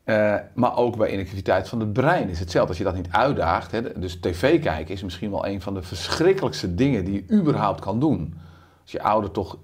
Eh, 0.04 0.34
maar 0.54 0.76
ook 0.76 0.96
bij 0.96 1.12
inactiviteit 1.12 1.68
van 1.68 1.80
het 1.80 1.92
brein 1.92 2.28
is 2.28 2.38
hetzelfde. 2.38 2.68
Als 2.68 2.78
je 2.78 2.84
dat 2.84 2.94
niet 2.94 3.10
uitdaagt, 3.10 3.70
hè, 3.70 3.98
dus 3.98 4.20
tv 4.20 4.62
kijken 4.62 4.94
is 4.94 5.02
misschien 5.02 5.30
wel 5.30 5.46
een 5.46 5.60
van 5.60 5.74
de 5.74 5.82
verschrikkelijkste 5.82 6.74
dingen 6.74 7.04
die 7.04 7.14
je 7.14 7.34
überhaupt 7.34 7.80
kan 7.80 8.00
doen. 8.00 8.34
Als 8.82 8.92
je 8.92 9.02
ouder 9.02 9.30
toch 9.30 9.58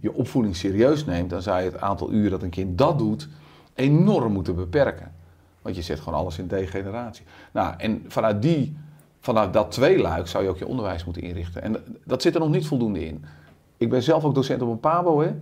je 0.00 0.12
opvoeding 0.12 0.56
serieus 0.56 1.04
neemt, 1.04 1.30
dan 1.30 1.42
zou 1.42 1.58
je 1.58 1.70
het 1.70 1.80
aantal 1.80 2.12
uren 2.12 2.30
dat 2.30 2.42
een 2.42 2.50
kind 2.50 2.78
dat 2.78 2.98
doet 2.98 3.28
enorm 3.74 4.32
moeten 4.32 4.54
beperken. 4.54 5.12
Want 5.62 5.76
je 5.76 5.82
zet 5.82 6.00
gewoon 6.00 6.18
alles 6.18 6.38
in 6.38 6.46
degeneratie. 6.46 7.24
Nou, 7.52 7.74
en 7.76 8.04
vanuit, 8.08 8.42
die, 8.42 8.76
vanuit 9.20 9.52
dat 9.52 9.70
tweeluik 9.70 10.26
zou 10.26 10.44
je 10.44 10.50
ook 10.50 10.58
je 10.58 10.66
onderwijs 10.66 11.04
moeten 11.04 11.22
inrichten. 11.22 11.62
En 11.62 11.76
dat 12.04 12.22
zit 12.22 12.34
er 12.34 12.40
nog 12.40 12.50
niet 12.50 12.66
voldoende 12.66 13.06
in. 13.06 13.24
Ik 13.76 13.90
ben 13.90 14.02
zelf 14.02 14.24
ook 14.24 14.34
docent 14.34 14.62
op 14.62 14.68
een 14.68 14.80
PABO. 14.80 15.20
Hè? 15.20 15.32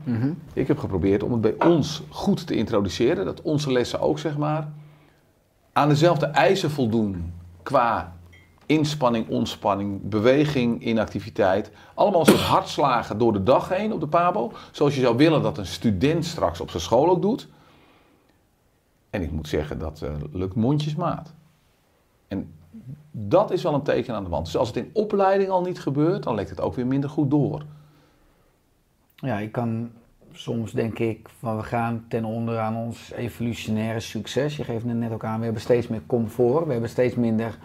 Ik 0.52 0.68
heb 0.68 0.78
geprobeerd 0.78 1.22
om 1.22 1.32
het 1.32 1.40
bij 1.40 1.54
ons 1.66 2.02
goed 2.08 2.46
te 2.46 2.54
introduceren. 2.54 3.24
Dat 3.24 3.42
onze 3.42 3.72
lessen 3.72 4.00
ook, 4.00 4.18
zeg 4.18 4.36
maar, 4.36 4.68
aan 5.72 5.88
dezelfde 5.88 6.26
eisen 6.26 6.70
voldoen 6.70 7.32
qua 7.62 8.16
inspanning, 8.66 9.28
ontspanning, 9.28 10.00
beweging, 10.02 10.84
inactiviteit. 10.84 11.70
Allemaal 11.94 12.24
soort 12.24 12.40
hartslagen 12.40 13.18
door 13.18 13.32
de 13.32 13.42
dag 13.42 13.68
heen 13.68 13.92
op 13.92 14.00
de 14.00 14.06
PABO. 14.06 14.52
Zoals 14.70 14.94
je 14.94 15.00
zou 15.00 15.16
willen 15.16 15.42
dat 15.42 15.58
een 15.58 15.66
student 15.66 16.24
straks 16.24 16.60
op 16.60 16.70
zijn 16.70 16.82
school 16.82 17.08
ook 17.08 17.22
doet. 17.22 17.48
En 19.12 19.22
ik 19.22 19.30
moet 19.30 19.48
zeggen, 19.48 19.78
dat 19.78 20.02
eh, 20.02 20.14
lukt 20.30 20.54
mondjesmaat. 20.54 21.34
En 22.28 22.52
dat 23.10 23.50
is 23.50 23.62
wel 23.62 23.74
een 23.74 23.82
teken 23.82 24.14
aan 24.14 24.24
de 24.24 24.30
wand. 24.30 24.44
Dus 24.44 24.56
als 24.56 24.68
het 24.68 24.76
in 24.76 24.90
opleiding 24.92 25.50
al 25.50 25.62
niet 25.62 25.80
gebeurt, 25.80 26.22
dan 26.22 26.34
lekt 26.34 26.50
het 26.50 26.60
ook 26.60 26.74
weer 26.74 26.86
minder 26.86 27.10
goed 27.10 27.30
door. 27.30 27.64
Ja, 29.14 29.38
ik 29.38 29.52
kan 29.52 29.90
soms 30.32 30.72
denk 30.72 30.98
ik 30.98 31.28
van 31.38 31.56
we 31.56 31.62
gaan 31.62 32.04
ten 32.08 32.24
onder 32.24 32.58
aan 32.58 32.76
ons 32.76 33.12
evolutionaire 33.12 34.00
succes. 34.00 34.56
Je 34.56 34.64
geeft 34.64 34.84
het 34.84 34.96
net 34.96 35.12
ook 35.12 35.24
aan, 35.24 35.38
we 35.38 35.44
hebben 35.44 35.62
steeds 35.62 35.88
meer 35.88 36.02
comfort, 36.06 36.66
we 36.66 36.72
hebben 36.72 36.90
steeds 36.90 37.14
minder 37.14 37.58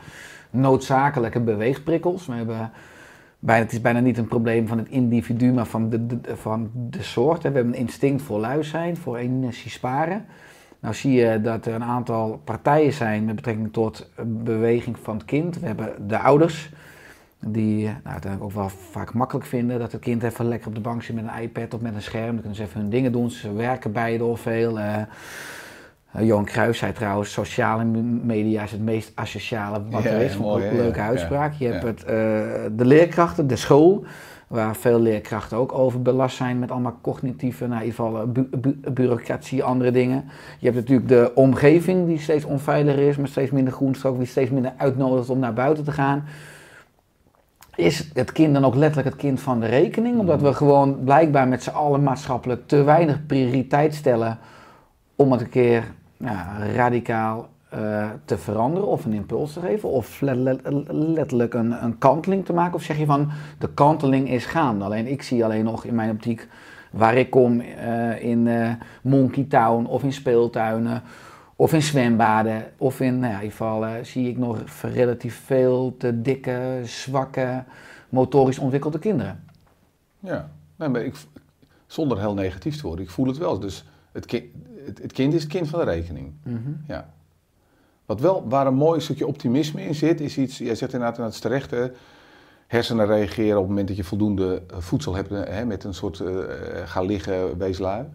noodzakelijke 0.50 1.40
beweegprikkels. 1.40 2.26
We 2.26 2.34
hebben 2.34 2.72
bijna, 3.40 3.64
het 3.64 3.74
is 3.74 3.82
bijna 3.82 4.00
niet 4.00 4.18
een 4.18 4.28
probleem 4.28 4.68
van 4.68 4.78
het 4.78 4.90
individu, 4.90 5.54
maar 5.54 5.68
van 5.68 5.90
de, 5.90 6.20
van 6.24 6.72
de 6.74 7.04
soort. 7.04 7.38
We 7.38 7.50
hebben 7.50 7.68
een 7.68 7.80
instinct 7.80 8.22
voor 8.22 8.40
lui 8.40 8.64
zijn, 8.64 8.98
voor 8.98 9.18
energie 9.18 9.72
sparen. 9.72 10.26
Nou 10.88 11.00
zie 11.00 11.12
je 11.12 11.42
dat 11.42 11.66
er 11.66 11.74
een 11.74 11.84
aantal 11.84 12.42
partijen 12.44 12.94
zijn 12.94 13.26
met 13.26 13.36
betrekking 13.36 13.74
tot 13.74 14.10
beweging 14.26 14.98
van 15.02 15.16
het 15.16 15.26
kind. 15.26 15.60
We 15.60 15.66
hebben 15.66 16.08
de 16.08 16.20
ouders, 16.20 16.70
die 17.40 17.86
eh, 17.86 17.92
nou, 17.92 18.04
uiteindelijk 18.04 18.44
ook 18.44 18.60
wel 18.60 18.70
vaak 18.70 19.14
makkelijk 19.14 19.46
vinden 19.46 19.80
dat 19.80 19.92
het 19.92 20.02
kind 20.02 20.24
even 20.24 20.48
lekker 20.48 20.68
op 20.68 20.76
de 20.76 20.82
bank 20.82 21.04
zit 21.04 21.16
met 21.16 21.24
een 21.24 21.42
iPad 21.42 21.74
of 21.74 21.82
met 21.82 21.96
een 21.96 22.02
scherm. 22.02 22.26
Dan 22.26 22.36
kunnen 22.36 22.56
ze 22.56 22.64
even 22.64 22.80
hun 22.80 22.90
dingen 22.90 23.12
doen. 23.12 23.32
Ze 23.32 23.54
werken 23.54 23.92
beide 23.92 24.24
of 24.24 24.40
veel. 24.40 24.80
Eh, 24.80 25.02
Johan 26.20 26.46
Cruijff 26.46 26.78
zei 26.78 26.94
trouwens, 26.94 27.32
sociale 27.32 27.84
media 28.24 28.64
is 28.64 28.72
het 28.72 28.82
meest 28.82 29.12
asociale 29.16 29.82
wat 29.90 30.06
er 30.06 30.22
is. 30.22 30.36
Vond 30.36 30.64
ik 30.64 30.72
een 30.72 30.78
leuke 30.78 31.00
uitspraak. 31.00 31.54
Je 31.54 31.68
hebt 31.68 31.84
het, 31.84 32.00
de 32.78 32.86
leerkrachten, 32.86 33.48
de 33.48 33.56
school, 33.56 34.06
waar 34.48 34.76
veel 34.76 35.00
leerkrachten 35.00 35.58
ook 35.58 35.74
overbelast 35.74 36.36
zijn 36.38 36.60
met 36.60 36.72
allemaal 36.72 36.98
cognitieve, 37.02 37.68
nou, 37.68 37.82
in 37.82 37.86
ieder 37.88 38.06
geval 38.06 38.22
eh, 38.22 38.28
bu- 38.28 38.58
bu- 38.58 38.92
bureaucratie, 38.92 39.64
andere 39.64 39.92
dingen. 39.92 40.26
Je 40.60 40.66
hebt 40.66 40.76
natuurlijk 40.78 41.08
de 41.08 41.32
omgeving 41.36 42.08
die 42.08 42.20
steeds 42.20 42.46
onveiliger 42.46 43.08
is, 43.08 43.18
met 43.18 43.30
steeds 43.30 43.52
minder 43.52 43.74
groenstrook, 43.74 44.18
die 44.18 44.28
steeds 44.28 44.52
minder 44.52 44.74
uitnodigt 44.78 45.30
om 45.30 45.40
naar 45.40 45.54
buiten 45.54 45.84
te 45.84 45.92
gaan. 45.92 46.24
Is 47.76 48.10
het 48.14 48.32
kind 48.32 48.54
dan 48.54 48.66
ook 48.66 48.76
letterlijk 48.76 49.08
het 49.08 49.18
kind 49.18 49.40
van 49.40 49.60
de 49.60 49.66
rekening? 49.66 50.20
Omdat 50.20 50.42
we 50.42 50.54
gewoon 50.54 51.04
blijkbaar 51.04 51.48
met 51.48 51.64
z'n 51.64 51.70
allen 51.70 52.04
maatschappelijk 52.04 52.68
te 52.68 52.84
weinig 52.84 53.26
prioriteit 53.26 53.96
stellen 53.96 54.38
om 55.16 55.32
het 55.32 55.42
een 55.42 55.50
keer 55.50 55.84
ja, 56.18 56.58
radicaal 56.76 57.50
eh, 57.70 58.10
te 58.26 58.38
veranderen 58.38 58.88
of 58.88 59.06
een 59.06 59.14
impuls 59.14 59.54
te 59.54 59.60
geven? 59.60 59.90
Of 59.90 60.22
le- 60.22 60.36
le- 60.36 60.84
letterlijk 60.94 61.54
een, 61.54 61.84
een 61.84 61.98
kanteling 61.98 62.46
te 62.46 62.54
maken? 62.54 62.74
Of 62.76 62.84
zeg 62.84 62.98
je 62.98 63.06
van 63.06 63.30
de 63.60 63.70
kanteling 63.74 64.30
is 64.30 64.46
gaande? 64.46 64.86
Alleen 64.86 65.08
ik 65.08 65.22
zie 65.22 65.44
alleen 65.44 65.64
nog 65.64 65.84
in 65.86 65.96
mijn 65.96 66.10
optiek 66.10 66.48
waar 66.92 67.16
ik 67.16 67.30
kom 67.30 67.60
eh, 67.60 68.24
in 68.24 68.48
eh, 68.48 68.72
Monkey 69.02 69.44
Town 69.50 69.86
of 69.86 70.04
in 70.04 70.14
speeltuinen 70.14 71.02
of 71.56 71.74
in 71.74 71.82
zwembaden 71.82 72.64
of 72.78 73.00
in, 73.00 73.20
nou 73.20 73.32
ja, 73.32 73.38
in 73.38 73.44
ieder 73.44 73.58
geval 73.58 73.86
zie 74.02 74.30
ik 74.30 74.38
nog 74.38 74.64
relatief 74.82 75.42
veel 75.46 75.96
te 75.98 76.22
dikke, 76.22 76.80
zwakke, 76.84 77.64
motorisch 78.10 78.60
ontwikkelde 78.60 79.00
kinderen. 79.00 79.44
Ja, 80.20 80.50
nee, 80.76 80.90
maar 80.90 81.02
ik, 81.02 81.16
zonder 81.88 82.20
heel 82.20 82.34
negatief 82.34 82.76
te 82.76 82.88
worden, 82.88 83.06
ik 83.06 83.12
voel 83.12 83.28
het 83.28 83.38
wel. 83.38 83.60
Dus 83.60 83.86
het, 84.12 84.26
ki- 84.26 84.52
het, 84.86 85.02
het 85.02 85.12
kind 85.12 85.34
is 85.34 85.42
het 85.44 85.52
kind 85.52 85.68
van 85.70 85.80
de 85.80 85.86
rekening. 85.86 86.34
Ja. 86.88 87.10
Wat 88.08 88.20
wel, 88.20 88.48
waar 88.48 88.68
een 88.68 88.74
mooi 88.74 89.00
stukje 89.00 89.28
optimisme 89.28 89.82
in 89.82 89.96
zit, 89.96 90.22
is 90.22 90.38
iets, 90.38 90.58
jij 90.58 90.76
zegt 90.76 90.94
inderdaad, 90.94 91.18
dat 91.18 91.52
is 91.52 91.92
hersenen 92.68 93.06
reageren 93.06 93.56
op 93.56 93.60
het 93.60 93.70
moment 93.70 93.88
dat 93.88 93.98
je 93.98 94.04
voldoende 94.04 94.64
eh, 94.68 94.78
voedsel 94.78 95.16
hebt, 95.16 95.30
hè, 95.30 95.66
met 95.66 95.84
een 95.84 95.94
soort 95.94 96.20
eh, 96.20 96.38
ga 96.86 97.02
liggen, 97.02 97.58
wees. 97.58 97.80
Maar 97.80 98.06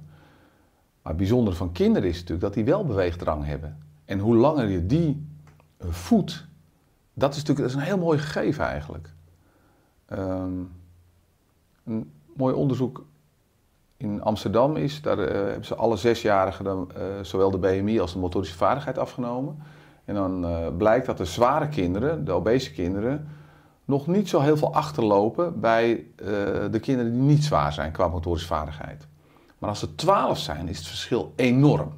het 1.02 1.16
bijzondere 1.16 1.56
van 1.56 1.72
kinderen 1.72 2.08
is 2.08 2.14
natuurlijk 2.14 2.40
dat 2.40 2.54
die 2.54 2.64
wel 2.64 2.84
beweegdrang 2.84 3.44
hebben. 3.44 3.78
En 4.04 4.18
hoe 4.18 4.36
langer 4.36 4.68
je 4.68 4.86
die 4.86 5.26
voedt, 5.78 6.46
dat 7.14 7.30
is 7.30 7.36
natuurlijk 7.36 7.68
dat 7.68 7.68
is 7.68 7.86
een 7.86 7.92
heel 7.92 8.04
mooi 8.04 8.18
gegeven 8.18 8.64
eigenlijk. 8.64 9.12
Ehm, 10.06 10.60
een 11.84 12.12
mooi 12.36 12.54
onderzoek 12.54 13.04
in 13.96 14.22
Amsterdam 14.22 14.76
is, 14.76 15.02
daar 15.02 15.18
hebben 15.18 15.64
ze 15.64 15.74
alle 15.74 15.96
zesjarigen 15.96 16.64
dan, 16.64 16.90
zowel 17.22 17.50
de 17.50 17.58
BMI 17.58 18.00
als 18.00 18.12
de 18.12 18.18
motorische 18.18 18.56
vaardigheid 18.56 18.98
afgenomen. 18.98 19.58
En 20.04 20.14
dan 20.14 20.44
eh, 20.44 20.66
blijkt 20.76 21.06
dat 21.06 21.16
de 21.16 21.24
zware 21.24 21.68
kinderen, 21.68 22.24
de 22.24 22.32
obese 22.32 22.72
kinderen, 22.72 23.28
nog 23.84 24.06
niet 24.06 24.28
zo 24.28 24.40
heel 24.40 24.56
veel 24.56 24.74
achterlopen 24.74 25.60
bij 25.60 26.06
eh, 26.16 26.26
de 26.70 26.78
kinderen 26.80 27.12
die 27.12 27.20
niet 27.20 27.44
zwaar 27.44 27.72
zijn 27.72 27.92
qua 27.92 28.08
motorische 28.08 28.46
vaardigheid. 28.46 29.06
Maar 29.58 29.70
als 29.70 29.78
ze 29.78 29.94
12 29.94 30.38
zijn, 30.38 30.68
is 30.68 30.78
het 30.78 30.86
verschil 30.86 31.32
enorm. 31.36 31.92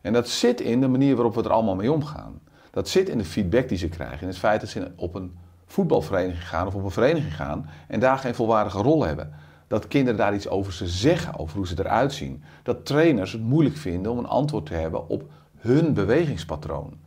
En 0.00 0.12
dat 0.12 0.28
zit 0.28 0.60
in 0.60 0.80
de 0.80 0.88
manier 0.88 1.14
waarop 1.14 1.34
we 1.34 1.42
er 1.42 1.50
allemaal 1.50 1.74
mee 1.74 1.92
omgaan. 1.92 2.40
Dat 2.70 2.88
zit 2.88 3.08
in 3.08 3.18
de 3.18 3.24
feedback 3.24 3.68
die 3.68 3.78
ze 3.78 3.88
krijgen. 3.88 4.20
In 4.20 4.28
het 4.28 4.38
feit 4.38 4.60
dat 4.60 4.70
ze 4.70 4.92
op 4.96 5.14
een 5.14 5.36
voetbalvereniging 5.66 6.48
gaan 6.48 6.66
of 6.66 6.74
op 6.74 6.84
een 6.84 6.90
vereniging 6.90 7.34
gaan 7.34 7.68
en 7.88 8.00
daar 8.00 8.18
geen 8.18 8.34
volwaardige 8.34 8.82
rol 8.82 9.04
hebben. 9.04 9.32
Dat 9.66 9.88
kinderen 9.88 10.18
daar 10.18 10.34
iets 10.34 10.48
over 10.48 10.72
ze 10.72 10.86
zeggen, 10.86 11.38
over 11.38 11.56
hoe 11.56 11.66
ze 11.66 11.74
eruit 11.78 12.12
zien. 12.12 12.42
Dat 12.62 12.86
trainers 12.86 13.32
het 13.32 13.42
moeilijk 13.42 13.76
vinden 13.76 14.12
om 14.12 14.18
een 14.18 14.26
antwoord 14.26 14.66
te 14.66 14.74
hebben 14.74 15.08
op 15.08 15.30
hun 15.56 15.94
bewegingspatroon. 15.94 16.98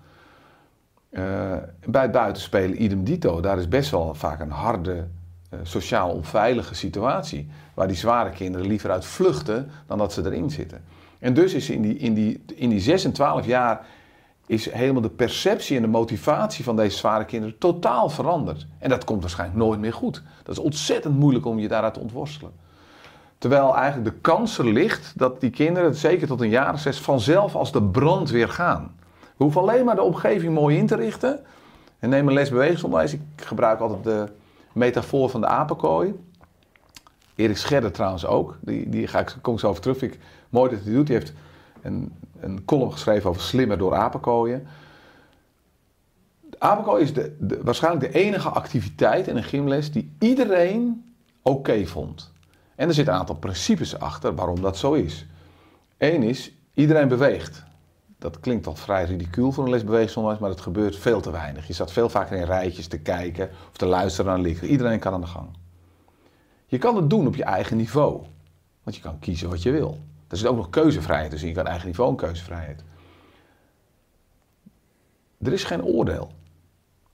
Eh, 1.13 1.23
bij 1.85 2.01
het 2.01 2.11
buitenspelen 2.11 2.83
idem 2.83 3.03
dito, 3.03 3.41
daar 3.41 3.57
is 3.57 3.67
best 3.67 3.91
wel 3.91 4.13
vaak 4.13 4.39
een 4.39 4.51
harde, 4.51 5.07
eh, 5.49 5.59
sociaal 5.63 6.09
onveilige 6.09 6.75
situatie. 6.75 7.47
Waar 7.73 7.87
die 7.87 7.97
zware 7.97 8.29
kinderen 8.29 8.67
liever 8.67 8.91
uit 8.91 9.05
vluchten 9.05 9.69
dan 9.87 9.97
dat 9.97 10.13
ze 10.13 10.25
erin 10.25 10.49
zitten. 10.49 10.83
En 11.19 11.33
dus 11.33 11.53
is 11.53 11.69
in 11.69 11.81
die, 11.81 11.97
in 11.97 12.13
die, 12.13 12.43
in 12.55 12.69
die 12.69 12.79
6 12.79 13.05
en 13.05 13.11
12 13.11 13.45
jaar 13.45 13.85
is 14.45 14.71
helemaal 14.71 15.01
de 15.01 15.09
perceptie 15.09 15.75
en 15.75 15.81
de 15.81 15.87
motivatie 15.87 16.63
van 16.63 16.75
deze 16.75 16.97
zware 16.97 17.25
kinderen 17.25 17.57
totaal 17.57 18.09
veranderd. 18.09 18.67
En 18.77 18.89
dat 18.89 19.03
komt 19.03 19.21
waarschijnlijk 19.21 19.59
nooit 19.59 19.79
meer 19.79 19.93
goed. 19.93 20.23
Dat 20.43 20.57
is 20.57 20.63
ontzettend 20.63 21.15
moeilijk 21.15 21.45
om 21.45 21.59
je 21.59 21.67
daaruit 21.67 21.93
te 21.93 21.99
ontworstelen. 21.99 22.51
Terwijl 23.37 23.75
eigenlijk 23.75 24.15
de 24.15 24.21
kans 24.21 24.57
er 24.57 24.65
ligt 24.65 25.13
dat 25.15 25.41
die 25.41 25.49
kinderen, 25.49 25.95
zeker 25.95 26.27
tot 26.27 26.41
een 26.41 26.49
jaar 26.49 26.73
of 26.73 26.79
zes, 26.79 26.99
vanzelf 26.99 27.55
als 27.55 27.71
de 27.71 27.83
brand 27.83 28.29
weer 28.29 28.49
gaan. 28.49 28.95
We 29.37 29.43
hoeven 29.43 29.61
alleen 29.61 29.85
maar 29.85 29.95
de 29.95 30.01
omgeving 30.01 30.53
mooi 30.53 30.77
in 30.77 30.87
te 30.87 30.95
richten. 30.95 31.39
En 31.99 32.09
neem 32.09 32.27
een 32.27 32.33
les 32.33 32.49
bewegingsonderwijs. 32.49 33.13
Ik 33.13 33.21
gebruik 33.35 33.79
altijd 33.79 34.03
de 34.03 34.31
metafoor 34.73 35.29
van 35.29 35.41
de 35.41 35.47
apenkooi. 35.47 36.13
Erik 37.35 37.57
Scherder 37.57 37.91
trouwens 37.91 38.25
ook. 38.25 38.57
Die, 38.61 38.89
die 38.89 39.07
ga 39.07 39.19
ik, 39.19 39.35
kom 39.41 39.53
ik 39.53 39.59
zo 39.59 39.67
over 39.67 39.81
terug. 39.81 40.01
Ik 40.01 40.19
mooi 40.49 40.69
dat 40.75 40.83
hij 40.83 40.93
doet. 40.93 41.07
Die 41.07 41.15
heeft 41.15 41.33
een, 41.81 42.13
een 42.39 42.65
column 42.65 42.91
geschreven 42.91 43.29
over 43.29 43.41
slimmer 43.41 43.77
door 43.77 43.95
apenkooien. 43.95 44.67
De 46.49 46.59
apenkooi 46.59 47.03
is 47.03 47.13
de, 47.13 47.35
de- 47.39 47.59
waarschijnlijk 47.63 48.11
de 48.13 48.19
enige 48.19 48.49
activiteit 48.49 49.27
in 49.27 49.35
een 49.37 49.43
gymles 49.43 49.91
die 49.91 50.11
iedereen 50.19 51.13
oké 51.41 51.85
vond. 51.85 52.31
En 52.75 52.87
er 52.87 52.93
zitten 52.93 53.13
een 53.13 53.19
aantal 53.19 53.35
principes 53.35 53.99
achter 53.99 54.35
waarom 54.35 54.61
dat 54.61 54.77
zo 54.77 54.93
is. 54.93 55.25
Eén 55.97 56.23
is, 56.23 56.51
iedereen 56.73 57.07
beweegt. 57.07 57.63
Dat 58.23 58.39
klinkt 58.39 58.67
al 58.67 58.75
vrij 58.75 59.05
ridicuul 59.05 59.51
voor 59.51 59.63
een 59.63 59.69
les 59.69 59.83
bewegingsonderwijs, 59.83 60.41
maar 60.41 60.49
het 60.49 60.61
gebeurt 60.61 60.95
veel 60.95 61.21
te 61.21 61.31
weinig. 61.31 61.67
Je 61.67 61.73
staat 61.73 61.91
veel 61.91 62.09
vaker 62.09 62.37
in 62.37 62.43
rijtjes 62.43 62.87
te 62.87 62.99
kijken 62.99 63.49
of 63.69 63.77
te 63.77 63.85
luisteren 63.85 64.31
naar 64.31 64.41
lichten. 64.41 64.67
Iedereen 64.67 64.99
kan 64.99 65.13
aan 65.13 65.21
de 65.21 65.27
gang. 65.27 65.49
Je 66.65 66.77
kan 66.77 66.95
het 66.95 67.09
doen 67.09 67.27
op 67.27 67.35
je 67.35 67.43
eigen 67.43 67.77
niveau. 67.77 68.21
Want 68.83 68.95
je 68.95 69.01
kan 69.01 69.19
kiezen 69.19 69.49
wat 69.49 69.61
je 69.61 69.71
wil. 69.71 69.99
Er 70.27 70.37
zit 70.37 70.47
ook 70.47 70.55
nog 70.55 70.69
keuzevrijheid 70.69 71.29
tussen. 71.29 71.49
Je 71.49 71.55
kan 71.55 71.65
eigen 71.65 71.87
niveau 71.87 72.09
en 72.09 72.15
keuzevrijheid. 72.15 72.83
Er 75.41 75.53
is 75.53 75.63
geen 75.63 75.83
oordeel 75.83 76.31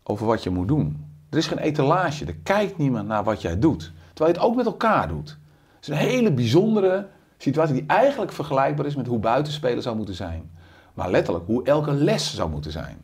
over 0.03 0.25
wat 0.25 0.43
je 0.43 0.49
moet 0.49 0.67
doen. 0.67 1.05
Er 1.29 1.37
is 1.37 1.47
geen 1.47 1.57
etalage. 1.57 2.25
Er 2.25 2.35
kijkt 2.35 2.77
niemand 2.77 3.07
naar 3.07 3.23
wat 3.23 3.41
jij 3.41 3.59
doet. 3.59 3.91
Terwijl 4.13 4.35
je 4.35 4.41
het 4.41 4.49
ook 4.49 4.55
met 4.55 4.65
elkaar 4.65 5.07
doet. 5.07 5.37
Het 5.75 5.81
is 5.81 5.87
een 5.87 6.09
hele 6.09 6.31
bijzondere 6.31 7.07
situatie 7.37 7.73
die 7.73 7.85
eigenlijk 7.87 8.31
vergelijkbaar 8.31 8.85
is 8.85 8.95
met 8.95 9.07
hoe 9.07 9.19
buitenspelen 9.19 9.83
zou 9.83 9.95
moeten 9.95 10.15
zijn. 10.15 10.57
Maar 10.99 11.11
letterlijk 11.11 11.45
hoe 11.45 11.63
elke 11.63 11.91
les 11.91 12.35
zou 12.35 12.49
moeten 12.49 12.71
zijn. 12.71 12.97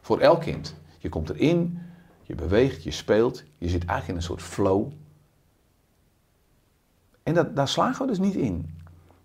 Voor 0.00 0.20
elk 0.20 0.40
kind. 0.40 0.74
Je 0.98 1.08
komt 1.08 1.30
erin, 1.30 1.78
je 2.22 2.34
beweegt, 2.34 2.82
je 2.82 2.90
speelt, 2.90 3.44
je 3.58 3.68
zit 3.68 3.84
eigenlijk 3.84 4.08
in 4.08 4.14
een 4.14 4.22
soort 4.22 4.42
flow. 4.42 4.92
En 7.22 7.34
dat, 7.34 7.56
daar 7.56 7.68
slagen 7.68 8.00
we 8.00 8.06
dus 8.06 8.18
niet 8.18 8.34
in. 8.34 8.78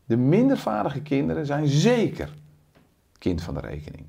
De 0.06 0.18
minder 0.18 0.58
vaardige 0.58 1.02
kinderen 1.02 1.46
zijn 1.46 1.68
zeker 1.68 2.34
kind 3.18 3.42
van 3.42 3.54
de 3.54 3.60
rekening. 3.60 4.06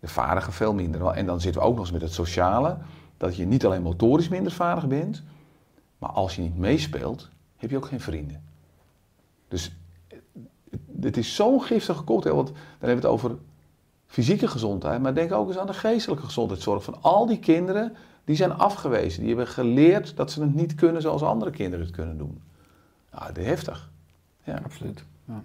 De 0.00 0.08
vaardigen 0.08 0.52
veel 0.52 0.74
minder. 0.74 1.06
En 1.06 1.26
dan 1.26 1.40
zitten 1.40 1.60
we 1.60 1.66
ook 1.66 1.74
nog 1.74 1.84
eens 1.84 1.92
met 1.92 2.02
het 2.02 2.12
sociale. 2.12 2.78
Dat 3.16 3.36
je 3.36 3.46
niet 3.46 3.64
alleen 3.64 3.82
motorisch 3.82 4.28
minder 4.28 4.52
vaardig 4.52 4.86
bent. 4.86 5.22
Maar 5.98 6.10
als 6.10 6.36
je 6.36 6.42
niet 6.42 6.58
meespeelt, 6.58 7.30
heb 7.56 7.70
je 7.70 7.76
ook 7.76 7.86
geen 7.86 8.00
vrienden. 8.00 8.42
Dus 9.48 9.76
het 11.04 11.16
is 11.16 11.34
zo'n 11.34 11.62
giftige 11.62 12.04
cocktail. 12.04 12.34
Want 12.34 12.46
dan 12.48 12.56
hebben 12.78 13.00
we 13.00 13.06
het 13.06 13.14
over 13.14 13.36
fysieke 14.06 14.48
gezondheid. 14.48 15.02
Maar 15.02 15.14
denk 15.14 15.32
ook 15.32 15.48
eens 15.48 15.58
aan 15.58 15.66
de 15.66 15.74
geestelijke 15.74 16.24
gezondheidszorg. 16.24 16.84
Van 16.84 16.96
al 17.00 17.26
die 17.26 17.38
kinderen 17.38 17.96
die 18.24 18.36
zijn 18.36 18.52
afgewezen. 18.52 19.20
Die 19.20 19.28
hebben 19.28 19.46
geleerd 19.46 20.16
dat 20.16 20.30
ze 20.30 20.42
het 20.42 20.54
niet 20.54 20.74
kunnen 20.74 21.02
zoals 21.02 21.22
andere 21.22 21.50
kinderen 21.50 21.86
het 21.86 21.94
kunnen 21.94 22.18
doen. 22.18 22.40
Nou, 23.12 23.26
dat 23.26 23.36
is 23.38 23.46
heftig. 23.46 23.90
Ja. 24.44 24.60
Absoluut. 24.64 25.04
Ja. 25.28 25.42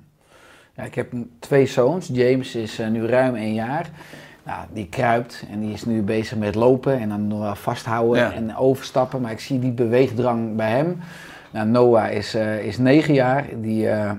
ja. 0.76 0.84
ik 0.84 0.96
heb 0.96 1.14
twee 1.40 1.66
zoons. 1.66 2.08
James 2.12 2.56
is 2.56 2.80
uh, 2.80 2.88
nu 2.88 3.06
ruim 3.06 3.36
één 3.36 3.54
jaar. 3.54 3.90
Nou, 4.44 4.66
die 4.74 4.88
kruipt 4.88 5.46
en 5.52 5.60
die 5.60 5.74
is 5.74 5.86
nu 5.86 6.02
bezig 6.02 6.38
met 6.38 6.56
lopen 6.56 7.00
en 7.00 7.10
dan 7.10 7.28
nog 7.28 7.40
wel 7.40 7.56
vasthouden 7.56 8.22
Ja. 8.22 8.34
en 8.34 8.56
overstappen. 8.56 9.22
Maar 9.22 9.32
ik 9.32 9.40
zie 9.40 9.60
die 9.60 9.72
beweegdrang 9.72 10.56
bij 10.56 10.70
hem. 10.70 11.00
Nou, 11.52 11.68
Noah 11.68 12.12
is, 12.12 12.34
eh, 12.34 12.66
is 12.66 12.78
negen 12.78 13.14
jaar. 13.14 13.46
Die, 13.62 13.90
eh, 13.90 14.12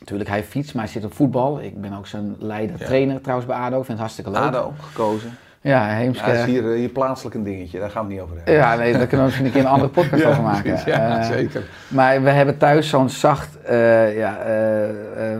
natuurlijk, 0.00 0.30
hij 0.30 0.44
fietst, 0.44 0.74
maar 0.74 0.82
hij 0.84 0.92
zit 0.92 1.04
op 1.04 1.14
voetbal. 1.14 1.60
Ik 1.60 1.80
ben 1.80 1.92
ook 1.96 2.06
zijn 2.06 2.36
leider, 2.38 2.76
Ja. 2.78 2.86
trainer 2.86 3.20
trouwens 3.20 3.48
bij 3.48 3.56
ADO. 3.58 3.78
Ik 3.78 3.84
vind 3.84 3.88
het 3.88 3.98
hartstikke 3.98 4.30
leuk. 4.30 4.40
ADO 4.40 4.72
gekozen. 4.80 5.30
Ja, 5.62 5.70
Ja, 5.82 5.88
dat 5.88 5.96
Heemskerk. 5.96 6.38
is 6.38 6.44
hier, 6.44 6.70
eh, 6.72 6.76
hier 6.78 6.88
plaatselijk 6.88 7.34
een 7.36 7.42
dingetje. 7.42 7.78
Daar 7.78 7.90
gaan 7.90 8.06
we 8.06 8.12
niet 8.12 8.20
over 8.22 8.36
hebben. 8.36 8.54
Ja, 8.54 8.74
nee, 8.76 8.92
daar 8.92 9.00
kunnen 9.06 9.18
we 9.18 9.22
misschien 9.24 9.46
een 9.46 9.52
keer 9.52 9.60
een 9.60 9.66
andere 9.66 9.90
podcast 9.90 10.24
over 10.30 10.42
maken. 10.42 10.78
Ja, 10.86 11.18
Eh, 11.20 11.26
zeker. 11.26 11.62
Maar 11.88 12.22
we 12.22 12.30
hebben 12.30 12.56
thuis 12.58 12.88
zo'n 12.88 13.08
zacht, 13.10 13.62
eh, 13.62 13.76
ja, 14.18 14.36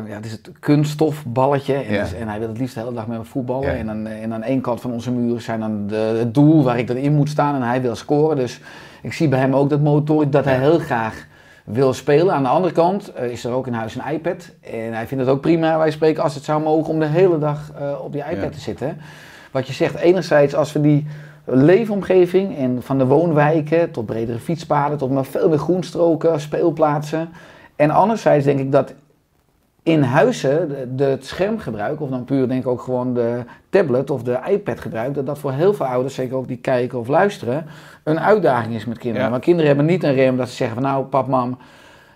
ja, 0.06 0.14
het 0.14 0.24
is 0.24 0.32
het 0.32 0.50
kunststofballetje. 0.60 1.74
En, 1.74 1.92
Ja. 1.92 2.02
dus- 2.02 2.14
en 2.14 2.28
hij 2.28 2.38
wil 2.38 2.48
het 2.48 2.58
liefst 2.58 2.74
de 2.74 2.80
hele 2.80 2.92
dag 2.92 3.06
met 3.06 3.18
me 3.18 3.24
voetballen. 3.24 3.66
Ja. 3.72 3.74
En, 3.78 3.86
dan, 3.86 4.06
en 4.06 4.32
aan 4.34 4.42
één 4.42 4.60
kant 4.60 4.80
van 4.80 4.92
onze 4.92 5.10
muren 5.12 5.42
zijn 5.42 5.60
dan 5.60 5.86
de, 5.86 5.96
het 6.18 6.34
doel 6.34 6.64
waar 6.64 6.78
ik 6.78 6.86
dan 6.86 6.96
in 6.96 7.14
moet 7.14 7.28
staan. 7.28 7.54
En 7.54 7.62
hij 7.62 7.82
wil 7.82 7.94
scoren. 7.96 8.36
Dus 8.36 8.60
ik 9.02 9.12
zie 9.12 9.28
bij 9.28 9.38
hem 9.38 9.54
ook 9.54 9.70
dat 9.70 9.80
motorisch 9.80 10.30
dat 10.30 10.44
hij 10.44 10.58
heel 10.58 10.78
graag 10.78 11.26
wil 11.72 11.92
spelen. 11.92 12.34
Aan 12.34 12.42
de 12.42 12.48
andere 12.48 12.72
kant 12.74 13.12
eh, 13.12 13.30
is 13.30 13.44
er 13.44 13.52
ook 13.52 13.66
in 13.66 13.72
huis 13.72 13.94
een 13.94 14.12
iPad. 14.12 14.50
En 14.60 14.92
hij 14.92 15.06
vindt 15.06 15.24
het 15.24 15.32
ook 15.32 15.40
prima, 15.40 15.78
wij 15.78 15.90
spreken, 15.90 16.22
als 16.22 16.34
het 16.34 16.44
zou 16.44 16.62
mogen 16.62 16.92
om 16.92 16.98
de 16.98 17.06
hele 17.06 17.38
dag 17.38 17.72
eh, 17.78 18.04
op 18.04 18.12
die 18.12 18.22
iPad 18.22 18.42
Ja. 18.42 18.48
te 18.50 18.60
zitten. 18.60 18.98
Wat 19.50 19.66
je 19.66 19.72
zegt, 19.72 19.94
enerzijds 19.94 20.54
als 20.54 20.72
we 20.72 20.80
die 20.80 21.06
leefomgeving 21.44 22.56
en 22.56 22.82
van 22.82 22.98
de 22.98 23.06
woonwijken 23.06 23.90
tot 23.90 24.06
bredere 24.06 24.38
fietspaden, 24.38 24.98
tot 24.98 25.10
maar 25.10 25.24
veel 25.24 25.48
meer 25.48 25.58
groenstroken, 25.58 26.40
speelplaatsen. 26.40 27.28
En 27.76 27.90
anderzijds 27.90 28.44
denk 28.44 28.58
ik 28.58 28.72
dat 28.72 28.94
in 29.82 30.02
huizen 30.02 30.68
de, 30.68 30.94
de- 30.94 31.04
het 31.04 31.26
schermgebruik, 31.26 32.00
of 32.00 32.10
dan 32.10 32.24
puur 32.24 32.48
denk 32.48 32.60
ik 32.62 32.68
ook 32.68 32.80
gewoon 32.80 33.14
de 33.14 33.44
tablet 33.70 34.10
of 34.10 34.22
de 34.22 34.38
iPad 34.48 34.80
gebruik, 34.80 35.14
dat 35.14 35.26
dat 35.26 35.38
voor 35.38 35.52
heel 35.52 35.74
veel 35.74 35.86
ouders, 35.86 36.14
zeker 36.14 36.36
ook 36.36 36.48
die 36.48 36.56
kijken 36.56 36.98
of 36.98 37.08
luisteren, 37.08 37.66
een 38.04 38.20
uitdaging 38.20 38.74
is 38.74 38.84
met 38.84 38.98
kinderen. 38.98 39.24
Ja. 39.26 39.30
Maar 39.30 39.40
kinderen 39.40 39.66
hebben 39.66 39.86
niet 39.86 40.04
een 40.04 40.14
rem 40.14 40.36
dat 40.36 40.48
ze 40.48 40.54
zeggen 40.54 40.76
van 40.80 40.84
nou 40.84 41.04
pap, 41.04 41.26
mam, 41.26 41.58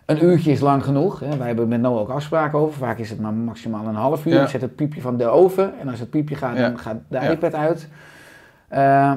een 0.06 0.24
uurtje 0.24 0.50
is 0.50 0.60
lang 0.60 0.84
genoeg. 0.84 1.20
Hè. 1.20 1.36
Wij 1.36 1.46
hebben 1.46 1.68
met 1.68 1.80
Noah 1.80 2.00
ook 2.00 2.08
afspraken 2.10 2.58
over. 2.58 2.78
Vaak 2.78 2.98
is 2.98 3.10
het 3.10 3.20
maar 3.20 3.32
maximaal 3.32 3.86
een 3.86 3.94
half 3.94 4.26
uur. 4.26 4.34
Ja. 4.34 4.42
Ik 4.42 4.48
zet 4.48 4.60
het 4.60 4.76
piepje 4.76 5.00
van 5.00 5.16
de 5.16 5.26
oven 5.28 5.72
en 5.80 5.88
als 5.88 6.00
het 6.00 6.10
piepje 6.10 6.34
gaat, 6.34 6.56
Ja. 6.56 6.68
dan 6.68 6.78
gaat 6.78 6.96
de 7.08 7.18
iPad 7.30 7.54
uit. 7.54 7.88
Eh, 8.68 9.12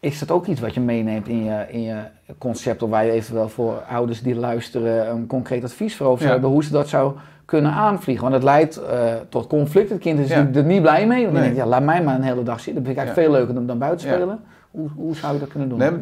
is 0.00 0.18
dat 0.18 0.30
ook 0.30 0.46
iets 0.46 0.60
wat 0.60 0.74
je 0.74 0.80
meeneemt 0.80 1.28
in 1.28 1.44
je, 1.44 1.64
in 1.68 1.82
je 1.82 1.96
concept, 2.38 2.82
of 2.82 2.90
waar 2.90 3.04
je 3.04 3.10
eventueel 3.10 3.48
voor 3.48 3.82
ouders 3.88 4.22
die 4.22 4.34
luisteren 4.34 5.10
een 5.10 5.26
concreet 5.26 5.64
advies 5.64 5.96
voor 5.96 6.06
over 6.06 6.18
zou 6.20 6.32
hebben, 6.32 6.50
hoe 6.50 6.64
ze 6.64 6.70
dat 6.70 6.88
zou 6.88 7.12
kunnen 7.44 7.72
aanvliegen? 7.72 8.22
Want 8.22 8.34
het 8.34 8.44
leidt 8.44 8.76
eh, 8.76 9.14
tot 9.28 9.46
conflict. 9.46 9.90
Het 9.90 10.00
kind 10.00 10.18
is 10.18 10.28
Ja. 10.28 10.48
er 10.54 10.64
niet 10.64 10.82
blij 10.82 11.06
mee. 11.06 11.22
Want 11.22 11.32
Nee. 11.32 11.42
denkt, 11.42 11.56
ja, 11.56 11.66
laat 11.66 11.82
mij 11.82 12.02
maar 12.02 12.14
een 12.14 12.22
hele 12.22 12.42
dag 12.42 12.60
zitten. 12.60 12.74
Dat 12.74 12.84
vind 12.84 12.96
ik 12.98 13.02
eigenlijk 13.04 13.26
veel 13.28 13.38
leuker 13.38 13.54
dan, 13.54 13.66
dan 13.66 13.78
buiten 13.78 14.08
spelen. 14.08 14.40
Hoe, 14.70 14.88
hoe 14.94 15.14
zou 15.16 15.32
je 15.34 15.38
dat 15.38 15.48
kunnen 15.48 15.68
doen? 15.68 15.78
Nee, 15.78 15.92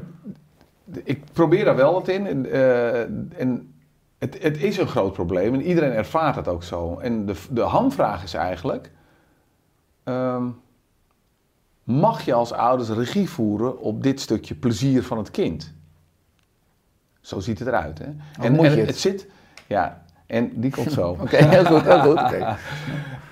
ik 1.04 1.22
probeer 1.32 1.64
daar 1.64 1.76
wel 1.76 1.92
wat 1.92 2.08
in. 2.08 2.26
En, 2.26 2.52
eh, 2.52 3.00
en 3.40 3.72
het, 4.18 4.42
het 4.42 4.62
is 4.62 4.78
een 4.78 4.86
groot 4.88 5.12
probleem 5.12 5.54
en 5.54 5.62
iedereen 5.62 5.92
ervaart 5.92 6.36
het 6.36 6.48
ook 6.48 6.62
zo. 6.62 6.98
En 6.98 7.26
de, 7.26 7.34
de 7.50 7.60
hamvraag 7.60 8.22
is 8.22 8.34
eigenlijk: 8.34 8.90
ehm, 10.04 10.44
mag 11.84 12.24
je 12.24 12.32
als 12.32 12.52
ouders 12.52 12.88
regie 12.90 13.28
voeren 13.30 13.78
op 13.80 14.02
dit 14.02 14.20
stukje 14.20 14.54
plezier 14.54 15.02
van 15.02 15.18
het 15.18 15.30
kind? 15.30 15.74
Zo 17.20 17.40
ziet 17.40 17.58
het 17.58 17.68
eruit. 17.68 17.98
Hè? 17.98 18.04
en 18.44 18.52
moet 18.52 18.64
en 18.64 18.70
je 18.70 18.78
het, 18.78 18.86
het? 18.88 18.98
zit, 18.98 19.26
ja, 19.66 20.02
en 20.32 20.50
die 20.54 20.70
komt 20.70 20.92
zo. 20.92 21.16
Oké, 21.20 21.36
heel 21.36 21.64
goed, 21.64 21.82
heel 21.82 22.00
goed. 22.00 22.20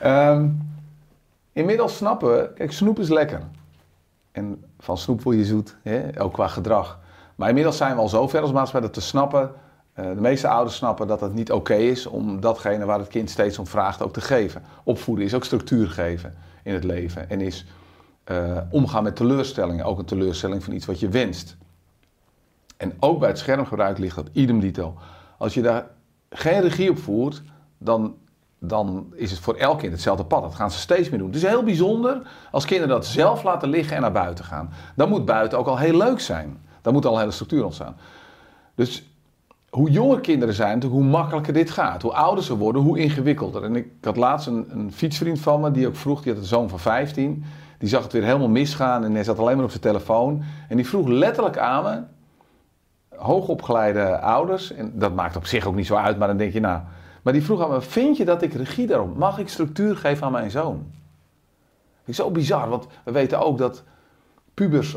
Ehm, 0.00 0.48
inmiddels 1.52 1.96
snappen 1.96 2.54
kijk, 2.54 2.72
snoep 2.72 2.98
is 2.98 3.08
lekker. 3.08 3.40
En 4.32 4.64
van 4.78 4.98
snoep 4.98 5.22
word 5.22 5.36
je 5.36 5.44
zoet, 5.44 5.76
hè? 5.82 6.22
ook 6.22 6.32
qua 6.32 6.48
gedrag. 6.48 6.98
Maar 7.34 7.48
inmiddels 7.48 7.76
zijn 7.76 7.94
we 7.94 8.00
al 8.00 8.08
zo 8.08 8.28
ver 8.28 8.40
als 8.40 8.52
maatschappij 8.52 8.90
dat 8.90 9.02
te 9.02 9.08
snappen, 9.08 9.50
eh, 9.92 10.04
de 10.04 10.20
meeste 10.20 10.48
ouders 10.48 10.76
snappen 10.76 11.06
dat 11.06 11.20
het 11.20 11.34
niet 11.34 11.52
oké 11.52 11.74
is 11.74 12.06
om 12.06 12.40
datgene 12.40 12.84
waar 12.84 12.98
het 12.98 13.08
kind 13.08 13.30
steeds 13.30 13.58
om 13.58 13.66
vraagt 13.66 14.02
ook 14.02 14.12
te 14.12 14.20
geven. 14.20 14.62
Opvoeden 14.84 15.24
is 15.24 15.34
ook 15.34 15.44
structuur 15.44 15.88
geven 15.88 16.34
in 16.62 16.74
het 16.74 16.84
leven. 16.84 17.30
En 17.30 17.40
is 17.40 17.66
eh, 18.24 18.56
omgaan 18.70 19.02
met 19.02 19.16
teleurstellingen, 19.16 19.84
ook 19.84 19.98
een 19.98 20.04
teleurstelling 20.04 20.64
van 20.64 20.72
iets 20.72 20.86
wat 20.86 21.00
je 21.00 21.08
wenst. 21.08 21.56
En 22.76 22.92
ook 23.00 23.18
bij 23.18 23.28
het 23.28 23.38
schermgebruik 23.38 23.98
ligt 23.98 24.16
dat 24.16 24.28
idem 24.32 24.60
dito. 24.60 24.94
Als 25.38 25.54
je 25.54 25.62
daar 25.62 25.86
geen 26.30 26.60
regie 26.60 26.90
op 26.90 26.98
voert, 26.98 27.42
dan, 27.78 28.14
dan 28.58 29.12
is 29.14 29.30
het 29.30 29.40
voor 29.40 29.54
elk 29.54 29.78
kind 29.78 29.92
hetzelfde 29.92 30.24
pad. 30.24 30.42
Dat 30.42 30.54
gaan 30.54 30.70
ze 30.70 30.78
steeds 30.78 31.08
meer 31.08 31.18
doen. 31.18 31.28
Het 31.28 31.36
is 31.36 31.46
heel 31.48 31.62
bijzonder 31.62 32.22
als 32.50 32.64
kinderen 32.64 32.94
dat 32.94 33.06
zelf 33.06 33.42
laten 33.42 33.68
liggen 33.68 33.96
en 33.96 34.02
naar 34.02 34.12
buiten 34.12 34.44
gaan. 34.44 34.70
Dan 34.96 35.08
moet 35.08 35.24
buiten 35.24 35.58
ook 35.58 35.66
al 35.66 35.78
heel 35.78 35.96
leuk 35.96 36.20
zijn. 36.20 36.58
Dan 36.82 36.92
moet 36.92 37.06
al 37.06 37.12
een 37.12 37.18
hele 37.18 37.30
structuur 37.30 37.64
ontstaan. 37.64 37.96
Dus 38.74 39.04
hoe 39.70 39.90
jonger 39.90 40.20
kinderen 40.20 40.54
zijn, 40.54 40.82
hoe 40.82 41.04
makkelijker 41.04 41.52
dit 41.52 41.70
gaat. 41.70 42.02
Hoe 42.02 42.12
ouder 42.12 42.44
ze 42.44 42.56
worden, 42.56 42.82
hoe 42.82 42.98
ingewikkelder. 42.98 43.64
En 43.64 43.76
ik 43.76 43.86
had 44.00 44.16
laatst 44.16 44.46
een, 44.46 44.66
een 44.70 44.92
fietsvriend 44.92 45.40
van 45.40 45.60
me 45.60 45.70
die 45.70 45.86
ook 45.86 45.96
vroeg, 45.96 46.22
die 46.22 46.32
had 46.32 46.40
een 46.40 46.48
zoon 46.48 46.68
van 46.68 46.78
15. 46.78 47.44
Die 47.78 47.88
zag 47.88 48.02
het 48.02 48.12
weer 48.12 48.24
helemaal 48.24 48.48
misgaan 48.48 49.04
en 49.04 49.14
hij 49.14 49.24
zat 49.24 49.38
alleen 49.38 49.56
maar 49.56 49.64
op 49.64 49.70
zijn 49.70 49.82
telefoon. 49.82 50.42
En 50.68 50.76
die 50.76 50.86
vroeg 50.86 51.08
letterlijk 51.08 51.58
aan 51.58 51.82
me, 51.84 52.02
hoogopgeleide 53.20 54.18
ouders, 54.18 54.72
en 54.72 54.92
dat 54.98 55.14
maakt 55.14 55.36
op 55.36 55.46
zich 55.46 55.66
ook 55.66 55.74
niet 55.74 55.86
zo 55.86 55.94
uit, 55.94 56.18
maar 56.18 56.28
dan 56.28 56.36
denk 56.36 56.52
je 56.52 56.60
nou. 56.60 56.80
Maar 57.22 57.32
die 57.32 57.42
vroeg 57.42 57.62
aan 57.62 57.70
me: 57.70 57.80
Vind 57.80 58.16
je 58.16 58.24
dat 58.24 58.42
ik 58.42 58.52
regie 58.52 58.86
daarop? 58.86 59.16
Mag 59.16 59.38
ik 59.38 59.48
structuur 59.48 59.96
geven 59.96 60.26
aan 60.26 60.32
mijn 60.32 60.50
zoon? 60.50 60.86
Is 62.04 62.16
zo 62.16 62.30
bizar, 62.30 62.68
want 62.68 62.86
we 63.04 63.12
weten 63.12 63.40
ook 63.40 63.58
dat 63.58 63.82
pubers, 64.54 64.96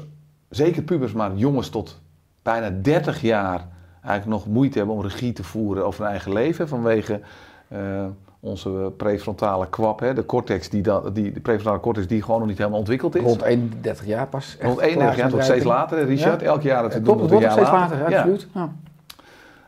zeker 0.50 0.84
pubers, 0.84 1.14
maar 1.14 1.36
jongens 1.36 1.70
tot 1.70 2.02
bijna 2.42 2.70
30 2.82 3.22
jaar 3.22 3.68
eigenlijk 4.02 4.26
nog 4.26 4.54
moeite 4.54 4.78
hebben 4.78 4.96
om 4.96 5.02
regie 5.02 5.34
te 5.34 5.44
voeren 5.44 5.86
over 5.86 6.02
hun 6.02 6.12
eigen 6.12 6.34
leven 6.34 6.68
vanwege 6.68 7.22
eh, 7.68 8.06
onze 8.44 8.92
prefrontale 8.98 9.68
kwap, 9.70 10.00
hè, 10.00 10.14
de 10.14 10.26
cortex, 10.26 10.70
die, 10.70 10.82
dat, 10.82 11.16
die, 11.16 11.32
de 11.32 11.40
prefrontale 11.40 11.80
cortex 11.80 12.08
die 12.08 12.22
gewoon 12.22 12.40
nog 12.40 12.48
niet 12.48 12.58
helemaal 12.58 12.80
ontwikkeld 12.80 13.16
is. 13.16 13.22
Rond 13.22 13.42
31 13.42 14.06
jaar 14.06 14.28
pas. 14.28 14.58
Rond 14.62 14.80
31 14.80 15.18
jaar, 15.18 15.30
zijn 15.30 15.44
steeds 15.44 15.64
later, 15.66 16.06
Richard. 16.06 16.42
Ja. 16.42 16.48
Elk 16.48 16.62
jaar 16.62 16.82
dat 16.82 16.92
we 16.92 16.98
Het 16.98 17.06
doen, 17.06 17.18
wordt 17.18 17.52
steeds 17.52 17.70
later. 17.70 17.98
later, 17.98 18.10
Ja. 18.12 18.18
absoluut. 18.18 18.48
Ja. 18.54 18.72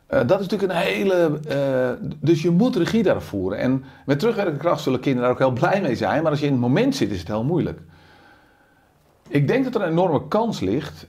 Eh, 0.07 0.19
dat 0.27 0.39
is 0.39 0.47
natuurlijk 0.47 0.71
een 0.71 0.85
hele. 0.85 1.39
eh, 1.47 2.07
dus 2.19 2.41
je 2.41 2.49
moet 2.49 2.75
regie 2.75 3.03
daarop 3.03 3.23
voeren. 3.23 3.59
En 3.59 3.83
met 4.05 4.19
terugwerkende 4.19 4.59
kracht 4.59 4.81
zullen 4.81 4.99
kinderen 4.99 5.23
daar 5.27 5.37
ook 5.49 5.55
heel 5.55 5.69
blij 5.69 5.81
mee 5.81 5.95
zijn. 5.95 6.21
Maar 6.21 6.31
als 6.31 6.39
je 6.39 6.45
in 6.45 6.51
het 6.51 6.61
moment 6.61 6.95
zit, 6.95 7.11
is 7.11 7.19
het 7.19 7.27
heel 7.27 7.43
moeilijk. 7.43 7.79
Ik 9.27 9.47
denk 9.47 9.63
dat 9.63 9.75
er 9.75 9.81
een 9.81 9.89
enorme 9.91 10.27
kans 10.27 10.59
ligt 10.59 11.07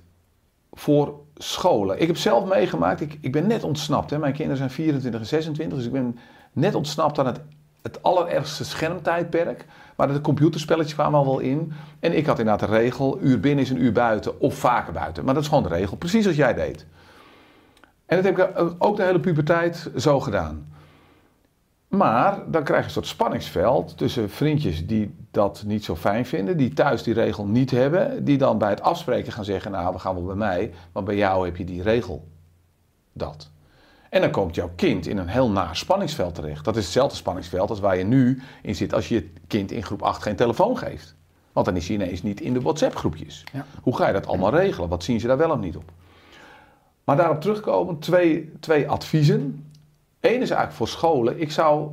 voor 0.72 1.14
scholen. 1.36 2.00
Ik 2.00 2.06
heb 2.06 2.16
zelf 2.16 2.48
meegemaakt, 2.48 3.00
ik, 3.00 3.18
ik 3.20 3.32
ben 3.32 3.46
net 3.46 3.64
ontsnapt. 3.64 4.10
Hè. 4.10 4.18
Mijn 4.18 4.32
kinderen 4.32 4.56
zijn 4.58 4.70
24 4.70 5.20
en 5.20 5.26
26, 5.26 5.76
dus 5.78 5.86
ik 5.86 5.92
ben 5.92 6.18
net 6.52 6.74
ontsnapt 6.74 7.18
aan 7.18 7.26
het 7.26 7.40
het 7.86 8.02
allerergste 8.02 8.64
schermtijdperk. 8.64 9.66
Maar 9.96 10.12
de 10.12 10.20
computerspelletjes 10.20 10.94
kwamen 10.94 11.18
al 11.18 11.24
wel 11.24 11.38
in. 11.38 11.72
En 12.00 12.16
ik 12.16 12.26
had 12.26 12.38
inderdaad 12.38 12.68
de 12.68 12.76
regel, 12.76 13.18
uur 13.20 13.40
binnen 13.40 13.64
is 13.64 13.70
een 13.70 13.82
uur 13.82 13.92
buiten 13.92 14.40
of 14.40 14.54
vaker 14.54 14.92
buiten. 14.92 15.24
Maar 15.24 15.34
dat 15.34 15.42
is 15.42 15.48
gewoon 15.48 15.62
de 15.62 15.68
regel, 15.68 15.96
precies 15.96 16.26
als 16.26 16.36
jij 16.36 16.54
deed. 16.54 16.86
En 18.06 18.22
dat 18.22 18.24
heb 18.24 18.38
ik 18.38 18.74
ook 18.78 18.96
de 18.96 19.02
hele 19.02 19.20
puberteit 19.20 19.90
zo 19.96 20.20
gedaan. 20.20 20.74
Maar 21.88 22.50
dan 22.50 22.64
krijg 22.64 22.80
je 22.80 22.86
een 22.86 22.92
soort 22.92 23.06
spanningsveld 23.06 23.98
tussen 23.98 24.30
vriendjes 24.30 24.86
die 24.86 25.14
dat 25.30 25.62
niet 25.66 25.84
zo 25.84 25.96
fijn 25.96 26.26
vinden, 26.26 26.56
die 26.56 26.72
thuis 26.72 27.02
die 27.02 27.14
regel 27.14 27.46
niet 27.46 27.70
hebben, 27.70 28.24
die 28.24 28.38
dan 28.38 28.58
bij 28.58 28.70
het 28.70 28.82
afspreken 28.82 29.32
gaan 29.32 29.44
zeggen, 29.44 29.70
nou 29.70 29.92
we 29.92 29.98
gaan 29.98 30.14
wel 30.14 30.24
bij 30.24 30.34
mij, 30.34 30.72
maar 30.92 31.02
bij 31.02 31.16
jou 31.16 31.44
heb 31.44 31.56
je 31.56 31.64
die 31.64 31.82
regel. 31.82 32.28
Dat. 33.12 33.50
En 34.16 34.22
dan 34.22 34.30
komt 34.30 34.54
jouw 34.54 34.70
kind 34.76 35.06
in 35.06 35.18
een 35.18 35.28
heel 35.28 35.50
naar 35.50 35.76
spanningsveld 35.76 36.34
terecht. 36.34 36.64
Dat 36.64 36.76
is 36.76 36.84
hetzelfde 36.84 37.16
spanningsveld 37.16 37.70
als 37.70 37.80
waar 37.80 37.96
je 37.96 38.04
nu 38.04 38.42
in 38.62 38.74
zit 38.74 38.94
als 38.94 39.08
je 39.08 39.14
je 39.14 39.30
kind 39.46 39.72
in 39.72 39.82
groep 39.82 40.02
8 40.02 40.22
geen 40.22 40.36
telefoon 40.36 40.78
geeft. 40.78 41.14
Want 41.52 41.66
dan 41.66 41.76
is 41.76 41.86
hij 41.88 41.96
ineens 41.96 42.22
niet 42.22 42.40
in 42.40 42.52
de 42.52 42.60
WhatsApp-groepjes. 42.60 43.44
Ja. 43.52 43.66
Hoe 43.82 43.96
ga 43.96 44.06
je 44.06 44.12
dat 44.12 44.26
allemaal 44.26 44.50
regelen? 44.50 44.88
Wat 44.88 45.04
zien 45.04 45.20
ze 45.20 45.26
daar 45.26 45.36
wel 45.36 45.50
of 45.50 45.58
niet 45.58 45.76
op? 45.76 45.92
Maar 47.04 47.16
daarop 47.16 47.40
terugkomen, 47.40 47.98
twee, 47.98 48.52
twee 48.60 48.88
adviezen. 48.88 49.70
Eén 50.20 50.42
is 50.42 50.50
eigenlijk 50.50 50.72
voor 50.72 50.88
scholen. 50.88 51.40
Ik 51.40 51.52
zou. 51.52 51.90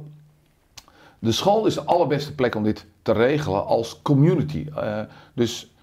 De 1.19 1.31
school 1.31 1.65
is 1.65 1.73
de 1.73 1.83
allerbeste 1.83 2.35
plek 2.35 2.55
om 2.55 2.63
dit 2.63 2.85
te 3.01 3.11
regelen 3.11 3.65
als 3.65 4.01
community. 4.01 4.67
Eh, 4.75 4.99
dus 5.33 5.73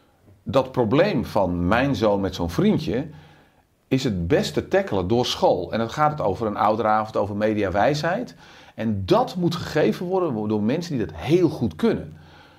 dat 0.43 0.73
probleem 0.73 1.25
van 1.25 1.69
mijn 1.69 1.97
zoon 1.97 2.21
met 2.21 2.35
zo'n 2.35 2.51
vriendje 2.51 3.07
is 3.91 4.05
het 4.05 4.29
beste 4.29 4.69
tackelen 4.69 5.09
door 5.09 5.27
school. 5.27 5.73
En 5.73 5.79
dan 5.79 5.91
gaat 5.91 6.11
het 6.11 6.21
over 6.21 6.47
een 6.47 6.57
ouderavond, 6.57 7.17
over 7.17 7.37
mediawijsheid. 7.37 8.35
En 8.75 9.03
dat 9.07 9.37
moet 9.37 9.55
gegeven 9.55 10.07
worden 10.07 10.49
door 10.49 10.63
mensen 10.63 10.97
die 10.97 11.07
dat 11.07 11.17
heel 11.17 11.49
goed 11.49 11.77
kunnen. 11.77 12.17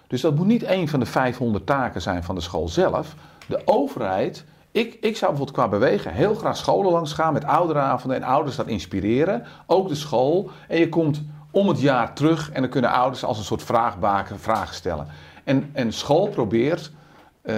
Dus 0.07 0.21
dat 0.21 0.35
moet 0.35 0.47
niet 0.47 0.63
een 0.63 0.87
van 0.87 0.99
de 0.99 1.05
500 1.05 1.65
taken 1.65 2.01
zijn 2.01 2.23
van 2.23 2.35
de 2.35 2.41
school 2.41 2.67
zelf. 2.67 3.15
De 3.47 3.61
overheid, 3.65 4.45
ik, 4.71 4.93
ik 4.93 5.17
zou 5.17 5.31
bijvoorbeeld 5.31 5.51
qua 5.51 5.67
bewegen 5.67 6.13
heel 6.13 6.35
graag 6.35 6.57
scholen 6.57 6.91
langs 6.91 7.13
gaan 7.13 7.33
met 7.33 7.45
ouderavonden 7.45 8.17
en 8.17 8.27
ouders 8.27 8.55
dat 8.55 8.67
inspireren. 8.67 9.45
Ook 9.65 9.87
de 9.87 9.95
school. 9.95 10.49
En 10.67 10.79
je 10.79 10.89
komt 10.89 11.23
om 11.51 11.67
het 11.67 11.81
jaar 11.81 12.13
terug 12.13 12.51
en 12.51 12.61
dan 12.61 12.69
kunnen 12.69 12.91
ouders 12.91 13.23
als 13.23 13.37
een 13.37 13.43
soort 13.43 13.63
vraagbaken 13.63 14.39
vragen 14.39 14.75
stellen. 14.75 15.07
En, 15.43 15.69
en 15.73 15.93
school 15.93 16.27
probeert 16.27 16.91
uh, 17.43 17.55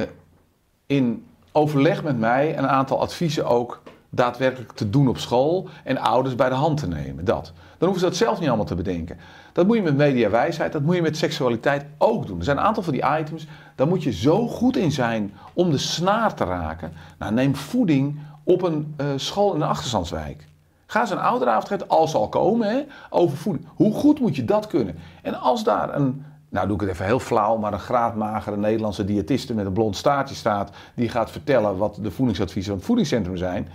in 0.86 1.26
overleg 1.54 2.04
met 2.04 2.20
mij 2.20 2.58
een 2.58 2.68
aantal 2.68 3.00
adviezen 3.00 3.46
ook 3.46 3.82
daadwerkelijk 4.10 4.72
te 4.72 4.90
doen 4.90 5.08
op 5.08 5.18
school 5.18 5.68
en 5.84 5.98
ouders 5.98 6.36
bij 6.36 6.50
de 6.50 6.56
hand 6.56 6.78
te 6.78 6.88
nemen. 6.88 7.26
Dat. 7.26 7.52
Dan 7.78 7.88
hoeven 7.90 8.00
ze 8.00 8.06
dat 8.06 8.16
zelf 8.16 8.40
niet 8.40 8.48
allemaal 8.48 8.66
te 8.66 8.76
bedenken. 8.76 9.18
Dat 9.54 9.68
moet 9.68 9.76
je 9.76 9.82
met 9.82 9.96
mediawijsheid, 9.96 10.72
dat 10.72 10.82
moet 10.82 10.96
je 10.96 11.02
met 11.02 11.18
seksualiteit 11.18 11.86
ook 11.98 12.28
doen. 12.28 12.38
Er 12.38 12.44
zijn 12.44 12.58
een 12.58 12.64
aantal 12.64 12.84
van 12.84 12.94
die 12.94 13.20
items, 13.20 13.48
daar 13.76 13.88
moet 13.88 14.04
je 14.04 14.12
zo 14.12 14.48
goed 14.48 14.78
in 14.78 14.92
zijn 14.92 15.34
om 15.54 15.72
de 15.72 15.78
snaar 15.78 16.34
te 16.34 16.44
raken. 16.44 16.94
Nou, 17.20 17.34
neem 17.34 17.56
voeding 17.56 18.20
op 18.44 18.62
een 18.62 18.96
uh, 18.98 19.08
school 19.16 19.54
in 19.54 19.62
een 19.62 19.68
achterstandswijk. 19.68 20.48
Ga 20.86 21.02
eens 21.02 21.10
een 21.10 21.20
ouderavond 21.20 21.90
als 21.90 22.12
ze 22.12 22.18
al 22.18 22.30
komen, 22.30 22.68
hè, 22.70 22.82
over 23.10 23.38
voeding. 23.38 23.68
Hoe 23.76 23.94
goed 23.94 24.20
moet 24.20 24.36
je 24.36 24.46
dat 24.46 24.68
kunnen? 24.68 24.96
En 25.22 25.40
als 25.40 25.64
daar 25.64 25.96
een 25.96 26.26
nou 26.54 26.68
doe 26.68 26.76
ik 26.76 26.82
het 26.82 26.90
even 26.90 27.06
heel 27.06 27.20
flauw, 27.20 27.58
maar 27.58 27.74
een 27.74 27.80
graadmagere 27.80 28.58
Nederlandse 28.58 29.06
diëtiste 29.06 29.54
met 29.54 29.66
een 29.66 29.74
blond 29.74 29.96
staartje 29.96 30.36
staat, 30.36 30.72
die 30.96 31.10
gaat 31.10 31.32
vertellen 31.32 31.78
wat 31.78 32.00
de 32.02 32.12
voedingsadviezen 32.12 32.70
van 32.70 32.78
het 32.78 32.86
voedingscentrum 32.88 33.38
zijn, 33.38 33.68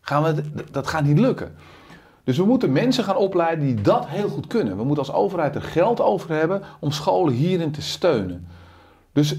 gaan 0.00 0.22
we, 0.22 0.42
dat 0.70 0.86
gaat 0.86 1.04
niet 1.04 1.18
lukken. 1.18 1.54
Dus 2.24 2.36
we 2.36 2.44
moeten 2.44 2.72
mensen 2.72 3.04
gaan 3.04 3.16
opleiden 3.16 3.66
die 3.66 3.80
dat 3.80 4.06
heel 4.06 4.28
goed 4.28 4.46
kunnen. 4.46 4.76
We 4.76 4.84
moeten 4.84 5.04
als 5.06 5.14
overheid 5.14 5.54
er 5.54 5.62
geld 5.62 6.00
over 6.00 6.30
hebben 6.34 6.62
om 6.80 6.90
scholen 6.90 7.34
hierin 7.34 7.70
te 7.70 7.82
steunen. 7.82 8.46
Dus 9.12 9.36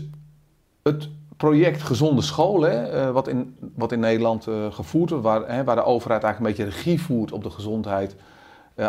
het 0.83 1.09
project 1.37 1.81
Gezonde 1.81 2.21
Scholen, 2.21 2.93
eh, 2.93 3.11
wat, 3.11 3.27
in, 3.27 3.55
wat 3.75 3.91
in 3.91 3.99
Nederland 3.99 4.47
uh, 4.47 4.71
gevoerd 4.71 5.09
wordt, 5.09 5.25
waar, 5.25 5.65
waar 5.65 5.75
de 5.75 5.83
overheid 5.83 6.23
eigenlijk 6.23 6.59
een 6.59 6.65
beetje 6.65 6.77
regie 6.77 7.01
voert 7.01 7.31
op 7.31 7.43
de 7.43 7.49
gezondheid 7.49 8.15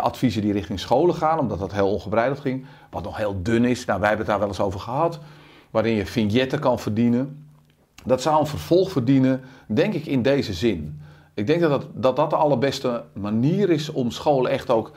adviezen 0.00 0.42
die 0.42 0.52
richting 0.52 0.80
scholen 0.80 1.14
gaan, 1.14 1.38
omdat 1.38 1.58
dat 1.58 1.72
heel 1.72 1.90
ongebreideld 1.90 2.40
ging. 2.40 2.66
Wat 2.90 3.02
nog 3.02 3.16
heel 3.16 3.42
dun 3.42 3.64
is, 3.64 3.84
nou, 3.84 4.00
wij 4.00 4.08
hebben 4.08 4.26
het 4.26 4.34
daar 4.34 4.46
wel 4.46 4.56
eens 4.56 4.66
over 4.66 4.80
gehad, 4.80 5.18
waarin 5.70 5.94
je 5.94 6.06
vignetten 6.06 6.58
kan 6.58 6.78
verdienen. 6.78 7.46
Dat 8.04 8.22
zou 8.22 8.40
een 8.40 8.46
vervolg 8.46 8.90
verdienen, 8.90 9.40
denk 9.66 9.94
ik, 9.94 10.06
in 10.06 10.22
deze 10.22 10.52
zin. 10.52 11.00
Ik 11.34 11.46
denk 11.46 11.60
dat 11.60 11.70
dat, 11.70 11.86
dat, 11.94 12.16
dat 12.16 12.30
de 12.30 12.36
allerbeste 12.36 13.04
manier 13.12 13.70
is 13.70 13.88
om 13.88 14.10
scholen 14.10 14.50
echt 14.50 14.70
ook 14.70 14.92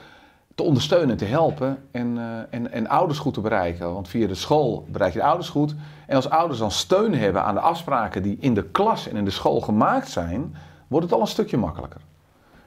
te 0.54 0.62
ondersteunen 0.62 1.10
en 1.10 1.16
te 1.16 1.24
helpen 1.24 1.78
en, 1.90 2.16
uh, 2.16 2.38
en, 2.50 2.72
en 2.72 2.88
ouders 2.88 3.18
goed 3.18 3.34
te 3.34 3.40
bereiken. 3.40 3.92
Want 3.92 4.08
via 4.08 4.26
de 4.26 4.34
school 4.34 4.86
bereik 4.90 5.12
je 5.12 5.18
de 5.18 5.24
ouders 5.24 5.48
goed. 5.48 5.74
En 6.06 6.16
als 6.16 6.30
ouders 6.30 6.58
dan 6.58 6.70
steun 6.70 7.14
hebben 7.14 7.42
aan 7.42 7.54
de 7.54 7.60
afspraken 7.60 8.22
die 8.22 8.36
in 8.40 8.54
de 8.54 8.62
klas 8.62 9.08
en 9.08 9.16
in 9.16 9.24
de 9.24 9.30
school 9.30 9.60
gemaakt 9.60 10.10
zijn, 10.10 10.56
wordt 10.86 11.04
het 11.04 11.14
al 11.14 11.20
een 11.20 11.26
stukje 11.26 11.56
makkelijker. 11.56 12.00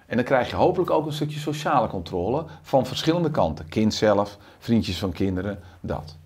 En 0.10 0.16
dan 0.16 0.26
krijg 0.26 0.49
je 0.49 0.55
hopelijk 0.55 0.89
ook 0.89 1.05
een 1.05 1.14
stukje 1.14 1.39
sociale 1.39 1.88
controle 1.88 2.45
van 2.62 2.86
verschillende 2.86 3.32
kanten. 3.32 3.68
Kind 3.68 3.93
zelf, 3.93 4.38
vriendjes 4.60 4.99
van 4.99 5.12
kinderen, 5.12 5.60
dat. 5.80 6.18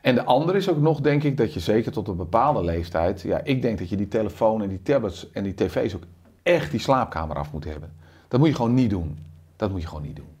En 0.00 0.14
de 0.14 0.24
andere 0.24 0.58
is 0.58 0.68
ook 0.68 0.80
nog, 0.80 1.00
denk 1.00 1.22
ik, 1.22 1.36
dat 1.36 1.54
je 1.54 1.60
zeker 1.60 1.92
tot 1.92 2.08
een 2.08 2.16
bepaalde 2.16 2.64
leeftijd. 2.64 3.20
Ja, 3.20 3.40
ik 3.44 3.62
denk 3.62 3.78
dat 3.78 3.88
je 3.88 3.96
die 3.96 4.08
telefoon 4.08 4.62
en 4.62 4.68
die 4.68 4.82
tablets 4.82 5.30
en 5.30 5.42
die 5.42 5.54
tv's 5.54 5.94
ook 5.94 6.02
echt 6.42 6.70
die 6.70 6.80
slaapkamer 6.80 7.36
af 7.36 7.52
moet 7.52 7.64
hebben. 7.64 7.92
Dat 8.28 8.40
moet 8.40 8.48
je 8.48 8.54
gewoon 8.54 8.74
niet 8.74 8.90
doen. 8.90 9.18
Dat 9.56 9.70
moet 9.70 9.80
je 9.80 9.86
gewoon 9.86 10.02
niet 10.02 10.16
doen. 10.16 10.36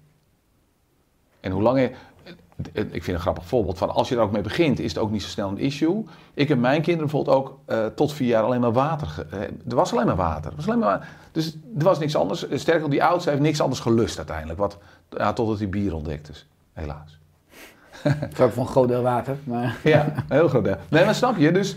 En 1.40 1.52
hoe 1.52 1.62
langer. 1.62 1.90
Ik 2.72 3.04
vind 3.04 3.06
een 3.06 3.20
grappig 3.20 3.46
voorbeeld 3.46 3.78
van 3.78 3.90
als 3.90 4.08
je 4.08 4.14
er 4.14 4.20
ook 4.20 4.32
mee 4.32 4.42
begint, 4.42 4.78
is 4.78 4.92
het 4.92 5.02
ook 5.02 5.10
niet 5.10 5.22
zo 5.22 5.28
snel 5.28 5.48
een 5.48 5.58
issue. 5.58 6.04
Ik 6.34 6.48
heb 6.48 6.58
mijn 6.58 6.82
kinderen 6.82 7.10
bijvoorbeeld 7.10 7.36
ook 7.36 7.58
uh, 7.66 7.86
tot 7.86 8.12
vier 8.12 8.28
jaar 8.28 8.42
alleen 8.42 8.60
maar 8.60 8.72
water. 8.72 9.26
Uh, 9.34 9.40
er 9.40 9.76
was 9.76 9.92
alleen 9.92 10.06
maar 10.06 10.16
water. 10.16 10.50
Er 10.50 10.56
was 10.56 10.66
alleen 10.66 10.78
maar, 10.78 11.08
dus 11.32 11.56
er 11.78 11.84
was 11.84 11.98
niks 11.98 12.16
anders. 12.16 12.46
Sterker, 12.52 12.90
die 12.90 13.04
oudste 13.04 13.30
heeft 13.30 13.42
niks 13.42 13.60
anders 13.60 13.80
gelust 13.80 14.16
uiteindelijk. 14.16 14.58
Wat, 14.58 14.78
ja, 15.08 15.32
totdat 15.32 15.58
hij 15.58 15.68
bier 15.68 15.94
ontdekt 15.94 16.28
is. 16.28 16.46
Helaas. 16.72 17.18
Is 18.32 18.40
ook 18.40 18.52
van 18.52 18.62
een 18.62 18.68
groot 18.68 18.88
deel 18.88 19.02
water. 19.02 19.36
Maar... 19.44 19.78
Ja, 19.84 20.06
een 20.06 20.24
heel 20.28 20.48
groot 20.48 20.64
deel. 20.64 20.76
Nee, 20.88 21.04
maar 21.04 21.14
snap 21.14 21.36
je? 21.36 21.52
Dus 21.52 21.76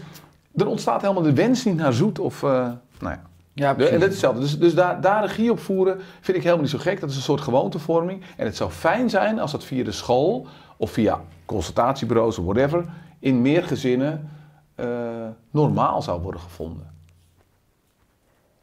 er 0.56 0.68
ontstaat 0.68 1.02
helemaal 1.02 1.24
de 1.24 1.34
wens 1.34 1.66
niet 1.66 1.76
naar 1.76 1.94
zoet 1.94 2.20
of. 2.20 2.42
Uh, 2.42 2.50
nou 2.50 3.14
ja. 3.14 3.22
Ja, 3.54 3.76
en 3.76 4.00
dat 4.00 4.02
is 4.02 4.02
hetzelfde. 4.02 4.40
Dus, 4.40 4.60
dus 4.60 4.76
daar, 4.76 5.02
daar 5.02 5.22
regie 5.22 5.52
op 5.52 5.60
voeren 5.60 6.02
vind 6.22 6.38
ik 6.38 6.44
helemaal 6.44 6.64
niet 6.64 6.72
zo 6.72 6.78
gek. 6.78 7.00
Dat 7.00 7.10
is 7.10 7.16
een 7.16 7.22
soort 7.22 7.42
gewoontevorming. 7.42 8.24
En 8.38 8.46
het 8.46 8.56
zou 8.56 8.72
fijn 8.72 9.10
zijn 9.10 9.40
als 9.40 9.52
dat 9.52 9.64
via 9.64 9.84
de 9.84 9.92
school 9.92 10.48
of 10.78 10.92
via 10.92 11.22
consultatiebureaus 11.46 12.38
of 12.38 12.46
whatever 12.46 12.86
in 13.20 13.42
meer 13.42 13.64
gezinnen 13.64 14.30
uh, 14.76 14.88
normaal 15.52 16.02
zou 16.02 16.22
worden 16.22 16.42
gevonden. 16.42 16.94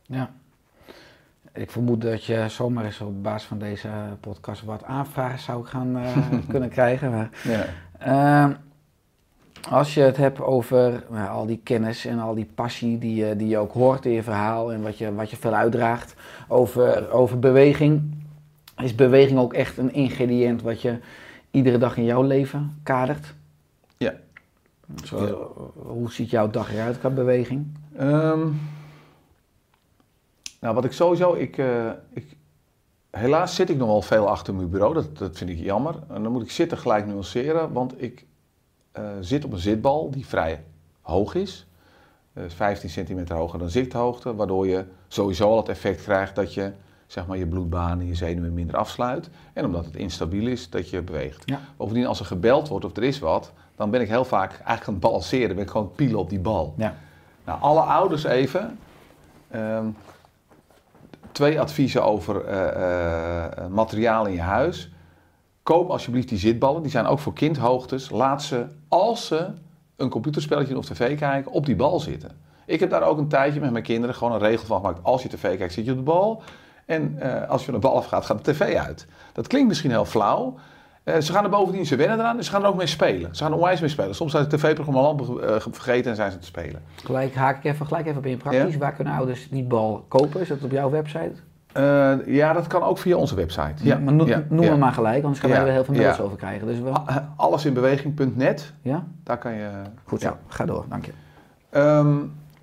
Ja. 0.02 0.30
Ik 1.54 1.70
vermoed 1.70 2.02
dat 2.02 2.24
je 2.24 2.44
zomaar 2.48 2.84
eens 2.84 3.00
op 3.00 3.22
basis 3.22 3.48
van 3.48 3.58
deze 3.58 3.88
podcast 4.20 4.64
wat 4.64 4.84
aanvragen 4.84 5.38
zou 5.38 5.64
gaan 5.64 5.96
uh, 5.96 6.16
kunnen 6.48 6.68
krijgen. 6.68 7.10
Maar, 7.10 7.30
ja. 7.42 8.48
uh, 8.48 8.54
als 9.70 9.94
je 9.94 10.00
het 10.00 10.16
hebt 10.16 10.40
over 10.40 11.04
nou, 11.10 11.28
al 11.28 11.46
die 11.46 11.60
kennis 11.62 12.06
en 12.06 12.18
al 12.18 12.34
die 12.34 12.48
passie 12.54 12.98
die, 12.98 13.14
je, 13.14 13.36
die 13.36 13.48
je 13.48 13.58
ook 13.58 13.72
hoort 13.72 14.06
in 14.06 14.12
je 14.12 14.22
verhaal 14.22 14.72
en 14.72 14.82
wat 14.82 14.98
je, 14.98 15.14
wat 15.14 15.30
je 15.30 15.36
veel 15.36 15.54
uitdraagt 15.54 16.14
over, 16.48 17.10
over 17.10 17.38
beweging, 17.38 18.14
is 18.76 18.94
beweging 18.94 19.38
ook 19.38 19.54
echt 19.54 19.78
een 19.78 19.92
ingrediënt 19.92 20.62
wat 20.62 20.82
je 20.82 20.98
iedere 21.50 21.78
dag 21.78 21.96
in 21.96 22.04
jouw 22.04 22.22
leven 22.22 22.80
kadert? 22.82 23.34
Ja. 23.96 24.14
Zo, 25.04 25.26
ja. 25.26 25.32
Hoe 25.82 26.12
ziet 26.12 26.30
jouw 26.30 26.50
dag 26.50 26.72
eruit 26.72 26.98
qua 26.98 27.10
beweging? 27.10 27.66
Um, 28.00 28.60
nou, 30.62 30.74
wat 30.74 30.84
ik 30.84 30.92
sowieso, 30.92 31.34
ik, 31.34 31.56
uh, 31.56 31.90
ik, 32.12 32.36
helaas 33.10 33.54
zit 33.54 33.70
ik 33.70 33.76
nog 33.76 33.88
wel 33.88 34.02
veel 34.02 34.28
achter 34.28 34.54
mijn 34.54 34.70
bureau, 34.70 34.94
dat, 34.94 35.18
dat 35.18 35.36
vind 35.36 35.50
ik 35.50 35.58
jammer. 35.58 35.94
En 36.08 36.22
dan 36.22 36.32
moet 36.32 36.42
ik 36.42 36.50
zitten 36.50 36.78
gelijk 36.78 37.06
nuanceren, 37.06 37.72
want 37.72 38.02
ik 38.02 38.26
uh, 38.98 39.04
zit 39.20 39.44
op 39.44 39.52
een 39.52 39.58
zitbal 39.58 40.10
die 40.10 40.26
vrij 40.26 40.64
hoog 41.00 41.34
is. 41.34 41.66
Uh, 42.34 42.44
15 42.48 42.90
centimeter 42.90 43.36
hoger 43.36 43.58
dan 43.58 43.70
zichthoogte, 43.70 44.34
waardoor 44.34 44.66
je 44.66 44.84
sowieso 45.08 45.50
al 45.50 45.56
het 45.56 45.68
effect 45.68 46.02
krijgt 46.02 46.34
dat 46.34 46.54
je 46.54 46.72
zeg 47.06 47.26
maar, 47.26 47.38
je 47.38 47.46
bloedbaan 47.46 48.00
en 48.00 48.06
je 48.06 48.14
zenuwen 48.14 48.54
minder 48.54 48.76
afsluit. 48.76 49.30
En 49.52 49.64
omdat 49.64 49.84
het 49.84 49.96
instabiel 49.96 50.46
is, 50.46 50.70
dat 50.70 50.90
je 50.90 51.02
beweegt. 51.02 51.42
Ja. 51.44 51.60
Bovendien, 51.76 52.06
als 52.06 52.20
er 52.20 52.26
gebeld 52.26 52.68
wordt 52.68 52.84
of 52.84 52.96
er 52.96 53.02
is 53.02 53.18
wat, 53.18 53.52
dan 53.76 53.90
ben 53.90 54.00
ik 54.00 54.08
heel 54.08 54.24
vaak 54.24 54.50
eigenlijk 54.50 54.86
aan 54.86 54.92
het 54.92 55.02
balanceren. 55.02 55.54
ben 55.54 55.64
ik 55.64 55.70
gewoon 55.70 55.92
pielen 55.94 56.18
op 56.18 56.30
die 56.30 56.40
bal. 56.40 56.74
Ja. 56.76 56.96
Nou, 57.44 57.60
alle 57.60 57.80
ouders 57.80 58.24
even. 58.24 58.78
Um, 59.54 59.96
twee 61.32 61.60
adviezen 61.60 62.04
over 62.04 62.48
uh, 62.48 62.60
uh, 62.60 63.66
materiaal 63.70 64.26
in 64.26 64.32
je 64.32 64.40
huis. 64.40 64.92
Koop 65.62 65.90
alsjeblieft 65.90 66.28
die 66.28 66.38
zitballen. 66.38 66.82
Die 66.82 66.90
zijn 66.90 67.06
ook 67.06 67.18
voor 67.18 67.32
kindhoogtes. 67.32 68.10
Laat 68.10 68.42
ze, 68.42 68.66
als 68.88 69.26
ze 69.26 69.46
een 69.96 70.08
computerspelletje 70.08 70.76
of 70.76 70.84
tv 70.84 71.18
kijken, 71.18 71.52
op 71.52 71.66
die 71.66 71.76
bal 71.76 72.00
zitten. 72.00 72.30
Ik 72.66 72.80
heb 72.80 72.90
daar 72.90 73.02
ook 73.02 73.18
een 73.18 73.28
tijdje 73.28 73.60
met 73.60 73.70
mijn 73.70 73.84
kinderen 73.84 74.14
gewoon 74.14 74.32
een 74.32 74.38
regel 74.38 74.66
van 74.66 74.76
gemaakt. 74.76 74.98
Als 75.02 75.22
je 75.22 75.28
tv 75.28 75.58
kijkt, 75.58 75.72
zit 75.72 75.84
je 75.84 75.90
op 75.90 75.96
de 75.96 76.02
bal. 76.02 76.42
En 76.86 77.18
uh, 77.22 77.48
als 77.48 77.60
je 77.60 77.64
van 77.70 77.80
de 77.80 77.86
bal 77.86 77.96
afgaat, 77.96 78.24
gaat 78.24 78.44
de 78.44 78.52
tv 78.52 78.76
uit. 78.76 79.06
Dat 79.32 79.46
klinkt 79.46 79.68
misschien 79.68 79.90
heel 79.90 80.04
flauw. 80.04 80.54
Eh, 81.04 81.20
ze 81.20 81.32
gaan 81.32 81.44
er 81.44 81.50
bovendien, 81.50 81.86
ze 81.86 81.96
wennen 81.96 82.18
eraan 82.18 82.36
en 82.36 82.44
ze 82.44 82.50
gaan 82.50 82.62
er 82.62 82.68
ook 82.68 82.76
mee 82.76 82.86
spelen. 82.86 83.34
Ze 83.36 83.42
gaan 83.42 83.52
er 83.52 83.58
onwijs 83.58 83.80
mee 83.80 83.88
spelen. 83.88 84.14
Soms 84.14 84.30
zijn 84.30 84.44
het 84.44 84.52
tv-programma 84.52 85.00
al 85.00 85.40
eh, 85.40 85.54
vergeten 85.70 86.10
en 86.10 86.16
zijn 86.16 86.30
ze 86.30 86.38
te 86.38 86.46
spelen. 86.46 86.82
Gelijk 87.04 87.34
haak 87.34 87.56
ik 87.56 87.64
even, 87.64 87.86
gelijk 87.86 88.06
even 88.06 88.18
op 88.18 88.26
in 88.26 88.36
praktisch. 88.36 88.72
Ja. 88.72 88.78
Waar 88.78 88.92
kunnen 88.92 89.14
ouders 89.14 89.48
die 89.48 89.64
bal 89.64 90.04
kopen? 90.08 90.40
Is 90.40 90.48
dat 90.48 90.62
op 90.62 90.70
jouw 90.70 90.90
website? 90.90 91.32
Eh, 91.72 92.12
ja, 92.26 92.52
dat 92.52 92.66
kan 92.66 92.82
ook 92.82 92.98
via 92.98 93.16
onze 93.16 93.34
website. 93.34 93.74
Ja, 93.84 93.98
maar 93.98 94.12
noem, 94.12 94.26
ja, 94.26 94.42
noem 94.48 94.64
ja. 94.64 94.70
hem 94.70 94.78
maar 94.78 94.92
gelijk, 94.92 95.22
anders 95.22 95.40
gaan 95.40 95.50
wij 95.50 95.58
er 95.60 95.72
heel 95.72 95.84
veel 95.84 95.94
mails 95.94 96.20
over 96.20 96.36
krijgen. 96.36 96.66
Dus 96.66 96.80
wel, 96.80 96.92
Ah, 96.92 97.16
Allesinbeweging.net, 97.36 98.72
ja? 98.82 99.04
daar 99.24 99.38
kan 99.38 99.52
je... 99.52 99.68
Goed 100.04 100.20
zo, 100.20 100.36
ga 100.46 100.64
door, 100.64 100.84
dank 100.88 101.04
je. 101.04 101.12
Ehm, 101.70 102.16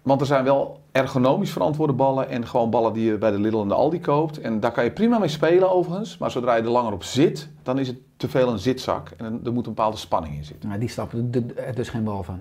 want 0.09 0.21
er 0.21 0.27
zijn 0.27 0.43
wel 0.43 0.79
ergonomisch 0.91 1.51
verantwoorde 1.51 1.93
ballen 1.93 2.29
en 2.29 2.47
gewoon 2.47 2.69
ballen 2.69 2.93
die 2.93 3.05
je 3.11 3.17
bij 3.17 3.31
de 3.31 3.39
Lidl 3.39 3.61
en 3.61 3.67
de 3.67 3.73
Aldi 3.73 3.99
koopt. 4.01 4.41
En 4.41 4.59
daar 4.59 4.71
kan 4.71 4.83
je 4.83 4.91
prima 4.91 5.17
mee 5.19 5.27
spelen 5.29 5.71
overigens. 5.71 6.17
Maar 6.17 6.31
zodra 6.31 6.55
je 6.55 6.61
er 6.61 6.69
langer 6.69 6.93
op 6.93 7.03
zit, 7.03 7.49
dan 7.63 7.79
is 7.79 7.87
het 7.87 7.97
te 8.17 8.29
veel 8.29 8.49
een 8.49 8.59
zitzak. 8.59 9.09
En 9.17 9.41
er 9.45 9.53
moet 9.53 9.65
een 9.67 9.73
bepaalde 9.73 9.97
spanning 9.97 10.35
in 10.35 10.43
zitten. 10.43 10.67
Nou, 10.69 10.81
die 10.81 10.89
snappen 10.89 11.29
er 11.31 11.63
er 11.63 11.75
dus 11.75 11.89
geen 11.89 12.03
bal 12.03 12.23
van. 12.23 12.39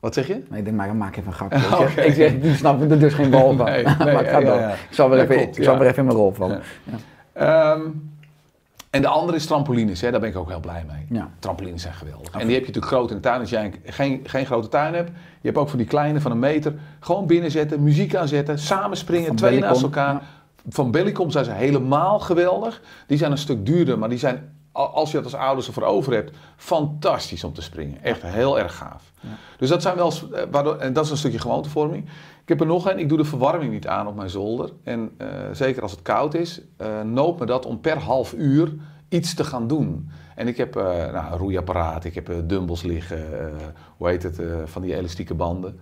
Wat 0.00 0.14
zeg 0.14 0.26
je? 0.26 0.42
Nee, 0.48 0.58
ik 0.58 0.64
denk, 0.64 0.76
maar 0.76 0.96
maak 0.96 1.16
even 1.16 1.26
een 1.26 1.32
grapje. 1.32 1.58
Ik 1.62 1.64
zeg, 1.64 1.90
Oké. 1.90 2.00
ik 2.00 2.14
zeg, 2.14 2.40
die 2.40 2.54
snappen 2.54 2.90
er 2.90 2.98
dus 2.98 3.14
geen 3.14 3.30
bal 3.30 3.56
van. 3.56 3.66
Nee, 3.66 3.84
maar 3.84 4.04
nee, 4.04 4.16
het 4.16 4.28
gaat 4.28 4.42
ja, 4.42 4.48
door. 4.48 4.58
ja. 4.60 4.70
Ik 4.72 4.86
zal 4.90 5.16
Ja, 5.16 5.22
even, 5.22 5.40
ik 5.40 5.62
zal 5.64 5.82
even 5.82 5.96
in 5.96 6.04
mijn 6.04 6.16
rol 6.16 6.32
vallen. 6.32 6.62
Ja. 7.34 7.78
En 8.92 9.02
de 9.02 9.08
andere 9.08 9.36
is 9.36 9.46
trampolines, 9.46 10.00
hè? 10.00 10.10
daar 10.10 10.20
ben 10.20 10.28
ik 10.28 10.36
ook 10.36 10.48
heel 10.48 10.60
blij 10.60 10.84
mee. 10.88 11.18
Ja. 11.18 11.30
Trampolines 11.38 11.82
zijn 11.82 11.94
geweldig. 11.94 12.30
En 12.32 12.38
die 12.46 12.54
heb 12.54 12.60
je 12.60 12.66
natuurlijk 12.66 12.86
groot 12.92 13.10
in 13.10 13.16
de 13.16 13.22
tuin. 13.22 13.40
Als 13.40 13.50
jij 13.50 13.64
een- 13.64 13.74
geen, 13.84 14.20
geen 14.24 14.46
grote 14.46 14.68
tuin 14.68 14.94
hebt, 14.94 15.08
je 15.40 15.46
hebt 15.48 15.56
ook 15.58 15.68
van 15.68 15.78
die 15.78 15.86
kleine 15.86 16.20
van 16.20 16.30
een 16.30 16.38
meter. 16.38 16.74
Gewoon 17.00 17.26
binnenzetten, 17.26 17.82
muziek 17.82 18.14
aanzetten, 18.14 18.58
samen 18.58 18.96
springen, 18.96 19.26
Van 19.26 19.36
twee 19.36 19.50
Bellicom, 19.50 19.70
naast 19.72 19.82
elkaar. 19.82 20.14
ja. 20.14 20.22
Van 20.68 20.90
Bellicom 20.90 21.30
zijn 21.30 21.44
ze 21.44 21.50
helemaal 21.50 22.20
geweldig. 22.20 22.80
Die 23.06 23.18
zijn 23.18 23.30
een 23.30 23.38
stuk 23.38 23.66
duurder, 23.66 23.98
maar 23.98 24.08
die 24.08 24.18
zijn, 24.18 24.52
als 24.72 25.10
je 25.10 25.16
dat 25.16 25.24
als 25.32 25.34
ouders 25.42 25.66
ervoor 25.66 25.82
over 25.82 26.12
hebt, 26.12 26.36
fantastisch 26.56 27.44
om 27.44 27.52
te 27.52 27.62
springen. 27.62 28.02
Echt 28.02 28.22
heel 28.22 28.58
erg 28.58 28.76
gaaf. 28.76 29.02
Dus 29.58 29.68
dat 29.68 29.82
zijn 29.82 29.96
wel, 29.96 30.12
eh, 30.32 30.42
waardoor, 30.50 30.76
en 30.76 30.92
dat 30.92 31.04
is 31.04 31.10
een 31.10 31.16
stukje 31.16 31.38
gewoontevorming. 31.38 32.04
Ik 32.42 32.48
heb 32.48 32.60
er 32.60 32.66
nog 32.66 32.90
een, 32.90 32.98
ik 32.98 33.08
doe 33.08 33.18
de 33.18 33.24
verwarming 33.24 33.72
niet 33.72 33.86
aan 33.86 34.06
op 34.06 34.16
mijn 34.16 34.30
zolder. 34.30 34.70
En 34.82 35.10
eh, 35.16 35.28
zeker 35.52 35.82
als 35.82 35.90
het 35.90 36.02
koud 36.02 36.34
is, 36.34 36.60
eh 36.76 37.02
noopt 37.02 37.40
me 37.40 37.46
dat 37.46 37.66
om 37.66 37.80
per 37.80 37.98
half 37.98 38.32
uur 38.32 38.74
iets 39.08 39.34
te 39.34 39.44
gaan 39.44 39.66
doen. 39.66 40.10
En 40.34 40.48
ik 40.48 40.56
heb 40.56 40.76
eh, 40.76 40.84
nou, 40.84 41.32
een 41.32 41.38
roeiapparaat, 41.38 42.04
ik 42.04 42.14
heb 42.14 42.28
eh, 42.28 42.36
dumbbells 42.44 42.82
liggen, 42.82 43.24
hoe 43.96 44.08
heet 44.08 44.22
het, 44.22 44.40
van 44.64 44.82
die 44.82 44.94
elastieke 44.94 45.34
banden. 45.34 45.80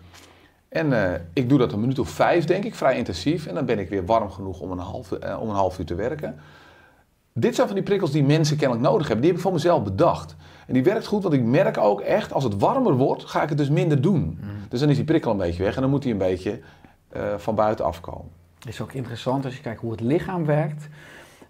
En 0.69 0.93
ik 1.33 1.49
doe 1.49 1.59
dat 1.59 1.73
een 1.73 1.81
minuut 1.81 1.99
of 1.99 2.09
vijf, 2.09 2.45
denk 2.45 2.65
ik, 2.65 2.75
vrij 2.75 2.97
intensief. 2.97 3.47
En 3.47 3.55
dan 3.55 3.67
ben 3.67 3.79
ik 3.79 3.89
weer 3.89 4.07
warm 4.07 4.31
genoeg 4.31 4.61
om 4.61 4.71
een 4.71 4.79
half, 4.79 5.13
om 5.13 5.49
een 5.49 5.55
half 5.55 5.79
uur 5.79 5.85
te 5.85 5.95
werken. 5.95 6.37
Dit 7.33 7.55
zijn 7.55 7.67
van 7.67 7.77
die 7.77 7.85
prikkels 7.85 8.11
die 8.11 8.25
mensen 8.25 8.57
kennelijk 8.57 8.89
nodig 8.89 9.07
hebben. 9.07 9.21
Die 9.21 9.31
heb 9.31 9.37
ik 9.37 9.47
van 9.47 9.53
mezelf 9.53 9.83
bedacht. 9.83 10.37
En 10.71 10.77
die 10.77 10.85
werkt 10.85 11.07
goed, 11.07 11.23
want 11.23 11.35
ik 11.35 11.43
merk 11.43 11.79
ook 11.79 12.01
echt, 12.01 12.33
als 12.33 12.45
het 12.45 12.59
warmer 12.59 12.93
wordt, 12.93 13.25
ga 13.25 13.43
ik 13.43 13.49
het 13.49 13.59
dus 13.59 13.68
minder 13.68 14.01
doen. 14.01 14.39
Dus 14.68 14.81
dan 14.81 14.89
is 14.89 14.97
die 14.97 15.05
prikkel 15.05 15.31
een 15.31 15.37
beetje 15.37 15.62
weg 15.62 15.75
en 15.75 15.81
dan 15.81 15.91
moet 15.91 16.03
hij 16.03 16.12
een 16.12 16.18
beetje 16.18 16.61
eh, 17.09 17.35
van 17.37 17.55
buiten 17.55 17.85
afkomen. 17.85 18.31
Het 18.59 18.68
is 18.68 18.81
ook 18.81 18.93
interessant 18.93 19.45
als 19.45 19.57
je 19.57 19.62
kijkt 19.62 19.81
hoe 19.81 19.91
het 19.91 20.01
lichaam 20.01 20.45
werkt, 20.45 20.89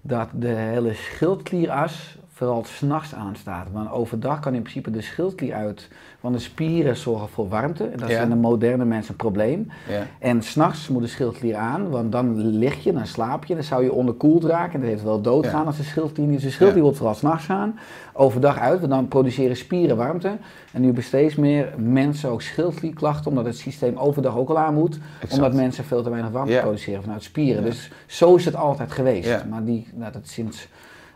dat 0.01 0.29
de 0.35 0.49
hele 0.49 0.95
schildklieras 0.95 2.19
vooral 2.33 2.65
s'nachts 2.65 3.15
aanstaat. 3.15 3.67
Want 3.73 3.91
overdag 3.91 4.41
kan 4.41 4.55
in 4.55 4.63
principe 4.63 4.91
de 4.91 5.01
schildklier 5.01 5.55
uit, 5.55 5.89
want 6.21 6.35
de 6.35 6.41
spieren 6.41 6.97
zorgen 6.97 7.29
voor 7.29 7.49
warmte. 7.49 7.85
En 7.85 7.99
dat 7.99 8.09
is 8.09 8.15
Ja. 8.15 8.23
in 8.23 8.29
de 8.29 8.35
moderne 8.37 8.85
mens 8.85 9.09
een 9.09 9.17
probleem. 9.17 9.69
Ja. 9.89 10.07
En 10.19 10.43
s'nachts 10.43 10.89
moet 10.89 11.03
de 11.03 11.09
schildklier 11.09 11.57
aan, 11.57 11.89
want 11.91 12.13
dan 12.13 12.37
lig 12.59 12.85
je, 12.85 12.93
dan 12.93 13.07
slaap 13.07 13.45
je, 13.45 13.55
dan 13.55 13.63
zou 13.65 13.83
je 13.83 13.93
onderkoeld 13.93 14.45
raken. 14.45 14.75
En 14.75 14.81
dat 14.81 14.89
heeft 14.89 15.03
wel 15.03 15.21
doodgaan 15.21 15.61
Ja. 15.61 15.67
als 15.67 15.77
de 15.77 15.83
schildklier 15.83 16.27
niet. 16.27 16.35
Dus 16.37 16.45
de 16.45 16.51
schildklier 16.51 16.83
wordt 16.83 16.99
vooral 16.99 17.15
s'nachts 17.17 17.49
aan, 17.51 17.79
overdag 18.13 18.59
uit, 18.59 18.79
want 18.81 18.93
dan 18.93 19.09
produceren 19.09 19.57
spieren 19.57 19.97
warmte. 19.97 20.29
En 20.73 20.81
nu 20.81 20.87
hebben 20.87 21.05
steeds 21.05 21.35
meer 21.35 21.73
mensen 21.77 22.31
ook 22.31 22.43
schildklierklachten, 22.43 23.31
omdat 23.31 23.45
het 23.45 23.57
systeem 23.57 23.97
overdag 23.97 24.37
ook 24.37 24.49
al 24.49 24.59
aan 24.59 24.75
moet. 24.75 24.99
Exact. 25.21 25.33
Omdat 25.43 25.55
mensen 25.55 25.85
veel 25.85 26.03
te 26.03 26.11
weinig 26.11 26.31
warmte 26.31 26.59
produceren 26.63 27.03
vanuit 27.03 27.23
spieren. 27.23 27.65
Dus 27.65 27.91
zo 28.07 28.35
is 28.35 28.45
het 28.45 28.57
altijd 28.57 28.93
geweest. 28.93 29.45
Maar 29.51 29.65
die, 29.65 29.87
nou, 29.95 30.13
dat 30.13 30.29
sinds 30.29 30.69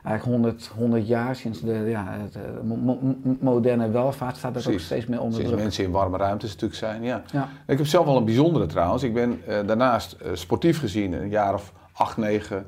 eigenlijk 0.04 0.36
100, 0.42 0.70
100 0.76 1.06
jaar, 1.06 1.36
sinds 1.36 1.60
de 1.60 1.72
ja, 1.72 2.06
het, 2.22 2.34
eh, 2.34 2.42
mo- 2.64 2.76
mo- 2.76 3.16
moderne 3.40 3.90
welvaart, 3.90 4.36
staat 4.36 4.54
dat 4.54 4.68
ook 4.68 4.78
steeds 4.78 5.06
meer 5.06 5.18
onder 5.20 5.34
Sinds 5.34 5.50
druk. 5.50 5.62
mensen 5.62 5.84
in 5.84 5.90
warme 5.90 6.16
ruimtes 6.16 6.48
natuurlijk 6.50 6.78
zijn, 6.80 7.02
ja. 7.02 7.22
Ja. 7.32 7.48
Ik 7.66 7.78
heb 7.78 7.86
zelf 7.86 8.06
wel 8.06 8.16
een 8.16 8.24
bijzondere 8.24 8.66
trouwens. 8.66 9.02
Ik 9.02 9.14
ben 9.14 9.40
eh, 9.46 9.66
daarnaast 9.66 10.12
eh, 10.12 10.30
sportief 10.34 10.78
gezien 10.78 11.12
een 11.12 11.28
jaar 11.28 11.54
of 11.54 11.72
acht, 11.92 12.16
negen 12.16 12.66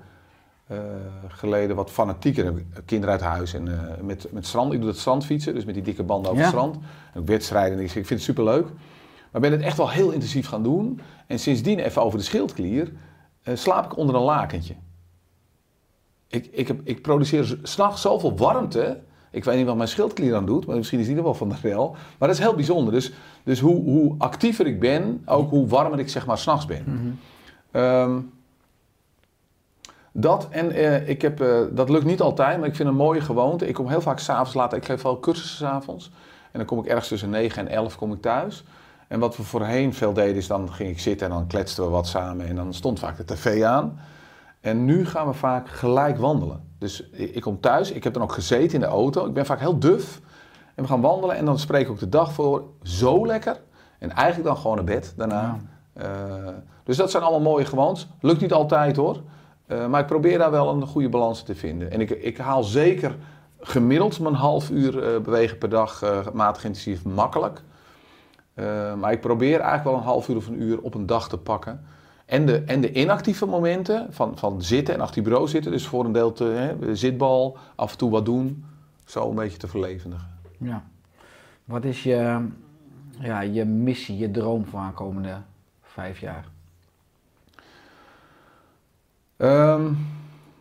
geleden 1.28 1.76
wat 1.76 1.90
fanatieker. 1.90 2.52
Kinderen 2.84 3.14
uit 3.14 3.24
huis 3.24 3.54
en 3.54 3.68
met, 4.02 4.26
met 4.32 4.46
strand. 4.46 4.72
Ik 4.72 4.78
doe 4.78 4.88
dat 4.88 4.98
strandfietsen, 4.98 5.54
dus 5.54 5.64
met 5.64 5.74
die 5.74 5.82
dikke 5.82 6.02
banden 6.02 6.30
over 6.30 6.42
Ja. 6.42 6.48
het 6.50 6.56
strand. 6.58 6.76
En 7.12 7.20
ook 7.20 7.26
wedstrijden. 7.26 7.78
en 7.78 7.84
Ik 7.84 7.90
vind 7.90 8.08
het 8.08 8.22
superleuk. 8.22 8.66
Maar 9.30 9.40
ben 9.40 9.52
het 9.52 9.60
echt 9.60 9.76
wel 9.76 9.90
heel 9.90 10.10
intensief 10.10 10.48
gaan 10.48 10.62
doen. 10.62 11.00
En 11.26 11.38
sindsdien, 11.38 11.78
even 11.78 12.02
over 12.02 12.18
de 12.18 12.24
schildklier, 12.24 12.92
slaap 13.54 13.84
ik 13.84 13.96
onder 13.96 14.14
een 14.14 14.22
lakentje. 14.22 14.74
Ik, 16.28 16.48
ik, 16.52 16.68
heb, 16.68 16.80
ik 16.84 17.02
produceer 17.02 17.58
s'nachts 17.62 18.00
zoveel 18.00 18.36
warmte. 18.36 19.00
Ik 19.30 19.44
weet 19.44 19.56
niet 19.56 19.66
wat 19.66 19.76
mijn 19.76 19.88
schildklier 19.88 20.34
aan 20.34 20.46
doet, 20.46 20.66
maar 20.66 20.76
misschien 20.76 20.98
is 20.98 21.06
die 21.06 21.16
er 21.16 21.22
wel 21.22 21.34
van 21.34 21.48
de 21.48 21.54
rel. 21.62 21.90
Maar 21.90 22.28
dat 22.28 22.38
is 22.38 22.44
heel 22.44 22.54
bijzonder. 22.54 22.92
Dus, 22.92 23.12
dus 23.44 23.60
hoe, 23.60 23.82
hoe 23.82 24.14
actiever 24.18 24.66
ik 24.66 24.80
ben, 24.80 25.22
ook 25.26 25.50
hoe 25.50 25.66
warmer 25.66 25.98
ik 25.98 26.08
zeg 26.08 26.26
maar 26.26 26.38
s'nachts 26.38 26.66
ben. 26.66 26.84
Ehm, 27.70 28.18
dat 30.12 30.48
en 30.50 30.70
eh, 30.70 31.08
ik 31.08 31.22
heb, 31.22 31.40
eh, 31.40 31.60
dat 31.70 31.88
lukt 31.88 32.04
niet 32.04 32.20
altijd, 32.20 32.58
maar 32.58 32.68
ik 32.68 32.74
vind 32.74 32.88
een 32.88 32.94
mooie 32.94 33.20
gewoonte. 33.20 33.68
Ik 33.68 33.74
kom 33.74 33.88
heel 33.88 34.00
vaak 34.00 34.18
s'avonds 34.18 34.54
laat, 34.54 34.72
ik 34.72 34.84
geef 34.84 35.02
wel 35.02 35.20
cursussen 35.20 35.56
s'avonds. 35.56 36.10
En 36.52 36.58
dan 36.58 36.64
kom 36.64 36.78
ik 36.78 36.86
ergens 36.86 37.08
tussen 37.08 37.30
9 37.30 37.68
en 37.68 37.74
11 37.74 37.96
kom 37.96 38.12
ik 38.12 38.20
thuis. 38.20 38.64
En 39.08 39.20
wat 39.20 39.36
we 39.36 39.42
voorheen 39.42 39.94
veel 39.94 40.12
deden 40.12 40.36
is 40.36 40.46
dan 40.46 40.72
ging 40.72 40.90
ik 40.90 41.00
zitten 41.00 41.26
en 41.26 41.32
dan 41.32 41.46
kletsten 41.46 41.84
we 41.84 41.90
wat 41.90 42.06
samen. 42.06 42.46
En 42.46 42.56
dan 42.56 42.74
stond 42.74 42.98
vaak 42.98 43.16
de 43.16 43.24
tv 43.24 43.62
aan. 43.62 43.98
En 44.66 44.84
nu 44.84 45.06
gaan 45.06 45.26
we 45.26 45.32
vaak 45.32 45.68
gelijk 45.68 46.18
wandelen. 46.18 46.60
Dus 46.78 47.10
ik 47.10 47.40
kom 47.40 47.60
thuis, 47.60 47.92
ik 47.92 48.04
heb 48.04 48.12
dan 48.12 48.22
ook 48.22 48.32
gezeten 48.32 48.74
in 48.74 48.80
de 48.80 48.86
auto. 48.86 49.26
Ik 49.26 49.32
ben 49.32 49.46
vaak 49.46 49.60
heel 49.60 49.78
duf. 49.78 50.20
En 50.74 50.82
we 50.82 50.88
gaan 50.88 51.00
wandelen 51.00 51.36
en 51.36 51.44
dan 51.44 51.58
spreek 51.58 51.82
ik 51.82 51.90
ook 51.90 51.98
de 51.98 52.08
dag 52.08 52.32
voor. 52.32 52.64
Zo 52.82 53.26
lekker. 53.26 53.60
En 53.98 54.10
eigenlijk 54.10 54.48
dan 54.48 54.56
gewoon 54.56 54.76
naar 54.76 54.84
bed 54.84 55.14
daarna. 55.16 55.56
Eh, 55.92 56.08
dus 56.84 56.96
dat 56.96 57.10
zijn 57.10 57.22
allemaal 57.22 57.52
mooie 57.52 57.64
gewoontes. 57.64 58.08
Lukt 58.20 58.40
niet 58.40 58.52
altijd 58.52 58.96
hoor. 58.96 59.22
Eh, 59.66 59.86
maar 59.86 60.00
ik 60.00 60.06
probeer 60.06 60.38
daar 60.38 60.50
wel 60.50 60.68
een 60.68 60.86
goede 60.86 61.08
balans 61.08 61.42
te 61.42 61.54
vinden. 61.54 61.90
En 61.90 62.00
ik, 62.00 62.10
ik 62.10 62.38
haal 62.38 62.64
zeker 62.64 63.16
gemiddeld 63.60 64.20
mijn 64.20 64.34
half 64.34 64.70
uur 64.70 65.02
eh, 65.02 65.20
bewegen 65.20 65.58
per 65.58 65.68
dag 65.68 66.02
matig 66.32 66.64
intensief 66.64 67.04
makkelijk. 67.04 67.62
Maar 68.98 69.12
ik 69.12 69.20
probeer 69.20 69.60
eigenlijk 69.60 69.84
wel 69.84 69.94
een 69.94 70.12
half 70.12 70.28
uur 70.28 70.36
of 70.36 70.46
een 70.46 70.62
uur 70.62 70.80
op 70.80 70.94
een 70.94 71.06
dag 71.06 71.28
te 71.28 71.38
pakken. 71.38 71.86
En 72.26 72.46
de, 72.46 72.60
en 72.60 72.80
de 72.80 72.92
inactieve 72.92 73.46
momenten 73.46 74.06
van, 74.10 74.38
van 74.38 74.62
zitten 74.62 74.94
en 74.94 75.00
achter 75.00 75.14
die 75.14 75.24
bureau 75.24 75.48
zitten, 75.48 75.70
dus 75.70 75.86
voor 75.86 76.04
een 76.04 76.12
deel 76.12 76.32
te, 76.32 76.44
hè, 76.44 76.94
zitbal, 76.94 77.56
af 77.74 77.92
en 77.92 77.98
toe 77.98 78.10
wat 78.10 78.24
doen, 78.24 78.64
zo 79.04 79.28
een 79.28 79.34
beetje 79.34 79.58
te 79.58 79.68
verlevendigen. 79.68 80.28
Ja. 80.58 80.84
Wat 81.64 81.84
is 81.84 82.02
je, 82.02 82.46
ja, 83.18 83.40
je 83.40 83.64
missie, 83.64 84.16
je 84.16 84.30
droom 84.30 84.66
voor 84.66 84.80
aankomende 84.80 85.36
vijf 85.82 86.20
jaar? 86.20 86.44
Ehm, 89.36 89.92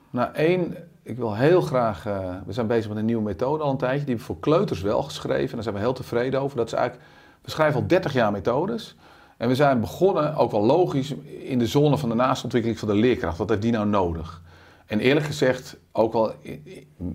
nou, 0.09 0.33
één, 0.33 0.75
ik 1.03 1.17
wil 1.17 1.35
heel 1.35 1.61
graag. 1.61 2.05
eh, 2.05 2.35
we 2.45 2.53
zijn 2.53 2.67
bezig 2.67 2.89
met 2.89 2.97
een 2.97 3.05
nieuwe 3.05 3.23
methode 3.23 3.63
al 3.63 3.71
een 3.71 3.77
tijdje. 3.77 4.05
Die 4.05 4.07
hebben 4.07 4.27
we 4.27 4.33
voor 4.33 4.41
kleuters 4.41 4.81
wel 4.81 5.03
geschreven. 5.03 5.53
Daar 5.53 5.63
zijn 5.63 5.75
we 5.75 5.81
heel 5.81 5.93
tevreden 5.93 6.41
over. 6.41 6.57
Dat 6.57 6.67
is 6.67 6.73
eigenlijk, 6.73 7.09
we 7.41 7.51
schrijven 7.51 7.81
al 7.81 7.87
30 7.87 8.13
jaar 8.13 8.31
methodes. 8.31 8.95
En 9.37 9.47
we 9.47 9.55
zijn 9.55 9.79
begonnen, 9.79 10.35
ook 10.35 10.51
wel 10.51 10.65
logisch, 10.65 11.13
in 11.43 11.59
de 11.59 11.67
zone 11.67 11.97
van 11.97 12.09
de 12.09 12.15
naastontwikkeling 12.15 12.79
van 12.79 12.87
de 12.87 12.95
leerkracht. 12.95 13.37
Wat 13.37 13.49
heeft 13.49 13.61
die 13.61 13.71
nou 13.71 13.87
nodig? 13.87 14.41
En 14.85 14.99
eerlijk 14.99 15.25
gezegd, 15.25 15.77
ook 15.91 16.13
wel 16.13 16.33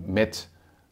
met 0.05 0.49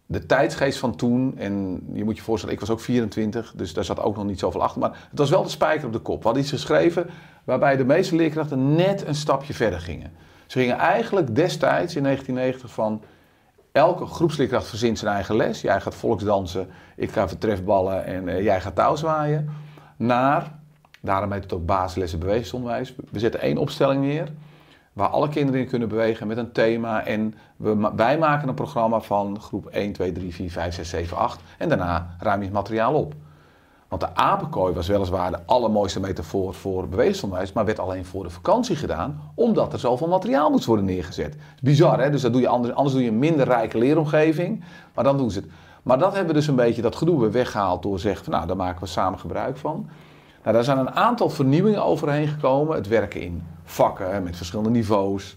de 0.06 0.26
tijdsgeest 0.26 0.78
van 0.78 0.96
toen. 0.96 1.38
En 1.38 1.82
je 1.92 2.04
moet 2.04 2.16
je 2.16 2.22
voorstellen, 2.22 2.54
ik 2.54 2.60
was 2.60 2.70
ook 2.70 2.80
24, 2.80 3.52
dus 3.56 3.72
daar 3.72 3.84
zat 3.84 4.00
ook 4.00 4.16
nog 4.16 4.24
niet 4.24 4.38
zoveel 4.38 4.62
achter. 4.62 4.80
Maar 4.80 5.06
het 5.10 5.18
was 5.18 5.30
wel 5.30 5.42
de 5.42 5.48
spijker 5.48 5.86
op 5.86 5.92
de 5.92 5.98
kop. 5.98 6.18
We 6.18 6.24
hadden 6.24 6.42
iets 6.42 6.52
geschreven 6.52 7.06
waarbij 7.44 7.76
de 7.76 7.84
meeste 7.84 8.16
leerkrachten 8.16 8.74
net 8.74 9.06
een 9.06 9.14
stapje 9.14 9.54
verder 9.54 9.80
gingen. 9.80 10.12
Ze 10.46 10.58
gingen 10.58 10.76
eigenlijk 10.76 11.34
destijds 11.34 11.96
in 11.96 12.02
1990 12.02 12.70
van 12.70 13.02
elke 13.72 14.06
groepsleerkracht 14.06 14.66
verzint 14.66 14.98
zijn 14.98 15.14
eigen 15.14 15.36
les. 15.36 15.60
Jij 15.60 15.80
gaat 15.80 15.94
volksdansen, 15.94 16.68
ik 16.96 17.10
ga 17.10 17.28
vertrefballen 17.28 18.04
en 18.04 18.28
eh, 18.28 18.42
jij 18.42 18.60
gaat 18.60 18.74
touwzwaaien. 18.74 19.50
Naar, 19.96 20.57
daarom 21.00 21.32
heet 21.32 21.42
het 21.42 21.52
ook 21.52 21.66
basislessen. 21.66 22.20
We 23.10 23.18
zetten 23.18 23.40
één 23.40 23.56
opstelling 23.56 24.00
neer 24.00 24.28
waar 24.98 25.08
alle 25.08 25.28
kinderen 25.28 25.60
in 25.60 25.66
kunnen 25.66 25.88
bewegen 25.88 26.26
met 26.26 26.36
een 26.36 26.52
thema. 26.52 27.04
En 27.04 27.34
we, 27.56 27.90
wij 27.96 28.18
maken 28.18 28.48
een 28.48 28.54
programma 28.54 29.00
van 29.00 29.40
groep 29.40 29.66
1, 29.66 29.92
2, 29.92 30.12
3, 30.12 30.34
4, 30.34 30.50
5, 30.50 30.74
6, 30.74 30.88
7, 30.88 31.16
8. 31.16 31.40
En 31.58 31.68
daarna 31.68 32.16
ruim 32.18 32.38
je 32.38 32.44
het 32.44 32.54
materiaal 32.54 32.94
op. 32.94 33.14
Want 33.88 34.00
de 34.00 34.14
apenkooi 34.14 34.74
was 34.74 34.86
weliswaar 34.86 35.30
de 35.30 35.38
allermooiste 35.46 36.00
metafoor 36.00 36.54
voor 36.54 36.88
bewegingsonderwijs, 36.88 37.52
maar 37.52 37.64
werd 37.64 37.78
alleen 37.78 38.04
voor 38.04 38.22
de 38.22 38.30
vakantie 38.30 38.76
gedaan, 38.76 39.20
omdat 39.34 39.72
er 39.72 39.78
zoveel 39.78 40.08
materiaal 40.08 40.50
moest 40.50 40.64
worden 40.64 40.84
neergezet. 40.84 41.36
Bizar, 41.62 42.00
hè? 42.00 42.10
Dus 42.10 42.22
dat 42.22 42.32
doe 42.32 42.40
je 42.40 42.48
anders, 42.48 42.74
anders 42.74 42.94
doe 42.94 43.04
je 43.04 43.10
een 43.10 43.18
minder 43.18 43.46
rijke 43.46 43.78
leeromgeving, 43.78 44.64
maar 44.94 45.04
dan 45.04 45.16
doen 45.16 45.30
ze 45.30 45.38
het. 45.38 45.48
Maar 45.82 45.98
dat 45.98 46.10
hebben 46.10 46.28
we 46.28 46.38
dus 46.38 46.48
een 46.48 46.54
beetje, 46.54 46.82
dat 46.82 46.96
gedoe 46.96 47.20
weer 47.20 47.32
weggehaald 47.32 47.82
door 47.82 47.94
te 47.94 48.00
zeggen, 48.00 48.24
van, 48.24 48.32
nou, 48.32 48.46
daar 48.46 48.56
maken 48.56 48.80
we 48.80 48.86
samen 48.86 49.18
gebruik 49.18 49.56
van. 49.56 49.88
Nou, 50.48 50.60
daar 50.60 50.68
zijn 50.68 50.86
een 50.86 50.94
aantal 50.94 51.30
vernieuwingen 51.30 51.84
overheen 51.84 52.28
gekomen. 52.28 52.76
Het 52.76 52.88
werken 52.88 53.20
in 53.20 53.42
vakken 53.64 54.22
met 54.22 54.36
verschillende 54.36 54.70
niveaus. 54.70 55.36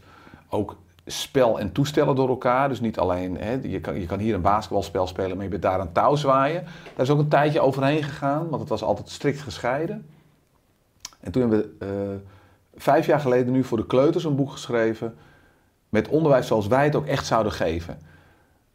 Ook 0.50 0.76
spel 1.06 1.60
en 1.60 1.72
toestellen 1.72 2.16
door 2.16 2.30
elkaar. 2.30 2.70
Dus 2.70 2.80
niet 2.80 3.00
alleen, 3.00 3.38
hè, 3.38 3.60
je, 3.62 3.80
kan, 3.80 4.00
je 4.00 4.06
kan 4.06 4.20
hier 4.20 4.34
een 4.36 4.42
basketbalspel 4.42 5.08
spelen, 5.08 5.36
maar 5.36 5.44
je 5.44 5.50
bent 5.50 5.62
daar 5.62 5.80
een 5.80 5.92
touw 5.92 6.16
zwaaien. 6.16 6.64
Daar 6.64 7.06
is 7.06 7.10
ook 7.10 7.20
een 7.20 7.28
tijdje 7.28 7.60
overheen 7.60 8.04
gegaan, 8.04 8.50
want 8.50 8.62
het 8.62 8.70
was 8.70 8.84
altijd 8.84 9.10
strikt 9.10 9.40
gescheiden. 9.40 10.06
En 11.20 11.32
toen 11.32 11.42
hebben 11.42 11.60
we 11.60 11.86
uh, 11.86 12.30
vijf 12.82 13.06
jaar 13.06 13.20
geleden 13.20 13.54
nu 13.54 13.64
voor 13.64 13.78
de 13.78 13.86
kleuters 13.86 14.24
een 14.24 14.36
boek 14.36 14.52
geschreven. 14.52 15.16
Met 15.90 16.08
onderwijs 16.08 16.48
zoals 16.48 16.68
wij 16.68 16.84
het 16.84 16.96
ook 16.96 17.06
echt 17.06 17.26
zouden 17.26 17.52
geven. 17.52 18.00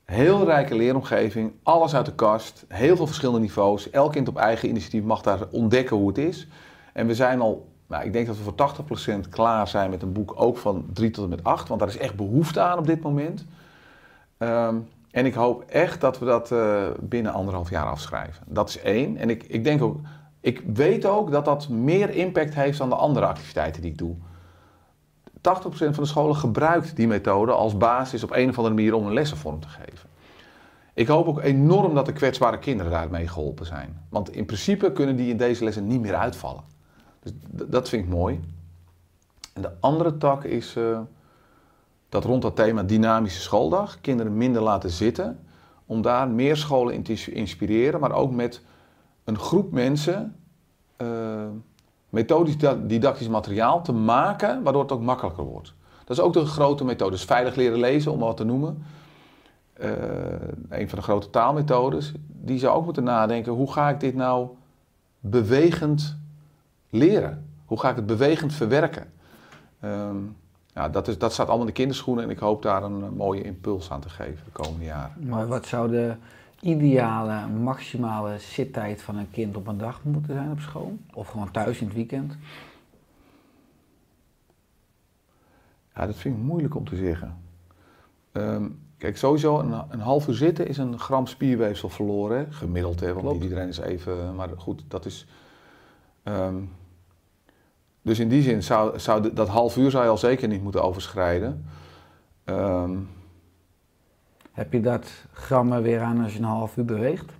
Heel 0.06 0.44
rijke 0.44 0.74
leeromgeving, 0.74 1.52
alles 1.62 1.94
uit 1.94 2.06
de 2.06 2.14
kast, 2.14 2.64
heel 2.68 2.96
veel 2.96 3.06
verschillende 3.06 3.40
niveaus. 3.40 3.90
Elk 3.90 4.12
kind 4.12 4.28
op 4.28 4.36
eigen 4.36 4.68
initiatief 4.68 5.02
mag 5.02 5.22
daar 5.22 5.40
ontdekken 5.50 5.96
hoe 5.96 6.08
het 6.08 6.18
is. 6.18 6.48
En 6.92 7.06
we 7.06 7.14
zijn 7.14 7.40
al, 7.40 7.68
nou, 7.86 8.04
ik 8.04 8.12
denk 8.12 8.26
dat 8.26 8.36
we 8.36 8.42
voor 8.42 9.24
80% 9.24 9.28
klaar 9.30 9.68
zijn 9.68 9.90
met 9.90 10.02
een 10.02 10.12
boek 10.12 10.32
ook 10.36 10.56
van 10.56 10.86
3 10.92 11.10
tot 11.10 11.24
en 11.24 11.30
met 11.30 11.44
8, 11.44 11.68
want 11.68 11.80
daar 11.80 11.88
is 11.88 11.98
echt 11.98 12.14
behoefte 12.14 12.60
aan 12.60 12.78
op 12.78 12.86
dit 12.86 13.02
moment. 13.02 13.44
Um, 14.38 14.88
en 15.10 15.26
ik 15.26 15.34
hoop 15.34 15.62
echt 15.62 16.00
dat 16.00 16.18
we 16.18 16.24
dat 16.24 16.50
uh, 16.50 16.86
binnen 17.00 17.32
anderhalf 17.32 17.70
jaar 17.70 17.86
afschrijven. 17.86 18.44
Dat 18.46 18.68
is 18.68 18.78
één. 18.78 19.16
En 19.16 19.30
ik, 19.30 19.42
ik 19.42 19.64
denk 19.64 19.82
ook, 19.82 19.98
ik 20.40 20.62
weet 20.74 21.06
ook 21.06 21.30
dat 21.30 21.44
dat 21.44 21.68
meer 21.68 22.10
impact 22.10 22.54
heeft 22.54 22.78
dan 22.78 22.88
de 22.88 22.94
andere 22.94 23.26
activiteiten 23.26 23.82
die 23.82 23.90
ik 23.90 23.98
doe. 23.98 24.14
80% 25.36 25.40
van 25.70 25.92
de 25.94 26.06
scholen 26.06 26.36
gebruikt 26.36 26.96
die 26.96 27.06
methode 27.06 27.52
als 27.52 27.76
basis 27.76 28.22
op 28.22 28.30
een 28.30 28.48
of 28.48 28.56
andere 28.56 28.74
manier 28.74 28.94
om 28.94 29.06
een 29.06 29.12
lessenvorm 29.12 29.60
te 29.60 29.68
geven. 29.68 30.08
Ik 30.94 31.06
hoop 31.06 31.26
ook 31.26 31.40
enorm 31.40 31.94
dat 31.94 32.06
de 32.06 32.12
kwetsbare 32.12 32.58
kinderen 32.58 32.92
daarmee 32.92 33.28
geholpen 33.28 33.66
zijn. 33.66 34.00
Want 34.08 34.30
in 34.30 34.46
principe 34.46 34.92
kunnen 34.92 35.16
die 35.16 35.30
in 35.30 35.36
deze 35.36 35.64
lessen 35.64 35.86
niet 35.86 36.00
meer 36.00 36.14
uitvallen. 36.14 36.62
Dus 37.20 37.32
dat 37.68 37.88
vind 37.88 38.04
ik 38.04 38.10
mooi. 38.10 38.40
En 39.52 39.62
de 39.62 39.70
andere 39.80 40.16
tak 40.16 40.44
is 40.44 40.76
uh, 40.76 41.00
dat 42.08 42.24
rond 42.24 42.42
dat 42.42 42.56
thema 42.56 42.82
dynamische 42.82 43.40
schooldag 43.40 44.00
kinderen 44.00 44.36
minder 44.36 44.62
laten 44.62 44.90
zitten. 44.90 45.38
Om 45.86 46.02
daar 46.02 46.28
meer 46.28 46.56
scholen 46.56 46.94
in 46.94 47.02
te 47.02 47.32
inspireren, 47.32 48.00
maar 48.00 48.12
ook 48.12 48.32
met 48.32 48.62
een 49.24 49.38
groep 49.38 49.72
mensen 49.72 50.36
uh, 50.98 51.46
methodisch 52.16 52.56
didactisch 52.86 53.28
materiaal 53.28 53.82
te 53.82 53.92
maken, 53.92 54.62
waardoor 54.62 54.82
het 54.82 54.92
ook 54.92 55.00
makkelijker 55.00 55.44
wordt. 55.44 55.74
Dat 56.04 56.16
is 56.16 56.22
ook 56.22 56.32
de 56.32 56.44
grote 56.44 56.84
methode. 56.84 57.10
Dus 57.10 57.24
veilig 57.24 57.54
leren 57.54 57.78
lezen, 57.78 58.12
om 58.12 58.18
wat 58.18 58.36
te 58.36 58.44
noemen. 58.44 58.84
Uh, 59.80 59.90
een 60.68 60.88
van 60.88 60.98
de 60.98 61.04
grote 61.04 61.30
taalmethodes. 61.30 62.12
Die 62.26 62.58
zou 62.58 62.76
ook 62.76 62.84
moeten 62.84 63.04
nadenken, 63.04 63.52
hoe 63.52 63.72
ga 63.72 63.88
ik 63.88 64.00
dit 64.00 64.14
nou 64.14 64.48
bewegend 65.20 66.16
leren? 66.90 67.44
Hoe 67.64 67.80
ga 67.80 67.90
ik 67.90 67.96
het 67.96 68.06
bewegend 68.06 68.52
verwerken? 68.52 69.12
Um, 69.84 70.36
ja, 70.74 70.88
dat, 70.88 71.08
is, 71.08 71.18
dat 71.18 71.32
staat 71.32 71.46
allemaal 71.46 71.66
in 71.66 71.72
de 71.72 71.80
kinderschoenen 71.80 72.24
en 72.24 72.30
ik 72.30 72.38
hoop 72.38 72.62
daar 72.62 72.82
een 72.82 73.14
mooie 73.16 73.42
impuls 73.42 73.90
aan 73.90 74.00
te 74.00 74.08
geven 74.08 74.44
de 74.44 74.62
komende 74.62 74.84
jaren. 74.84 75.12
Maar 75.20 75.46
wat 75.46 75.66
zou 75.66 75.90
de 75.90 76.14
ideale, 76.60 77.46
maximale 77.46 78.38
zittijd 78.38 79.02
van 79.02 79.16
een 79.16 79.30
kind 79.30 79.56
op 79.56 79.66
een 79.66 79.78
dag 79.78 80.04
moeten 80.04 80.34
zijn 80.34 80.50
op 80.50 80.60
school? 80.60 80.96
Of 81.12 81.28
gewoon 81.28 81.50
thuis 81.50 81.80
in 81.80 81.86
het 81.86 81.96
weekend? 81.96 82.36
Ja, 85.94 86.06
dat 86.06 86.16
vind 86.16 86.36
ik 86.36 86.42
moeilijk 86.42 86.74
om 86.74 86.84
te 86.84 86.96
zeggen. 86.96 87.36
Um, 88.32 88.80
kijk, 88.98 89.16
sowieso 89.16 89.58
een, 89.58 89.82
een, 89.88 90.00
half 90.00 90.28
uur 90.28 90.34
zitten 90.34 90.68
is 90.68 90.78
een 90.78 90.98
gram 90.98 91.26
spierweefsel 91.26 91.88
verloren. 91.88 92.38
Hè? 92.38 92.52
Gemiddeld, 92.52 93.00
hè? 93.00 93.06
want 93.06 93.20
Klopt. 93.20 93.34
niet 93.34 93.42
iedereen 93.42 93.68
is 93.68 93.78
even... 93.78 94.34
Maar 94.34 94.48
goed, 94.56 94.84
dat 94.88 95.06
is... 95.06 95.26
Um, 96.24 96.72
dus 98.02 98.18
in 98.18 98.28
die 98.28 98.42
zin 98.42 98.62
zou, 98.62 98.98
zou 98.98 99.32
dat 99.32 99.48
half 99.48 99.76
uur 99.76 99.90
zou 99.90 100.04
je 100.04 100.10
al 100.10 100.18
zeker 100.18 100.48
niet 100.48 100.62
moeten 100.62 100.82
overschrijden. 100.82 101.64
Um, 102.44 103.08
heb 104.56 104.72
je 104.72 104.80
dat 104.80 105.06
grammen 105.32 105.82
weer 105.82 106.00
aan 106.00 106.22
als 106.22 106.32
je 106.32 106.38
een 106.38 106.44
half 106.44 106.76
uur 106.76 106.84
beweegt? 106.84 107.32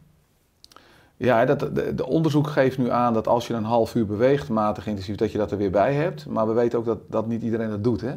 Ja, 1.17 1.45
dat, 1.45 1.61
de, 1.61 1.95
de, 1.95 2.07
onderzoek 2.07 2.47
geeft 2.47 2.79
nu 2.79 2.91
aan 2.91 3.14
dat 3.14 3.29
als 3.29 3.47
je 3.47 3.55
een 3.55 3.64
half 3.64 3.95
uur 3.95 4.07
beweegt, 4.07 4.49
matig 4.49 4.87
intensief, 4.87 5.17
dat 5.17 5.33
je 5.33 5.39
dat 5.39 5.51
er 5.51 5.57
weer 5.57 5.71
bij 5.71 5.95
hebt. 5.95 6.27
Maar 6.27 6.47
we 6.47 6.53
weten 6.53 6.79
ook 6.79 6.85
dat, 6.85 6.99
dat 7.09 7.27
niet 7.27 7.43
iedereen 7.43 7.69
dat 7.69 7.85
doet. 7.85 8.01
Hè? 8.01 8.12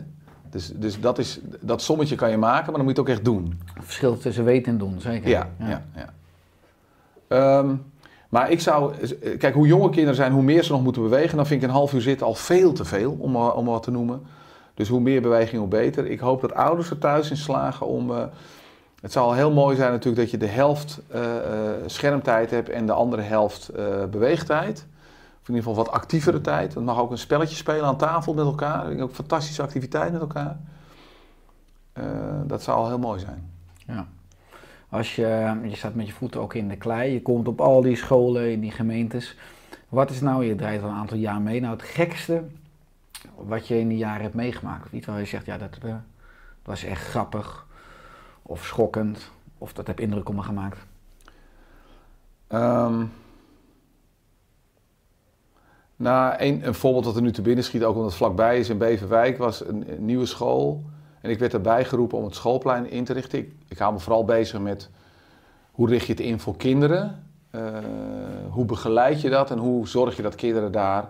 Dus, 0.49 0.71
dus 0.75 0.99
dat, 1.01 1.17
is, 1.17 1.39
dat 1.59 1.81
sommetje 1.81 2.15
kan 2.15 2.29
je 2.29 2.37
maken, 2.37 2.65
maar 2.65 2.75
dan 2.75 2.83
moet 2.83 2.95
je 2.95 3.01
het 3.01 3.09
ook 3.09 3.15
echt 3.15 3.25
doen. 3.25 3.59
Het 3.73 3.85
verschil 3.85 4.17
tussen 4.17 4.43
weten 4.43 4.71
en 4.71 4.77
doen, 4.77 5.01
zeker. 5.01 5.29
Ja, 5.29 5.49
ja. 5.59 5.83
ja, 7.29 7.57
um, 7.57 7.83
maar 8.29 8.51
ik 8.51 8.59
zou, 8.59 8.93
kijk, 9.37 9.53
hoe 9.53 9.67
jonge 9.67 9.89
kinderen 9.89 10.15
zijn, 10.15 10.31
hoe 10.31 10.43
meer 10.43 10.63
ze 10.63 10.71
nog 10.71 10.83
moeten 10.83 11.01
bewegen, 11.01 11.35
dan 11.35 11.45
vind 11.45 11.61
ik 11.61 11.67
een 11.67 11.73
half 11.73 11.93
uur 11.93 12.01
zitten 12.01 12.27
al 12.27 12.35
veel 12.35 12.73
te 12.73 12.85
veel, 12.85 13.17
om, 13.19 13.35
om 13.35 13.65
wat 13.65 13.83
te 13.83 13.91
noemen. 13.91 14.21
Dus 14.73 14.87
hoe 14.87 14.99
meer 14.99 15.21
beweging, 15.21 15.59
hoe 15.59 15.69
beter. 15.69 16.05
Ik 16.05 16.19
hoop 16.19 16.41
dat 16.41 16.53
ouders 16.53 16.89
er 16.89 16.97
thuis 16.97 17.29
in 17.29 17.37
slagen 17.37 17.87
om. 17.87 18.11
Uh, 18.11 18.23
het 19.01 19.11
zou 19.11 19.35
heel 19.35 19.51
mooi 19.51 19.75
zijn 19.75 19.91
natuurlijk 19.91 20.21
dat 20.21 20.31
je 20.31 20.37
de 20.37 20.51
helft 20.51 20.99
uh, 21.15 21.21
uh, 21.21 21.71
schermtijd 21.85 22.51
hebt 22.51 22.69
en 22.69 22.85
de 22.85 22.93
andere 22.93 23.21
helft 23.21 23.69
uh, 23.75 24.05
beweegtijd. 24.05 24.85
Of 25.41 25.47
in 25.47 25.55
ieder 25.55 25.69
geval 25.69 25.83
wat 25.83 25.93
actievere 25.93 26.41
tijd. 26.41 26.73
Dat 26.73 26.83
mag 26.83 26.99
ook 26.99 27.11
een 27.11 27.17
spelletje 27.17 27.55
spelen 27.55 27.85
aan 27.85 27.97
tafel 27.97 28.33
met 28.33 28.45
elkaar. 28.45 28.99
Ook 28.99 29.13
fantastische 29.13 29.61
activiteit 29.61 30.11
met 30.11 30.21
elkaar. 30.21 30.57
dat 32.45 32.63
zou 32.63 32.77
al 32.77 32.87
heel 32.87 32.99
mooi 32.99 33.19
zijn. 33.19 33.51
Ja. 33.87 34.07
Als 34.89 35.15
je, 35.15 35.59
je 35.63 35.75
staat 35.75 35.95
met 35.95 36.07
je 36.07 36.13
voeten 36.13 36.41
ook 36.41 36.53
in 36.53 36.67
de 36.67 36.75
klei, 36.75 37.13
je 37.13 37.21
komt 37.21 37.47
op 37.47 37.61
al 37.61 37.81
die 37.81 37.95
scholen 37.95 38.51
in 38.51 38.59
die 38.59 38.71
gemeentes. 38.71 39.37
Wat 39.89 40.09
is 40.09 40.21
nou, 40.21 40.45
je 40.45 40.55
draait 40.55 40.83
al 40.83 40.89
een 40.89 40.95
aantal 40.95 41.17
jaar 41.17 41.41
mee, 41.41 41.61
nou 41.61 41.73
het 41.73 41.83
gekste 41.83 42.43
wat 43.35 43.67
je 43.67 43.79
in 43.79 43.87
die 43.87 43.97
jaren 43.97 44.21
hebt 44.21 44.33
meegemaakt? 44.33 44.91
Iets 44.91 45.05
waar 45.05 45.19
je 45.19 45.25
zegt, 45.25 45.45
ja 45.45 45.57
dat 45.57 45.77
was 46.63 46.83
echt 46.83 47.07
grappig 47.07 47.67
of 48.49 48.65
schokkend, 48.65 49.31
of 49.57 49.73
dat 49.73 49.87
heb 49.87 49.99
indruk 49.99 50.29
op 50.29 50.35
me 50.35 50.41
gemaakt? 50.41 50.85
Um, 52.49 53.11
nou, 55.95 56.35
een, 56.37 56.67
een, 56.67 56.73
voorbeeld 56.73 57.03
dat 57.03 57.15
er 57.15 57.21
nu 57.21 57.31
te 57.31 57.41
binnen 57.41 57.63
schiet, 57.63 57.83
ook 57.83 57.95
omdat 57.95 58.09
het 58.09 58.17
vlakbij 58.17 58.59
is 58.59 58.69
in 58.69 58.77
Beverwijk, 58.77 59.37
was 59.37 59.67
een, 59.67 59.85
nieuwe 59.97 60.25
school. 60.25 60.83
En 61.21 61.29
ik 61.29 61.39
werd 61.39 61.53
erbij 61.53 61.85
geroepen 61.85 62.17
om 62.17 62.23
het 62.23 62.35
schoolplein 62.35 62.89
in 62.89 63.03
te 63.03 63.13
richten. 63.13 63.39
Ik, 63.39 63.51
ik 63.67 63.77
hou 63.77 63.93
me 63.93 63.99
vooral 63.99 64.25
bezig 64.25 64.59
met 64.59 64.89
hoe 65.71 65.89
richt 65.89 66.05
je 66.05 66.11
het 66.11 66.21
in 66.21 66.39
voor 66.39 66.57
kinderen? 66.57 67.23
Uh, 67.51 67.61
hoe 68.49 68.65
begeleid 68.65 69.21
je 69.21 69.29
dat 69.29 69.51
en 69.51 69.57
hoe 69.57 69.87
zorg 69.87 70.15
je 70.15 70.21
dat 70.21 70.35
kinderen 70.35 70.71
daar 70.71 71.09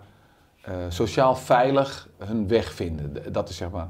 uh, 0.68 0.74
sociaal 0.88 1.36
veilig 1.36 2.08
hun 2.18 2.48
weg 2.48 2.72
vinden? 2.72 3.32
Dat 3.32 3.48
is 3.48 3.56
zeg 3.56 3.70
maar 3.70 3.88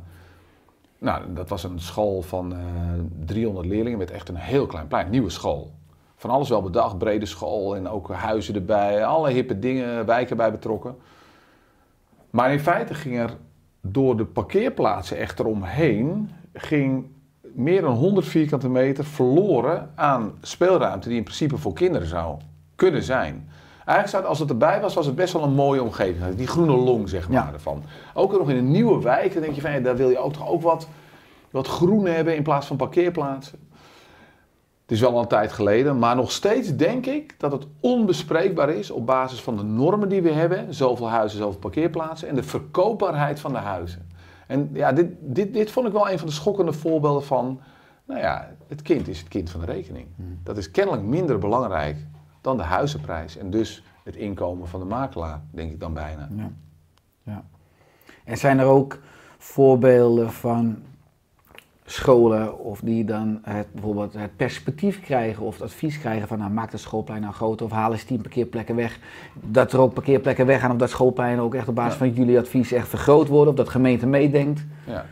nou, 1.01 1.33
dat 1.33 1.49
was 1.49 1.65
een 1.65 1.81
school 1.81 2.23
van 2.23 2.53
uh, 2.53 2.59
eh, 2.59 3.01
300 3.25 3.67
leerlingen 3.67 3.99
met 3.99 4.11
echt 4.11 4.29
een 4.29 4.37
heel 4.37 4.67
klein 4.67 4.87
plein, 4.87 5.11
nieuwe 5.11 5.31
school. 5.31 5.73
Van 6.17 6.31
alles 6.31 6.49
wel 6.49 6.63
bedacht, 6.63 6.99
brede 6.99 7.27
school 7.27 7.77
en 7.77 7.89
ook 7.89 8.11
huizen 8.11 8.55
erbij, 8.55 9.05
alle 9.05 9.31
hippe 9.31 9.59
dingen, 9.59 10.07
wijken 10.07 10.37
bij 10.37 10.51
betrokken. 10.51 10.97
Maar 12.31 12.53
in 12.53 12.61
feite 12.61 12.95
ging 12.95 13.19
er 13.19 13.37
door 13.81 14.17
de 14.17 14.25
parkeerplaatsen 14.25 15.17
echt 15.17 15.39
eromheen, 15.39 16.31
ging 16.53 17.07
meer 17.41 17.81
dan 17.81 17.95
100 17.95 18.27
vierkante 18.27 18.69
meter 18.69 19.05
verloren 19.05 19.91
aan 19.95 20.33
speelruimte 20.41 21.09
die 21.09 21.17
in 21.17 21.25
principe 21.25 21.57
voor 21.57 21.73
kinderen 21.73 22.09
zou 22.09 22.37
kunnen 22.75 23.03
zijn. 23.03 23.49
Eigenlijk 23.91 24.09
zou 24.09 24.23
het, 24.23 24.31
als 24.31 24.39
het 24.39 24.51
erbij 24.51 24.81
was, 24.81 24.95
was 24.95 25.07
het 25.07 25.15
best 25.15 25.33
wel 25.33 25.43
een 25.43 25.55
mooie 25.55 25.83
omgeving. 25.83 26.35
Die 26.35 26.47
groene 26.47 26.73
long, 26.73 27.09
zeg 27.09 27.29
maar, 27.29 27.47
ja. 27.47 27.53
ervan. 27.53 27.83
Ook 28.15 28.33
nog 28.39 28.51
in 28.51 28.57
een 28.57 28.71
nieuwe 28.71 29.03
wijk, 29.03 29.33
dan 29.33 29.43
denk 29.43 29.55
je 29.55 29.61
van, 29.61 29.83
daar 29.83 29.97
wil 29.97 30.11
je 30.11 30.19
ook 30.19 30.33
toch 30.33 30.49
ook 30.49 30.63
wat, 30.63 30.89
wat 31.51 31.67
groen 31.67 32.07
hebben 32.07 32.37
in 32.37 32.43
plaats 32.43 32.67
van 32.67 32.77
parkeerplaatsen. 32.77 33.59
Het 34.83 34.99
is 34.99 35.01
wel 35.01 35.19
een 35.19 35.27
tijd 35.27 35.53
geleden, 35.53 35.99
maar 35.99 36.17
nog 36.17 36.33
steeds 36.33 36.77
denk 36.77 37.07
ik 37.07 37.35
dat 37.39 37.53
het 37.53 37.67
onbespreekbaar 37.81 38.71
is 38.71 38.91
op 38.91 39.07
basis 39.07 39.41
van 39.41 39.57
de 39.57 39.63
normen 39.63 40.09
die 40.09 40.23
we 40.23 40.33
hebben. 40.33 40.75
Zoveel 40.75 41.09
huizen, 41.09 41.39
zoveel 41.39 41.59
parkeerplaatsen 41.59 42.29
en 42.29 42.35
de 42.35 42.43
verkoopbaarheid 42.43 43.41
van 43.41 43.53
de 43.53 43.59
huizen. 43.59 44.09
En 44.47 44.71
ja, 44.73 44.93
dit, 44.93 45.07
dit, 45.21 45.53
dit 45.53 45.71
vond 45.71 45.87
ik 45.87 45.93
wel 45.93 46.11
een 46.11 46.19
van 46.19 46.27
de 46.27 46.33
schokkende 46.33 46.73
voorbeelden 46.73 47.25
van, 47.25 47.61
nou 48.05 48.21
ja, 48.21 48.51
het 48.69 48.83
kind 48.83 49.09
is 49.09 49.19
het 49.19 49.29
kind 49.29 49.51
van 49.51 49.61
de 49.61 49.67
rekening. 49.67 50.07
Hmm. 50.17 50.39
Dat 50.43 50.57
is 50.57 50.71
kennelijk 50.71 51.03
minder 51.03 51.39
belangrijk 51.39 51.97
dan 52.41 52.57
de 52.57 52.63
huizenprijs. 52.63 53.37
En 53.37 53.51
dus 53.51 53.83
het 54.05 54.17
inkomen 54.17 54.69
van 54.69 54.81
de 54.81 54.87
makelaar, 54.87 55.41
denk 55.51 55.71
ik 55.73 55.81
dan 55.81 55.95
bijna. 55.95 56.29
Ja. 56.37 56.51
ja. 57.23 57.43
En 58.25 58.37
zijn 58.37 58.59
er 58.59 58.67
ook 58.67 58.99
voorbeelden 59.39 60.33
van 60.33 60.79
scholen 61.85 62.59
of 62.59 62.81
die 62.81 63.05
dan 63.05 63.39
het, 63.43 63.73
bijvoorbeeld 63.73 64.13
het 64.13 64.37
perspectief 64.37 65.01
krijgen 65.01 65.43
of 65.43 65.55
het 65.55 65.63
advies 65.63 65.99
krijgen 65.99 66.29
van 66.29 66.39
nou, 66.39 66.51
maak 66.51 66.73
het 66.73 66.81
schoolplein 66.81 67.21
nou 67.21 67.35
groter 67.35 67.67
of 67.67 67.73
haal 67.73 67.93
eens 67.93 68.05
tien 68.05 68.21
parkeerplekken 68.21 68.77
weg. 68.77 68.99
Dat 69.35 69.73
er 69.73 69.81
ook 69.81 69.95
parkeerplekken 69.95 70.47
weggaan 70.47 70.71
of 70.71 70.77
dat 70.77 70.91
schoolpleinen 70.91 71.45
ook 71.45 71.55
echt 71.55 71.69
op 71.69 71.75
basis 71.75 71.93
Ja. 71.93 71.99
van 71.99 72.13
jullie 72.13 72.39
advies 72.39 72.73
echt 72.73 72.89
vergroot 72.89 73.29
worden 73.29 73.49
of 73.49 73.55
dat 73.55 73.67
de 73.67 73.73
gemeente 73.73 74.07
meedenkt. 74.07 74.65
Ja. 74.87 75.05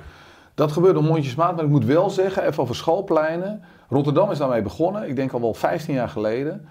Dat 0.54 0.72
gebeurde 0.72 1.00
mondjesmaat, 1.00 1.56
maar 1.56 1.64
ik 1.64 1.70
moet 1.70 1.84
wel 1.84 2.10
zeggen, 2.10 2.46
even 2.46 2.62
over 2.62 2.74
schoolpleinen. 2.74 3.62
Rotterdam 3.88 4.30
is 4.30 4.38
daarmee 4.38 4.62
begonnen, 4.62 5.08
ik 5.08 5.16
denk 5.16 5.32
al 5.32 5.40
wel 5.40 5.54
15 5.54 5.94
jaar 5.94 6.08
geleden, 6.08 6.68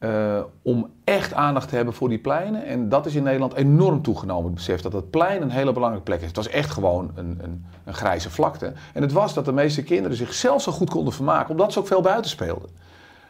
eh, 0.00 0.40
om 0.62 0.90
echt 1.04 1.34
aandacht 1.34 1.68
te 1.68 1.76
hebben 1.76 1.94
voor 1.94 2.08
die 2.08 2.18
pleinen. 2.18 2.64
En 2.64 2.88
dat 2.88 3.06
is 3.06 3.14
in 3.14 3.22
Nederland 3.22 3.54
enorm 3.54 4.02
toegenomen, 4.02 4.44
het 4.44 4.54
besef 4.54 4.80
dat 4.80 4.92
het 4.92 5.10
plein 5.10 5.42
een 5.42 5.50
hele 5.50 5.72
belangrijke 5.72 6.06
plek 6.06 6.20
is. 6.20 6.26
Het 6.26 6.36
was 6.36 6.48
echt 6.48 6.70
gewoon 6.70 7.10
een, 7.14 7.38
een, 7.42 7.64
een 7.84 7.94
grijze 7.94 8.30
vlakte. 8.30 8.72
En 8.94 9.02
het 9.02 9.12
was 9.12 9.34
dat 9.34 9.44
de 9.44 9.52
meeste 9.52 9.82
kinderen 9.82 10.16
zichzelf 10.16 10.62
zo 10.62 10.72
goed 10.72 10.90
konden 10.90 11.12
vermaken, 11.12 11.50
omdat 11.50 11.72
ze 11.72 11.78
ook 11.78 11.86
veel 11.86 12.00
buiten 12.00 12.30
speelden. 12.30 12.70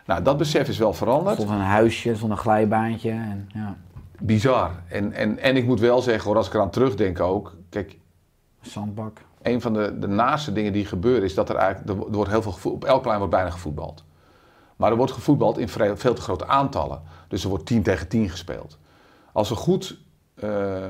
Nou, 0.06 0.22
dat 0.22 0.36
besef 0.36 0.68
is 0.68 0.78
wel 0.78 0.88
Er 0.88 0.94
veranderd. 0.94 1.34
stond 1.34 1.50
een 1.50 1.58
huisje, 1.58 2.10
er 2.10 2.16
stond 2.16 2.30
een 2.30 2.38
glijbaantje. 2.38 3.10
En, 3.10 3.48
ja, 3.54 3.76
Bizar. 4.20 4.70
En, 4.88 5.12
en, 5.12 5.38
en 5.38 5.56
ik 5.56 5.66
moet 5.66 5.80
wel 5.80 6.02
zeggen, 6.02 6.24
hoor, 6.28 6.36
als 6.36 6.46
ik 6.46 6.54
eraan 6.54 6.70
terugdenk 6.70 7.20
ook, 7.20 7.56
kijk, 7.68 7.98
een 8.62 8.70
zandbak. 8.70 9.18
een 9.42 9.60
van 9.60 9.72
de, 9.72 9.98
de 9.98 10.08
naaste 10.08 10.52
dingen 10.52 10.72
die 10.72 10.84
gebeuren 10.84 11.22
is 11.22 11.34
dat 11.34 11.48
er 11.48 11.56
eigenlijk, 11.56 11.98
er 12.00 12.12
wordt 12.12 12.30
heel 12.30 12.42
veel 12.42 12.72
op 12.72 12.84
elk 12.84 13.02
plein 13.02 13.18
wordt 13.18 13.34
bijna 13.34 13.50
gevoetbald. 13.50 14.04
Maar 14.80 14.90
er 14.90 14.96
wordt 14.96 15.12
gevoetbald 15.12 15.58
in 15.58 15.68
veel 15.68 16.14
te 16.14 16.20
grote 16.20 16.46
aantallen. 16.46 17.02
Dus 17.28 17.42
er 17.42 17.48
wordt 17.48 17.66
10 17.66 17.82
tegen 17.82 18.08
10 18.08 18.28
gespeeld. 18.28 18.78
Als 19.32 19.48
we 19.48 19.54
goed 19.54 19.98
eh, 20.34 20.84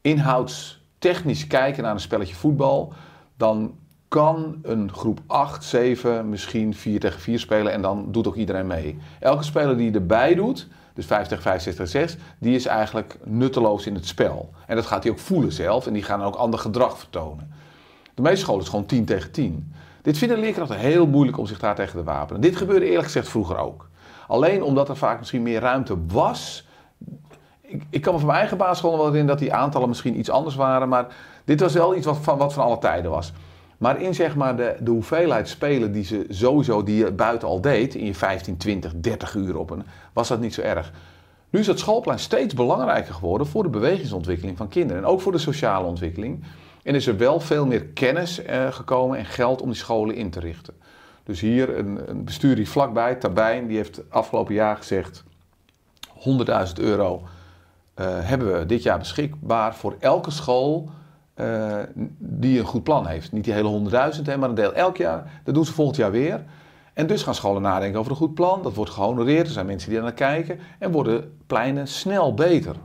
inhoudstechnisch 0.00 1.46
kijken 1.46 1.82
naar 1.82 1.92
een 1.92 2.00
spelletje 2.00 2.34
voetbal, 2.34 2.92
dan 3.36 3.74
kan 4.08 4.58
een 4.62 4.92
groep 4.92 5.20
8, 5.26 5.64
7, 5.64 6.28
misschien 6.28 6.74
4 6.74 7.00
tegen 7.00 7.20
4 7.20 7.38
spelen 7.38 7.72
en 7.72 7.82
dan 7.82 8.12
doet 8.12 8.26
ook 8.26 8.36
iedereen 8.36 8.66
mee. 8.66 8.98
Elke 9.20 9.44
speler 9.44 9.76
die 9.76 9.92
erbij 9.92 10.34
doet, 10.34 10.68
dus 10.94 11.06
5 11.06 11.26
tegen 11.26 11.42
5, 11.42 11.62
6 11.62 11.74
tegen 11.74 11.90
6, 11.90 12.16
die 12.38 12.54
is 12.54 12.66
eigenlijk 12.66 13.18
nutteloos 13.24 13.86
in 13.86 13.94
het 13.94 14.06
spel. 14.06 14.50
En 14.66 14.76
dat 14.76 14.86
gaat 14.86 15.02
hij 15.02 15.12
ook 15.12 15.18
voelen 15.18 15.52
zelf 15.52 15.86
en 15.86 15.92
die 15.92 16.02
gaan 16.02 16.22
ook 16.22 16.34
ander 16.34 16.60
gedrag 16.60 16.98
vertonen. 16.98 17.52
De 18.14 18.22
meeste 18.22 18.40
scholen 18.40 18.62
is 18.62 18.68
gewoon 18.68 18.86
10 18.86 19.04
tegen 19.04 19.30
10. 19.30 19.72
Dit 20.08 20.18
vinden 20.18 20.38
leerkrachten 20.38 20.78
heel 20.78 21.06
moeilijk 21.06 21.38
om 21.38 21.46
zich 21.46 21.58
daar 21.58 21.74
tegen 21.74 21.98
te 21.98 22.04
wapenen. 22.04 22.40
Dit 22.40 22.56
gebeurde 22.56 22.86
eerlijk 22.86 23.04
gezegd 23.04 23.28
vroeger 23.28 23.58
ook. 23.58 23.88
Alleen 24.26 24.62
omdat 24.62 24.88
er 24.88 24.96
vaak 24.96 25.18
misschien 25.18 25.42
meer 25.42 25.60
ruimte 25.60 25.96
was. 26.06 26.66
Ik, 27.60 27.82
ik 27.90 28.00
kan 28.00 28.12
me 28.12 28.18
van 28.18 28.28
mijn 28.28 28.38
eigen 28.38 28.56
basisschool 28.56 28.90
wel 28.90 29.06
herinneren 29.06 29.26
dat 29.26 29.38
die 29.38 29.54
aantallen 29.54 29.88
misschien 29.88 30.18
iets 30.18 30.30
anders 30.30 30.54
waren. 30.54 30.88
Maar 30.88 31.06
dit 31.44 31.60
was 31.60 31.72
wel 31.72 31.96
iets 31.96 32.06
wat 32.06 32.16
van, 32.16 32.38
wat 32.38 32.52
van 32.52 32.64
alle 32.64 32.78
tijden 32.78 33.10
was. 33.10 33.32
Maar 33.78 34.00
in 34.00 34.14
zeg 34.14 34.36
maar 34.36 34.56
de, 34.56 34.76
de 34.80 34.90
hoeveelheid 34.90 35.48
spelen 35.48 35.92
die 35.92 36.04
ze 36.04 36.26
sowieso 36.28 36.82
die 36.82 36.96
je 36.96 37.12
buiten 37.12 37.48
al 37.48 37.60
deed, 37.60 37.94
in 37.94 38.04
je 38.04 38.14
15, 38.14 38.56
20, 38.56 38.92
30 38.96 39.34
uur 39.34 39.56
op 39.58 39.70
een, 39.70 39.82
was 40.12 40.28
dat 40.28 40.40
niet 40.40 40.54
zo 40.54 40.60
erg. 40.60 40.92
Nu 41.50 41.60
is 41.60 41.66
het 41.66 41.78
schoolplein 41.78 42.18
steeds 42.18 42.54
belangrijker 42.54 43.14
geworden 43.14 43.46
voor 43.46 43.62
de 43.62 43.68
bewegingsontwikkeling 43.68 44.56
van 44.56 44.68
kinderen. 44.68 45.02
En 45.02 45.08
ook 45.08 45.20
voor 45.20 45.32
de 45.32 45.38
sociale 45.38 45.86
ontwikkeling. 45.86 46.44
En 46.82 46.94
is 46.94 47.06
er 47.06 47.16
wel 47.16 47.40
veel 47.40 47.66
meer 47.66 47.84
kennis 47.84 48.42
eh, 48.42 48.72
gekomen 48.72 49.18
en 49.18 49.24
geld 49.24 49.60
om 49.60 49.68
die 49.68 49.76
scholen 49.76 50.14
in 50.14 50.30
te 50.30 50.40
richten. 50.40 50.74
Dus 51.24 51.40
hier 51.40 51.78
een, 51.78 52.00
een 52.10 52.24
bestuur 52.24 52.56
die 52.56 52.68
vlakbij, 52.68 53.14
Tabijn, 53.14 53.66
die 53.66 53.76
heeft 53.76 54.02
afgelopen 54.10 54.54
jaar 54.54 54.76
gezegd... 54.76 55.24
100.000 56.18 56.24
euro 56.74 57.22
eh, 57.94 58.06
hebben 58.10 58.58
we 58.58 58.66
dit 58.66 58.82
jaar 58.82 58.98
beschikbaar 58.98 59.74
voor 59.74 59.96
elke 59.98 60.30
school 60.30 60.90
eh, 61.34 61.76
die 62.18 62.58
een 62.58 62.64
goed 62.64 62.82
plan 62.82 63.06
heeft. 63.06 63.32
Niet 63.32 63.44
die 63.44 63.52
hele 63.52 64.12
100.000, 64.16 64.22
hè, 64.22 64.36
maar 64.36 64.48
een 64.48 64.54
deel 64.54 64.74
elk 64.74 64.96
jaar. 64.96 65.40
Dat 65.44 65.54
doen 65.54 65.64
ze 65.64 65.72
volgend 65.72 65.96
jaar 65.96 66.10
weer. 66.10 66.44
En 66.92 67.06
dus 67.06 67.22
gaan 67.22 67.34
scholen 67.34 67.62
nadenken 67.62 67.98
over 67.98 68.10
een 68.10 68.18
goed 68.18 68.34
plan. 68.34 68.62
Dat 68.62 68.74
wordt 68.74 68.90
gehonoreerd. 68.90 69.46
Er 69.46 69.52
zijn 69.52 69.66
mensen 69.66 69.88
die 69.88 69.98
er 69.98 70.04
naar 70.04 70.14
kijken. 70.14 70.58
En 70.78 70.92
worden 70.92 71.36
pleinen 71.46 71.88
snel 71.88 72.34
beter. 72.34 72.76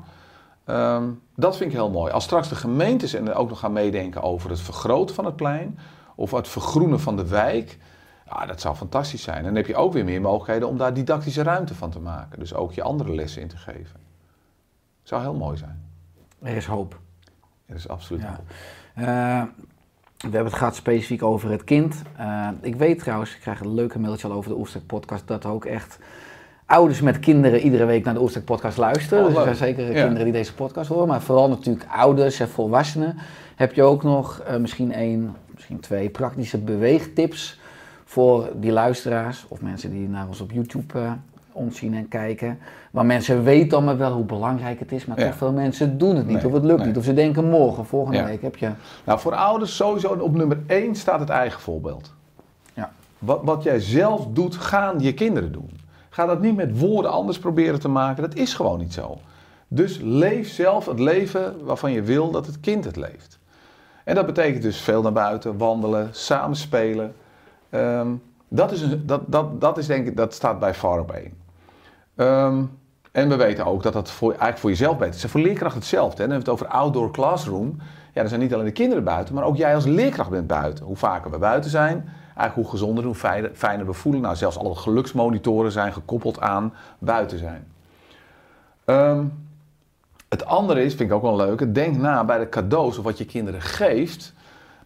Ehm, 0.66 1.09
dat 1.36 1.57
vind 1.57 1.70
ik 1.70 1.76
heel 1.76 1.89
mooi. 1.89 2.11
Als 2.11 2.24
straks 2.24 2.49
de 2.49 2.55
gemeentes 2.55 3.14
en 3.14 3.34
ook 3.34 3.49
nog 3.49 3.59
gaan 3.59 3.74
meedenken 3.74 4.22
over 4.22 4.49
het 4.49 4.61
vergroten 4.61 5.16
van 5.16 5.26
het 5.26 5.36
plein. 5.36 5.80
Of 6.16 6.32
het 6.32 6.47
vergroenen 6.47 6.99
van 6.99 7.16
de 7.16 7.28
wijk. 7.28 7.78
Ja, 8.26 8.45
dat 8.45 8.61
zou 8.61 8.76
fantastisch 8.76 9.22
zijn. 9.22 9.38
En 9.38 9.43
dan 9.43 9.55
heb 9.55 9.68
je 9.68 9.76
ook 9.76 9.93
weer 9.93 10.03
meer 10.05 10.22
mogelijkheden 10.22 10.68
om 10.68 10.78
daar 10.78 10.93
didactische 10.93 11.43
ruimte 11.43 11.76
van 11.76 11.89
te 11.89 11.99
maken. 11.99 12.39
Dus 12.39 12.53
ook 12.53 12.72
je 12.72 12.84
andere 12.84 13.16
lessen 13.16 13.41
in 13.41 13.47
te 13.47 13.57
geven. 13.57 13.99
Zou 15.03 15.22
heel 15.22 15.34
mooi 15.34 15.57
zijn. 15.57 15.89
Er 16.41 16.55
is 16.55 16.66
hoop. 16.66 16.99
Er 17.66 17.76
is 17.76 17.88
absoluut 17.88 18.22
Ja. 18.22 18.28
hoop. 18.30 18.45
Eh, 18.93 19.43
we 20.18 20.30
hebben 20.30 20.45
het 20.51 20.53
gehad 20.53 20.76
specifiek 20.76 21.24
over 21.24 21.49
het 21.51 21.64
kind. 21.64 22.01
Eh, 22.18 22.49
ik 22.61 22.76
weet 22.76 22.99
trouwens, 22.99 23.36
ik 23.36 23.41
krijg 23.41 23.59
een 23.59 23.74
leuke 23.74 23.99
mailtje 23.99 24.28
al 24.28 24.34
over 24.34 24.49
de 24.49 24.57
Oerstek 24.57 24.86
podcast, 24.86 25.28
dat 25.28 25.45
ook 25.45 25.66
echt 25.66 25.99
ouders 26.74 27.01
met 27.01 27.19
kinderen 27.19 27.59
iedere 27.59 27.86
week 27.86 28.03
naar 28.05 28.13
de 28.13 28.21
Oerstek 28.21 28.45
podcast 28.45 28.78
luisteren. 28.78 29.24
Oh, 29.24 29.30
dus 29.30 29.38
er 29.38 29.43
zijn 29.43 29.55
zeker 29.76 29.86
Ja. 29.95 30.01
kinderen 30.03 30.24
die 30.24 30.34
deze 30.34 30.53
podcast 30.53 30.89
horen, 30.89 31.07
maar 31.07 31.21
vooral 31.21 31.49
natuurlijk 31.49 31.86
ouders 31.91 32.39
en 32.39 32.49
volwassenen. 32.49 33.17
Heb 33.55 33.74
je 33.74 33.84
ook 33.84 34.03
nog 34.03 34.39
eh, 34.39 34.57
misschien 34.57 34.93
één, 34.93 35.36
misschien 35.53 35.80
twee 35.80 36.09
praktische 36.09 36.57
beweegtips 36.57 37.59
voor 38.05 38.49
die 38.55 38.71
luisteraars 38.71 39.45
of 39.47 39.61
mensen 39.61 39.89
die 39.91 40.09
naar 40.09 40.28
ons 40.28 40.41
op 40.41 40.51
YouTube 40.51 40.99
eh 40.99 41.11
ons 41.55 41.78
zien 41.78 41.93
en 41.93 42.07
kijken. 42.07 42.59
Maar 42.91 43.05
mensen 43.05 43.43
weten 43.43 43.78
allemaal 43.78 43.97
wel 43.97 44.11
hoe 44.11 44.24
belangrijk 44.26 44.80
het 44.80 44.91
is, 44.91 45.05
maar 45.05 45.19
Ja. 45.19 45.26
toch 45.26 45.36
veel 45.36 45.51
mensen 45.51 45.97
doen 45.97 46.15
het 46.15 46.28
niet 46.28 46.36
Nee, 46.36 46.45
of 46.45 46.53
het 46.53 46.63
lukt 46.63 46.78
nee. 46.78 46.88
niet. 46.88 46.97
Of 46.97 47.03
ze 47.03 47.13
denken 47.13 47.49
morgen, 47.49 47.86
volgende 47.86 48.17
Ja. 48.17 48.26
week 48.26 48.41
heb 48.41 48.55
je... 48.55 48.69
Nou, 49.03 49.19
voor 49.19 49.36
ouders 49.36 49.76
sowieso 49.76 50.07
op 50.07 50.36
nummer 50.36 50.57
1 50.67 50.95
staat 50.95 51.19
het 51.19 51.30
eigen 51.30 51.61
voorbeeld. 51.61 52.13
Ja. 52.74 52.91
Wat, 53.19 53.39
wat 53.43 53.63
jij 53.63 53.80
zelf 53.80 54.28
doet, 54.30 54.55
gaan 54.55 54.99
je 54.99 55.13
kinderen 55.13 55.51
doen. 55.51 55.69
Ga 56.14 56.26
dat 56.26 56.41
niet 56.41 56.55
met 56.55 56.80
woorden 56.80 57.11
anders 57.11 57.39
proberen 57.39 57.80
te 57.80 57.88
maken. 57.88 58.24
Dat 58.24 58.36
is 58.36 58.53
gewoon 58.53 58.80
niet 58.80 58.93
zo. 58.93 59.18
Dus 59.68 59.99
leef 60.01 60.49
zelf 60.49 60.86
het 60.86 60.99
leven 60.99 61.66
waarvan 61.66 61.91
je 61.91 62.01
wil 62.01 62.32
dat 62.32 62.45
het 62.45 62.59
kind 62.59 62.86
het 62.86 62.95
leeft. 62.95 63.39
En 64.03 64.16
dat 64.16 64.26
betekent 64.26 64.64
dus 64.64 64.78
veel 64.78 65.01
naar 65.01 65.11
buiten, 65.11 65.57
wandelen, 65.57 66.09
samen 66.11 66.55
spelen. 66.55 67.16
Ehm, 67.70 68.07
dat, 68.47 68.72
is 68.72 68.82
een, 68.82 69.03
dat, 69.05 69.22
dat, 69.26 69.61
dat 69.61 69.78
is 69.78 69.88
denk 69.88 70.07
ik, 70.07 70.18
dat 70.18 70.34
staat 70.34 70.59
bij 70.59 70.74
far 70.74 70.99
op 70.99 71.11
één. 71.11 71.34
Ehm, 72.16 72.64
en 73.11 73.30
we 73.30 73.36
weten 73.36 73.66
ook 73.66 73.84
dat 73.84 73.93
dat 73.93 74.11
voor, 74.11 74.30
eigenlijk 74.30 74.59
voor 74.59 74.70
jezelf 74.70 74.97
beter 74.97 75.16
is. 75.16 75.32
Voor 75.32 75.41
leerkracht 75.41 75.76
hetzelfde. 75.76 76.22
Hè. 76.22 76.28
Dan 76.28 76.36
hebben 76.36 76.45
we 76.45 76.51
het 76.51 76.61
over 76.61 76.80
outdoor 76.80 77.11
classroom. 77.11 77.78
Ja, 78.14 78.22
er 78.22 78.28
zijn 78.28 78.39
niet 78.39 78.53
alleen 78.53 78.66
de 78.66 78.72
kinderen 78.72 79.03
buiten, 79.03 79.36
maar 79.36 79.43
ook 79.43 79.57
jij 79.57 79.76
als 79.76 79.86
leerkracht 79.86 80.30
bent 80.30 80.47
buiten. 80.47 80.86
Hoe 80.86 80.95
vaker 80.95 81.32
we 81.32 81.38
buiten 81.38 81.70
zijn, 81.70 82.09
eigenlijk 82.36 82.55
hoe 82.55 82.79
gezonder, 82.79 83.03
hoe 83.03 83.49
fijner, 83.53 83.86
we 83.86 83.93
voelen. 83.93 84.21
Nou, 84.21 84.36
zelfs 84.36 84.57
alle 84.57 84.75
geluksmonitoren 84.75 85.71
zijn 85.71 85.93
gekoppeld 85.93 86.39
aan 86.39 86.73
buiten 86.99 87.38
zijn. 87.38 87.67
Ehm, 88.86 89.25
het 90.29 90.45
andere 90.45 90.84
is, 90.84 90.95
vind 90.95 91.09
ik 91.09 91.15
ook 91.15 91.21
wel 91.21 91.36
leuk, 91.36 91.73
denk 91.73 91.97
na 91.97 92.23
bij 92.23 92.39
de 92.39 92.49
cadeaus 92.49 92.97
of 92.97 93.03
wat 93.03 93.17
je 93.17 93.25
kinderen 93.25 93.61
geeft. 93.61 94.34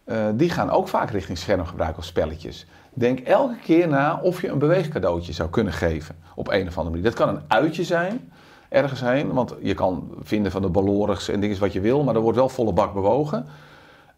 eh, 0.04 0.26
die 0.34 0.50
gaan 0.50 0.70
ook 0.70 0.88
vaak 0.88 1.10
richting 1.10 1.38
schermgebruik 1.38 1.98
of 1.98 2.04
spelletjes. 2.04 2.66
Denk 2.94 3.20
elke 3.20 3.56
keer 3.64 3.88
na 3.88 4.20
of 4.24 4.42
je 4.42 4.48
een 4.48 4.58
beweegcadeautje 4.60 5.34
zou 5.34 5.50
kunnen 5.50 5.74
geven 5.74 6.16
op 6.36 6.48
een 6.48 6.68
of 6.68 6.78
andere 6.78 6.90
manier. 6.96 7.04
Dat 7.04 7.14
kan 7.14 7.30
een 7.30 7.42
uitje 7.48 7.84
zijn, 7.84 8.32
ergens 8.70 9.02
heen, 9.02 9.34
want 9.34 9.56
je 9.62 9.74
kan 9.74 10.12
vinden 10.22 10.52
van 10.52 10.62
de 10.62 10.70
balorigs 10.70 11.30
en 11.30 11.40
dingen 11.40 11.60
wat 11.60 11.74
je 11.74 11.82
wil, 11.82 12.04
maar 12.04 12.16
er 12.16 12.22
wordt 12.22 12.38
wel 12.38 12.50
volle 12.50 12.74
bak 12.74 12.94
bewogen. 12.94 13.46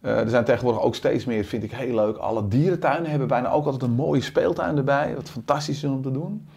Eh, 0.02 0.20
er 0.20 0.30
zijn 0.30 0.44
tegenwoordig 0.44 0.82
ook 0.82 0.96
steeds 0.96 1.26
meer, 1.26 1.44
vind 1.44 1.64
ik 1.64 1.72
heel 1.72 1.96
leuk, 1.96 2.18
alle 2.18 2.48
dierentuinen 2.48 3.10
hebben 3.10 3.28
bijna 3.28 3.52
ook 3.52 3.66
altijd 3.66 3.84
een 3.84 3.92
mooie 3.92 4.22
speeltuin 4.22 4.78
erbij, 4.78 5.16
wat 5.16 5.30
fantastisch 5.30 5.84
is 5.84 5.90
om 5.90 6.02
te 6.02 6.12
doen. 6.12 6.48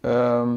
Ehm, 0.00 0.48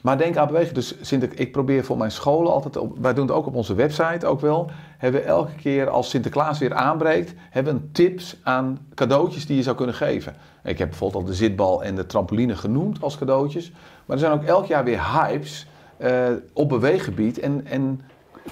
maar 0.00 0.18
denk 0.18 0.36
aan 0.36 0.46
bewegen. 0.46 0.74
Dus 0.74 0.94
Sinter, 1.00 1.40
ik 1.40 1.52
probeer 1.52 1.84
voor 1.84 1.96
mijn 1.96 2.10
scholen 2.10 2.52
altijd, 2.52 2.76
op, 2.76 2.98
wij 2.98 3.14
doen 3.14 3.26
het 3.26 3.36
ook 3.36 3.46
op 3.46 3.54
onze 3.54 3.74
website 3.74 4.26
ook 4.26 4.40
wel, 4.40 4.70
hebben 4.98 5.20
we 5.20 5.26
elke 5.26 5.54
keer 5.54 5.88
als 5.88 6.10
Sinterklaas 6.10 6.58
weer 6.58 6.74
aanbreekt, 6.74 7.34
hebben 7.50 7.74
we 7.74 7.92
tips 7.92 8.36
aan 8.42 8.86
cadeautjes 8.94 9.46
die 9.46 9.56
je 9.56 9.62
zou 9.62 9.76
kunnen 9.76 9.94
geven. 9.94 10.34
Ik 10.64 10.78
heb 10.78 10.88
bijvoorbeeld 10.88 11.22
al 11.22 11.28
de 11.30 11.36
zitbal 11.36 11.84
en 11.84 11.94
de 11.94 12.06
trampoline 12.06 12.56
genoemd 12.56 13.02
als 13.02 13.18
cadeautjes. 13.18 13.72
Maar 14.04 14.16
er 14.16 14.22
zijn 14.22 14.32
ook 14.32 14.44
elk 14.44 14.66
jaar 14.66 14.84
weer 14.84 15.12
hypes 15.12 15.66
eh, 15.96 16.28
op 16.52 16.68
beweeggebied. 16.68 17.38
En, 17.38 17.66
en 17.66 18.00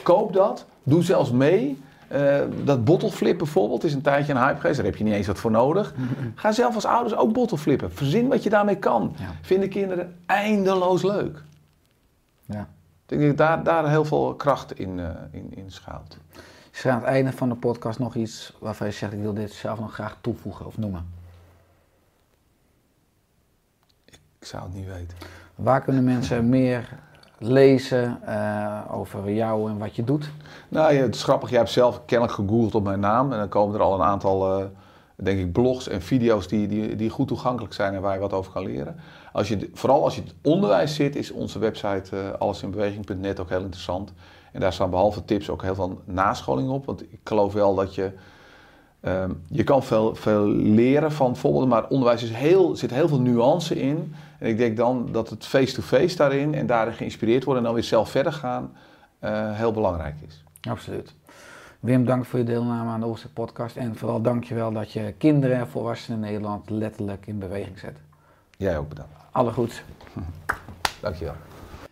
koop 0.02 0.32
dat, 0.32 0.66
doe 0.82 1.02
zelfs 1.02 1.30
mee. 1.30 1.78
Eh, 2.12 2.40
dat 2.64 2.84
bottleflip 2.84 3.38
bijvoorbeeld 3.38 3.84
is 3.84 3.94
een 3.94 4.02
tijdje 4.02 4.32
een 4.32 4.38
hype 4.38 4.60
geweest. 4.60 4.76
Daar 4.76 4.86
heb 4.86 4.96
je 4.96 5.04
niet 5.04 5.14
eens 5.14 5.26
wat 5.26 5.38
voor 5.38 5.50
nodig. 5.50 5.94
Ga 6.34 6.52
zelf 6.52 6.74
als 6.74 6.84
ouders 6.84 7.14
ook 7.14 7.32
bottleflippen. 7.32 7.92
Verzin 7.92 8.28
wat 8.28 8.42
je 8.42 8.50
daarmee 8.50 8.76
kan. 8.76 9.14
Ja. 9.18 9.34
Vinden 9.40 9.68
kinderen 9.68 10.16
eindeloos 10.26 11.02
leuk. 11.02 11.42
Ja. 12.44 12.68
Ik 13.06 13.18
denk 13.18 13.36
dat 13.36 13.36
daar, 13.36 13.62
daar 13.62 13.88
heel 13.88 14.04
veel 14.04 14.34
kracht 14.34 14.78
in, 14.78 15.00
eh, 15.00 15.08
in, 15.30 15.52
in 15.54 15.70
schuilt. 15.70 16.18
Is 16.72 16.84
er 16.84 16.90
aan 16.90 16.98
het 16.98 17.06
einde 17.06 17.32
van 17.32 17.48
de 17.48 17.54
podcast 17.54 17.98
nog 17.98 18.14
iets 18.14 18.56
waarvan 18.58 18.86
je 18.86 18.92
zegt, 18.92 19.12
ik 19.12 19.20
wil 19.20 19.34
dit 19.34 19.52
zelf 19.52 19.80
nog 19.80 19.94
graag 19.94 20.16
toevoegen 20.20 20.66
of 20.66 20.78
noemen? 20.78 21.06
Ik 24.38 24.46
zou 24.46 24.62
het 24.62 24.74
niet 24.74 24.86
weten. 24.86 25.16
Waar 25.54 25.82
kunnen 25.82 26.04
mensen 26.04 26.48
meer 26.48 26.88
lezen 27.42 28.18
eh, 28.26 28.80
over 28.90 29.32
jou 29.32 29.70
en 29.70 29.78
wat 29.78 29.96
je 29.96 30.04
doet? 30.04 30.30
Nou, 30.68 30.94
het 30.94 31.14
is 31.14 31.22
grappig. 31.22 31.48
Jij 31.48 31.58
hebt 31.58 31.70
zelf 31.70 32.00
kennelijk 32.04 32.36
gegoogeld 32.36 32.74
op 32.74 32.84
mijn 32.84 33.00
naam. 33.00 33.32
En 33.32 33.38
dan 33.38 33.48
komen 33.48 33.74
er 33.74 33.80
al 33.80 33.94
een 33.94 34.02
aantal, 34.02 34.58
eh, 34.58 34.64
denk 35.14 35.38
ik, 35.38 35.52
blogs 35.52 35.88
en 35.88 36.02
video's 36.02 36.48
die, 36.48 36.68
die, 36.68 36.96
die 36.96 37.10
goed 37.10 37.28
toegankelijk 37.28 37.74
zijn 37.74 37.94
en 37.94 38.00
waar 38.00 38.14
je 38.14 38.20
wat 38.20 38.32
over 38.32 38.52
kan 38.52 38.64
leren. 38.64 38.96
Als 39.32 39.48
je, 39.48 39.70
vooral 39.74 40.04
als 40.04 40.14
je 40.14 40.22
het 40.22 40.34
onderwijs 40.42 40.94
zit, 40.94 41.16
is 41.16 41.30
onze 41.30 41.58
website 41.58 42.16
uh, 42.16 42.20
allesinbeweging.net 42.38 43.40
ook 43.40 43.48
heel 43.48 43.62
interessant. 43.62 44.12
En 44.52 44.60
daar 44.60 44.72
staan 44.72 44.90
behalve 44.90 45.24
tips 45.24 45.50
ook 45.50 45.62
heel 45.62 45.74
veel 45.74 46.00
nascholing 46.04 46.70
op. 46.70 46.86
Want 46.86 47.02
ik 47.02 47.20
geloof 47.24 47.52
wel 47.52 47.74
dat 47.74 47.94
je 47.94 48.12
Um, 49.06 49.42
je 49.48 49.64
kan 49.64 49.82
veel, 49.82 50.14
veel 50.14 50.46
leren 50.48 51.12
van 51.12 51.36
voorbeelden, 51.36 51.68
maar 51.68 51.88
onderwijs 51.88 52.22
is 52.22 52.30
heel, 52.30 52.76
zit 52.76 52.90
heel 52.90 53.08
veel 53.08 53.20
nuance 53.20 53.80
in. 53.80 54.14
En 54.42 54.48
ik 54.48 54.56
denk 54.56 54.76
dan 54.76 55.08
dat 55.12 55.30
het 55.30 55.46
face-to-face 55.46 56.16
daarin 56.16 56.54
en 56.54 56.66
daarin 56.66 56.94
geïnspireerd 56.94 57.44
worden 57.44 57.62
en 57.62 57.68
dan 57.68 57.78
weer 57.78 57.88
zelf 57.88 58.10
verder 58.10 58.32
gaan 58.32 58.72
uh, 59.20 59.56
heel 59.56 59.72
belangrijk 59.72 60.14
is. 60.26 60.44
Absoluut. 60.68 61.14
Wim, 61.80 62.04
dank 62.04 62.24
voor 62.24 62.38
je 62.38 62.44
deelname 62.44 62.90
aan 62.90 63.00
de 63.00 63.06
Ooster 63.06 63.30
podcast. 63.30 63.76
En 63.76 63.96
vooral 63.96 64.22
dank 64.22 64.44
je 64.44 64.54
wel 64.54 64.72
dat 64.72 64.92
je 64.92 65.14
kinderen 65.18 65.56
en 65.56 65.68
volwassenen 65.68 66.18
in 66.18 66.24
Nederland 66.24 66.70
letterlijk 66.70 67.26
in 67.26 67.38
beweging 67.38 67.78
zet. 67.78 67.96
Jij 68.56 68.78
ook 68.78 68.88
bedankt. 68.88 69.12
Alle 69.30 69.52
goeds. 69.52 69.82
Dank 71.00 71.14
je 71.14 71.24
wel. 71.24 71.51